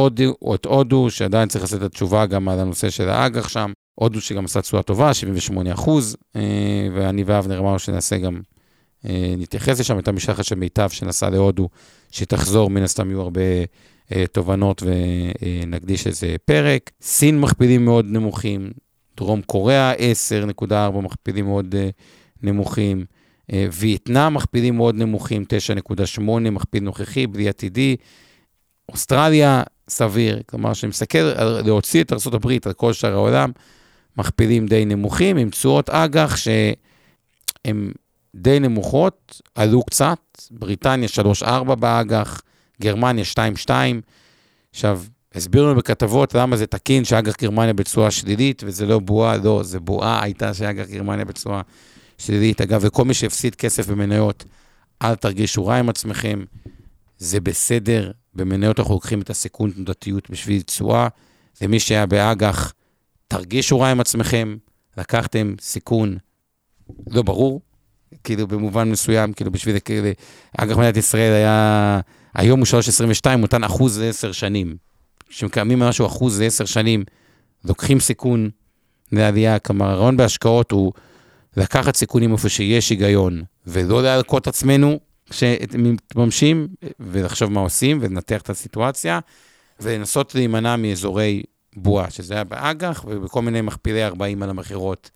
הודו, 0.66 1.10
שעדיין 1.10 1.48
צריך 1.48 1.64
לעשות 1.64 1.82
את 1.82 1.86
התשובה 1.86 2.26
גם 2.26 2.48
על 2.48 2.60
הנושא 2.60 2.90
של 2.90 3.08
האג"ח 3.08 3.48
שם. 3.48 3.72
הודו 3.98 4.20
שגם 4.20 4.44
עשה 4.44 4.62
תשואה 4.62 4.82
טובה, 4.82 5.14
78 5.14 5.72
אחוז, 5.72 6.16
אה, 6.36 6.88
ואני 6.94 7.22
ואבנר 7.26 7.58
אמרנו 7.58 7.78
שנעשה 7.78 8.18
גם 8.18 8.40
אה, 9.08 9.34
נתייחס 9.38 9.80
לשם, 9.80 9.96
הייתה 9.96 10.12
משלחת 10.12 10.44
של 10.44 10.54
מיטב 10.54 10.88
שנסעה 10.88 11.30
להודו, 11.30 11.68
שתחזור, 12.10 12.70
מן 12.70 12.82
הסתם 12.82 13.10
יהיו 13.10 13.20
הרבה 13.20 13.40
אה, 14.12 14.24
תובנות 14.32 14.82
ונקדיש 14.82 16.06
איזה 16.06 16.36
פרק. 16.44 16.90
סין 17.02 17.40
מכפילים 17.40 17.84
מאוד 17.84 18.06
נמוכים, 18.08 18.70
דרום 19.16 19.42
קוריאה 19.42 19.92
10.4 20.62 21.00
מכפילים 21.02 21.44
מאוד 21.44 21.74
נמוכים. 22.42 23.04
וייטנאם 23.72 24.34
מכפילים 24.34 24.76
מאוד 24.76 24.94
נמוכים, 24.94 25.44
9.8 26.18 26.22
מכפיל 26.22 26.82
נוכחי, 26.82 27.26
בלי 27.26 27.48
עתידי. 27.48 27.96
אוסטרליה, 28.88 29.62
סביר, 29.88 30.42
כלומר, 30.46 30.72
שמסתכל 30.72 31.18
להוציא 31.64 32.04
את 32.04 32.12
ארה"ב 32.12 32.50
על 32.66 32.72
כל 32.72 32.92
שאר 32.92 33.12
העולם, 33.12 33.50
מכפילים 34.16 34.66
די 34.66 34.84
נמוכים, 34.84 35.36
עם 35.36 35.50
תשואות 35.50 35.90
אג"ח 35.90 36.36
שהן 36.36 37.92
די 38.34 38.60
נמוכות, 38.60 39.42
עלו 39.54 39.82
קצת, 39.82 40.18
בריטניה 40.50 41.08
3-4 41.42 41.74
באג"ח, 41.74 42.42
גרמניה 42.80 43.24
2-2. 43.66 43.70
עכשיו, 44.70 45.00
הסבירו 45.34 45.66
לנו 45.66 45.76
בכתבות 45.76 46.34
למה 46.34 46.56
זה 46.56 46.66
תקין 46.66 47.04
שאג"ח 47.04 47.34
גרמניה 47.42 47.72
בצורה 47.72 48.10
שלילית, 48.10 48.62
וזה 48.66 48.86
לא 48.86 48.98
בועה, 48.98 49.36
לא, 49.36 49.62
זה 49.62 49.80
בועה 49.80 50.22
הייתה 50.22 50.54
שאג"ח 50.54 50.86
גרמניה 50.90 51.24
בצורה 51.24 51.62
שלילית. 52.18 52.60
אגב, 52.60 52.80
וכל 52.84 53.04
מי 53.04 53.14
שהפסיד 53.14 53.54
כסף 53.54 53.86
במניות, 53.88 54.44
אל 55.02 55.14
תרגישו 55.14 55.66
רע 55.66 55.76
עם 55.76 55.88
עצמכם, 55.88 56.44
זה 57.18 57.40
בסדר, 57.40 58.10
במניות 58.34 58.78
אנחנו 58.78 58.94
לוקחים 58.94 59.20
את 59.20 59.30
הסיכון 59.30 59.70
תנודתיות 59.70 60.30
בשביל 60.30 60.62
תשואה. 60.62 61.08
למי 61.62 61.80
שהיה 61.80 62.06
באג"ח, 62.06 62.72
תרגישו 63.28 63.80
רע 63.80 63.90
עם 63.90 64.00
עצמכם, 64.00 64.56
לקחתם 64.98 65.54
סיכון 65.60 66.16
לא 67.06 67.22
ברור, 67.22 67.60
כאילו 68.24 68.46
במובן 68.46 68.90
מסוים, 68.90 69.32
כאילו 69.32 69.50
בשביל, 69.50 69.78
כאילו, 69.78 70.08
אג"ח 70.58 70.76
מדינת 70.76 70.96
ישראל 70.96 71.32
היה, 71.32 72.00
היום 72.34 72.60
הוא 72.60 72.66
3.22, 72.66 73.30
הוא 73.32 73.40
נתן 73.40 73.64
אחוז 73.64 74.00
ל-10 74.00 74.32
שנים. 74.32 74.76
כשמקיימים 75.28 75.78
משהו 75.78 76.06
אחוז 76.06 76.40
ל-10 76.40 76.66
שנים, 76.66 77.04
לוקחים 77.64 78.00
סיכון 78.00 78.50
לעלייה, 79.12 79.58
כלומר, 79.58 79.90
הרעיון 79.90 80.16
בהשקעות 80.16 80.70
הוא 80.70 80.92
לקחת 81.56 81.96
סיכונים 81.96 82.32
איפה 82.32 82.48
שיש 82.48 82.90
היגיון, 82.90 83.42
ולא 83.66 84.02
להלקות 84.02 84.46
עצמנו 84.46 85.00
כשמתממשים, 85.30 86.68
ולחשוב 87.00 87.52
מה 87.52 87.60
עושים, 87.60 87.98
ולנתח 88.00 88.40
את 88.40 88.50
הסיטואציה, 88.50 89.18
ולנסות 89.80 90.34
להימנע 90.34 90.76
מאזורי 90.76 91.42
בועה, 91.76 92.10
שזה 92.10 92.34
היה 92.34 92.44
באג"ח, 92.44 93.04
ובכל 93.08 93.42
מיני 93.42 93.60
מכפילי 93.60 94.04
40 94.04 94.42
על 94.42 94.50
המכירות. 94.50 95.10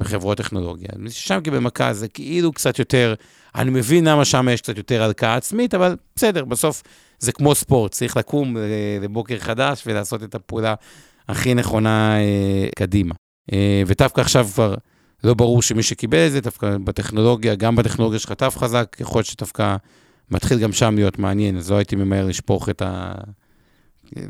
בחברות 0.00 0.38
טכנולוגיה. 0.38 0.88
שם 1.08 1.38
במכה 1.44 1.94
זה 1.94 2.08
כאילו 2.08 2.52
קצת 2.52 2.78
יותר, 2.78 3.14
אני 3.54 3.70
מבין 3.70 4.08
למה 4.08 4.24
שם 4.24 4.48
יש 4.50 4.60
קצת 4.60 4.76
יותר 4.76 5.02
הלקאה 5.02 5.34
עצמית, 5.36 5.74
אבל 5.74 5.96
בסדר, 6.16 6.44
בסוף 6.44 6.82
זה 7.18 7.32
כמו 7.32 7.54
ספורט, 7.54 7.92
צריך 7.92 8.16
לקום 8.16 8.56
אה, 8.56 8.62
לבוקר 9.02 9.38
חדש 9.38 9.82
ולעשות 9.86 10.22
את 10.22 10.34
הפעולה 10.34 10.74
הכי 11.28 11.54
נכונה 11.54 12.16
אה, 12.18 12.68
קדימה. 12.76 13.14
אה, 13.52 13.82
ודווקא 13.86 14.20
עכשיו 14.20 14.48
כבר 14.54 14.74
לא 15.24 15.34
ברור 15.34 15.62
שמי 15.62 15.82
שקיבל 15.82 16.26
את 16.26 16.32
זה, 16.32 16.40
דווקא 16.40 16.76
בטכנולוגיה, 16.84 17.54
גם 17.54 17.76
בטכנולוגיה 17.76 18.18
שחטף 18.18 18.54
חזק, 18.58 18.96
יכול 19.00 19.18
להיות 19.18 19.26
שדווקא 19.26 19.76
מתחיל 20.30 20.58
גם 20.58 20.72
שם 20.72 20.94
להיות 20.94 21.18
מעניין, 21.18 21.56
אז 21.56 21.70
לא 21.70 21.76
הייתי 21.76 21.96
ממהר 21.96 22.26
לשפוך 22.26 22.68
את 22.68 22.82
ה... 22.82 23.14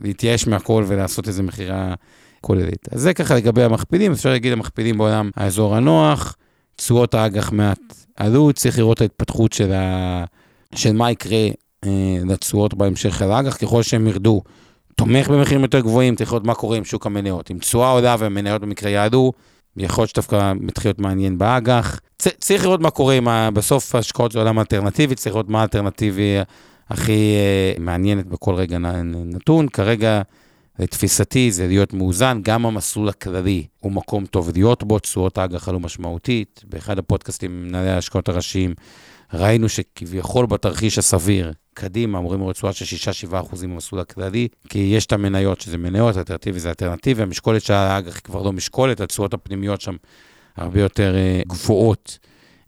להתייאש 0.02 0.46
מהכל 0.46 0.84
ולעשות 0.86 1.28
איזו 1.28 1.42
מכירה 1.42 1.94
כוללת. 2.40 2.94
אז 2.94 3.00
זה 3.00 3.14
ככה 3.14 3.34
לגבי 3.34 3.62
המכפילים, 3.62 4.12
אפשר 4.12 4.30
להגיד 4.30 4.52
המכפילים 4.52 4.98
בעולם 4.98 5.30
האזור 5.36 5.76
הנוח, 5.76 6.36
תשואות 6.76 7.14
האג"ח 7.14 7.52
מעט 7.52 7.80
עלו, 8.16 8.52
צריך 8.52 8.78
לראות 8.78 8.96
את 8.96 9.02
ההתפתחות 9.02 9.52
של, 9.52 9.72
ה... 9.72 10.24
של 10.74 10.92
מה 10.92 11.10
יקרה 11.10 11.48
אה, 11.84 11.90
לתשואות 12.24 12.74
בהמשך 12.74 13.18
של 13.18 13.30
האג"ח, 13.30 13.56
ככל 13.56 13.82
שהם 13.82 14.06
ירדו. 14.06 14.42
תומך 14.96 15.28
במחירים 15.28 15.62
יותר 15.62 15.80
גבוהים, 15.80 16.16
צריך 16.16 16.30
לראות 16.30 16.44
מה 16.44 16.54
קורה 16.54 16.76
עם 16.76 16.84
שוק 16.84 17.06
המניות. 17.06 17.50
אם 17.50 17.58
תשואה 17.58 17.90
עולה 17.90 18.16
והמניות 18.18 18.62
במקרה 18.62 18.90
יעדו, 18.90 19.32
יכול 19.76 20.02
להיות 20.02 20.10
שדווקא 20.10 20.52
מתחיל 20.60 20.88
להיות 20.88 20.98
מעניין 20.98 21.38
באג"ח. 21.38 22.00
צריך 22.18 22.64
לראות 22.64 22.80
מה 22.80 22.90
קורה 22.90 23.14
עם 23.14 23.28
ה... 23.28 23.50
בסוף 23.50 23.94
ההשקעות 23.94 24.32
זה 24.32 24.38
עולם 24.38 24.58
אלטרנטיבי, 24.58 25.14
צריך 25.14 25.34
לראות 25.34 25.48
מה 25.48 25.60
האלטרנטיבי 25.60 26.36
הכי 26.92 27.34
אה, 27.36 27.74
מעניינת 27.78 28.26
בכל 28.26 28.54
רגע 28.54 28.78
נתון. 29.04 29.68
כרגע 29.68 30.22
לתפיסתי 30.78 31.50
זה 31.50 31.66
להיות 31.66 31.92
מאוזן, 31.92 32.40
גם 32.42 32.66
המסלול 32.66 33.08
הכללי 33.08 33.66
הוא 33.80 33.92
מקום 33.92 34.26
טוב 34.26 34.50
להיות 34.54 34.82
בו, 34.82 34.98
תשואות 34.98 35.38
האג"ח 35.38 35.68
עלו 35.68 35.80
משמעותית. 35.80 36.64
באחד 36.68 36.98
הפודקאסטים 36.98 37.50
עם 37.50 37.68
מנהלי 37.68 37.90
ההשקעות 37.90 38.28
הראשיים, 38.28 38.74
ראינו 39.34 39.68
שכביכול 39.68 40.46
בתרחיש 40.46 40.98
הסביר, 40.98 41.52
קדימה, 41.74 42.18
אמורים 42.18 42.52
תשואה 42.52 42.72
של 42.72 43.10
6-7 43.30 43.40
אחוזים 43.40 43.70
במסלול 43.70 44.00
הכללי, 44.00 44.48
כי 44.68 44.78
יש 44.78 45.06
את 45.06 45.12
המניות, 45.12 45.60
שזה 45.60 45.78
מניות, 45.78 46.16
אלטרנטיבי 46.16 46.60
זה 46.60 46.68
אלטרנטיבי, 46.68 47.22
המשקולת 47.22 47.62
של 47.62 47.72
האג"ח 47.72 48.14
היא 48.14 48.22
כבר 48.22 48.42
לא 48.42 48.52
משקולת, 48.52 49.00
התשואות 49.00 49.34
הפנימיות 49.34 49.80
שם 49.80 49.96
הרבה 50.56 50.80
יותר 50.80 51.14
uh, 51.14 51.48
גבוהות 51.48 52.18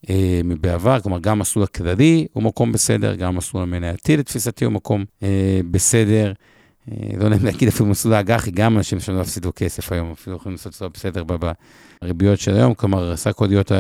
uh, 0.05 0.11
מבעבר, 0.45 1.01
כלומר 1.01 1.19
גם 1.19 1.33
המסלול 1.39 1.65
הכללי 1.65 2.27
הוא 2.33 2.43
מקום 2.43 2.73
בסדר, 2.73 3.15
גם 3.15 3.29
המסלול 3.35 3.63
המנייתי 3.63 4.17
לתפיסתי 4.17 4.65
הוא 4.65 4.73
מקום 4.73 5.05
uh, 5.21 5.25
בסדר. 5.71 6.33
אה, 6.93 6.97
לא 7.19 7.29
נעים 7.29 7.45
להגיד 7.45 7.69
אפילו 7.69 7.89
מסלול 7.89 8.15
האג"חי, 8.15 8.51
גם 8.51 8.79
אנשים 8.79 9.01
שלא 9.01 9.21
הפסידו 9.21 9.53
כסף 9.57 9.93
היום, 9.93 10.13
אפילו 10.13 10.37
יכולים 10.37 10.57
לעשות 10.57 10.83
את 10.83 10.93
בסדר 10.95 11.25
בריביות 12.03 12.41
של 12.41 12.57
היום, 12.57 12.75
כלומר, 12.75 13.17
סך 13.17 13.27
הכל 13.27 13.47
להיות 13.47 13.73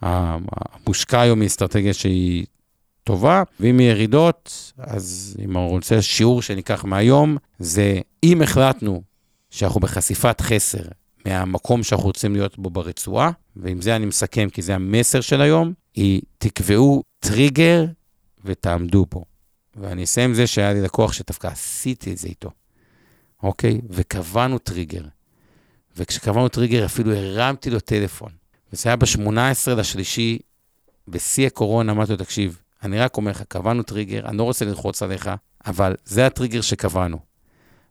המושקע 0.00 1.20
היום 1.20 1.40
היא 1.40 1.46
אסטרטגיה 1.46 1.94
שהיא 1.94 2.46
טובה, 3.04 3.42
ואם 3.60 3.80
יהיה 3.80 3.90
ירידות, 3.90 4.72
אז 4.78 5.36
אם 5.44 5.56
אני 5.56 5.66
רוצה 5.66 6.02
שיעור 6.02 6.42
שניקח 6.42 6.84
מהיום, 6.84 7.36
זה 7.58 8.00
אם 8.22 8.42
החלטנו 8.42 9.02
שאנחנו 9.50 9.80
בחשיפת 9.80 10.40
חסר 10.40 10.82
מהמקום 11.26 11.82
שאנחנו 11.82 12.06
רוצים 12.06 12.32
להיות 12.32 12.58
בו 12.58 12.70
ברצועה, 12.70 13.30
ועם 13.56 13.82
זה 13.82 13.96
אני 13.96 14.06
מסכם, 14.06 14.48
כי 14.50 14.62
זה 14.62 14.74
המסר 14.74 15.20
של 15.20 15.40
היום, 15.40 15.72
היא 15.94 16.22
תקבעו 16.38 17.02
טריגר 17.18 17.84
ותעמדו 18.44 19.06
בו. 19.10 19.24
ואני 19.76 20.04
אסיים 20.04 20.34
זה 20.34 20.46
שהיה 20.46 20.72
לי 20.72 20.80
לקוח 20.80 21.12
שדווקא 21.12 21.46
עשיתי 21.46 22.12
את 22.12 22.18
זה 22.18 22.28
איתו, 22.28 22.50
אוקיי? 23.42 23.80
וקבענו 23.90 24.58
טריגר. 24.58 25.02
וכשקבענו 25.96 26.48
טריגר 26.48 26.84
אפילו 26.84 27.14
הרמתי 27.14 27.70
לו 27.70 27.80
טלפון. 27.80 28.32
וזה 28.72 28.88
היה 28.88 28.96
ב-18 28.96 29.74
לשלישי, 29.76 30.38
בשיא 31.08 31.46
הקורונה, 31.46 31.92
אמרתי 31.92 32.12
לו, 32.12 32.18
תקשיב, 32.18 32.58
אני 32.82 32.98
רק 32.98 33.16
אומר 33.16 33.30
לך, 33.30 33.42
קבענו 33.42 33.82
טריגר, 33.82 34.26
אני 34.26 34.36
לא 34.36 34.42
רוצה 34.42 34.64
ללחוץ 34.64 35.02
עליך, 35.02 35.30
אבל 35.66 35.94
זה 36.04 36.26
הטריגר 36.26 36.60
שקבענו. 36.60 37.18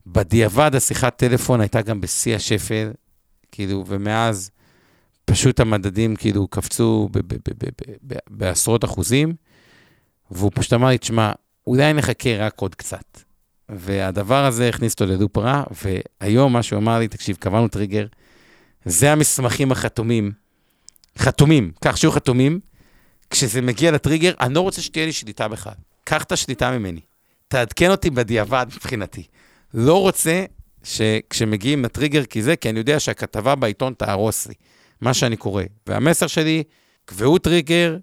בדיעבד 0.08 0.76
השיחת 0.76 1.18
טלפון 1.18 1.62
הייתה 1.62 1.82
גם 1.82 2.02
בשיא 2.02 2.36
השפל, 2.36 2.92
כאילו, 3.52 3.84
ומאז 3.88 4.52
פשוט 5.26 5.60
המדדים 5.60 6.16
כאילו 6.16 6.48
קפצו 6.48 7.10
בעשרות 8.30 8.86
אחוזים, 8.86 9.36
והוא 10.32 10.52
פשוט 10.56 10.74
אמר 10.74 10.88
לי, 10.88 10.98
תשמע, 10.98 11.32
אולי 11.68 11.94
נחכה 11.94 12.38
רק 12.38 12.60
עוד 12.60 12.76
קצת. 12.76 13.22
והדבר 13.70 14.46
הזה 14.46 14.70
הכניס 14.70 14.94
אותו 14.94 15.06
לדופ 15.06 15.38
רע, 15.38 15.64
והיום 15.84 16.54
מה 16.54 16.64
שהוא 16.64 16.80
אמר 16.80 17.00
לי, 17.00 17.08
תקשיב, 17.08 17.36
קבענו 17.36 17.68
טריגר, 17.68 18.06
זה 18.86 19.12
המסמכים 19.12 19.72
החתומים, 19.72 20.32
חתומים, 21.18 21.72
כך 21.82 21.98
שיהיו 21.98 22.12
חתומים, 22.12 22.60
כשזה 23.30 23.62
מגיע 23.62 23.92
לטריגר, 23.92 24.34
אני 24.40 24.54
לא 24.54 24.62
רוצה 24.62 24.82
שתהיה 24.82 25.06
לי 25.06 25.12
שליטה 25.14 25.48
בכלל. 25.48 25.74
קח 26.04 26.24
את 26.24 26.32
השליטה 26.32 26.72
ממני. 26.72 27.02
תעדכן 27.48 27.92
אותי 27.92 28.10
בדיעבד 28.10 28.66
מבחינתי. 28.76 29.24
לא 29.74 30.02
רוצה 30.02 30.46
שכשמגיעים 30.84 31.84
לטריגר 31.84 32.26
כי 32.26 32.44
זה, 32.44 32.56
כי 32.56 32.70
אני 32.70 32.80
יודע 32.80 33.00
שהכתבה 33.00 33.56
בעיתון 33.56 33.94
תהרוס 33.98 34.48
לי, 34.48 34.54
מה 35.02 35.14
שאני 35.14 35.38
קורא. 35.38 35.64
והמסר 35.88 36.28
שלי, 36.28 36.64
קבעו 37.06 37.38
טריגר, 37.38 37.98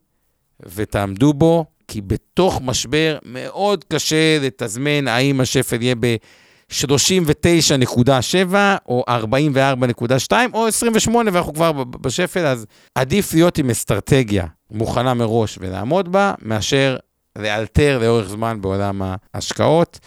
ותעמדו 0.74 1.34
בו, 1.34 1.64
כי 1.88 2.00
בתוך 2.00 2.60
משבר 2.64 3.18
מאוד 3.24 3.84
קשה 3.84 4.38
לתזמן 4.40 5.08
האם 5.08 5.40
השפל 5.40 5.82
יהיה 5.82 5.94
ב-39.7 5.94 8.54
או 8.88 9.04
44.2 9.08 10.32
או 10.54 10.66
28 10.66 11.30
ואנחנו 11.32 11.54
כבר 11.54 11.84
בשפל, 11.84 12.46
אז 12.46 12.66
עדיף 12.94 13.34
להיות 13.34 13.58
עם 13.58 13.70
אסטרטגיה 13.70 14.46
מוכנה 14.70 15.14
מראש 15.14 15.58
ולעמוד 15.60 16.12
בה, 16.12 16.34
מאשר 16.42 16.96
לאלתר 17.38 17.98
לאורך 17.98 18.28
זמן 18.28 18.60
בעולם 18.60 19.02
ההשקעות. 19.34 19.98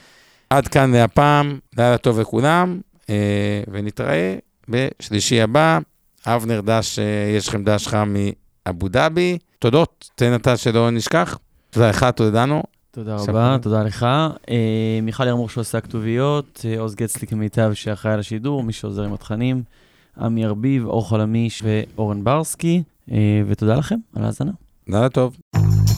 עד 0.49 0.67
כאן 0.67 0.91
להפעם, 0.91 1.59
לילה 1.77 1.97
טוב 1.97 2.19
לכולם, 2.19 2.79
אה, 3.09 3.63
ונתראה 3.71 4.35
בשלישי 4.69 5.41
הבא. 5.41 5.79
אבנר 6.25 6.61
דש, 6.61 6.99
אה, 6.99 7.05
יש 7.37 7.47
לכם 7.47 7.63
דש 7.63 7.87
חם 7.87 8.15
מאבו 8.65 8.87
דאבי. 8.87 9.37
תודות, 9.59 10.09
תן 10.15 10.35
אתה 10.35 10.57
שלא 10.57 10.91
נשכח. 10.91 11.37
תודה 11.69 11.89
לך, 11.89 12.05
תודה 12.15 12.43
לנו. 12.43 12.63
תודה 12.91 13.15
רבה, 13.15 13.57
תודה 13.61 13.83
לך. 13.83 14.03
אה, 14.49 14.99
מיכל 15.01 15.27
ירמור 15.27 15.49
שעושה 15.49 15.81
כתוביות, 15.81 16.65
עוז 16.79 16.95
גצלי 16.95 17.27
כמיטב 17.27 17.71
שאחראי 17.73 18.13
על 18.13 18.19
השידור, 18.19 18.63
מי 18.63 18.73
שעוזר 18.73 19.03
עם 19.03 19.13
התכנים, 19.13 19.63
עמי 20.19 20.45
ארביב, 20.45 20.85
אור 20.85 21.09
חלמיש 21.09 21.63
ואורן 21.65 22.23
ברסקי, 22.23 22.83
ותודה 23.47 23.75
לכם 23.75 23.95
על 24.15 24.23
ההאזנה. 24.23 24.51
לילה 24.87 25.09
טוב. 25.09 25.37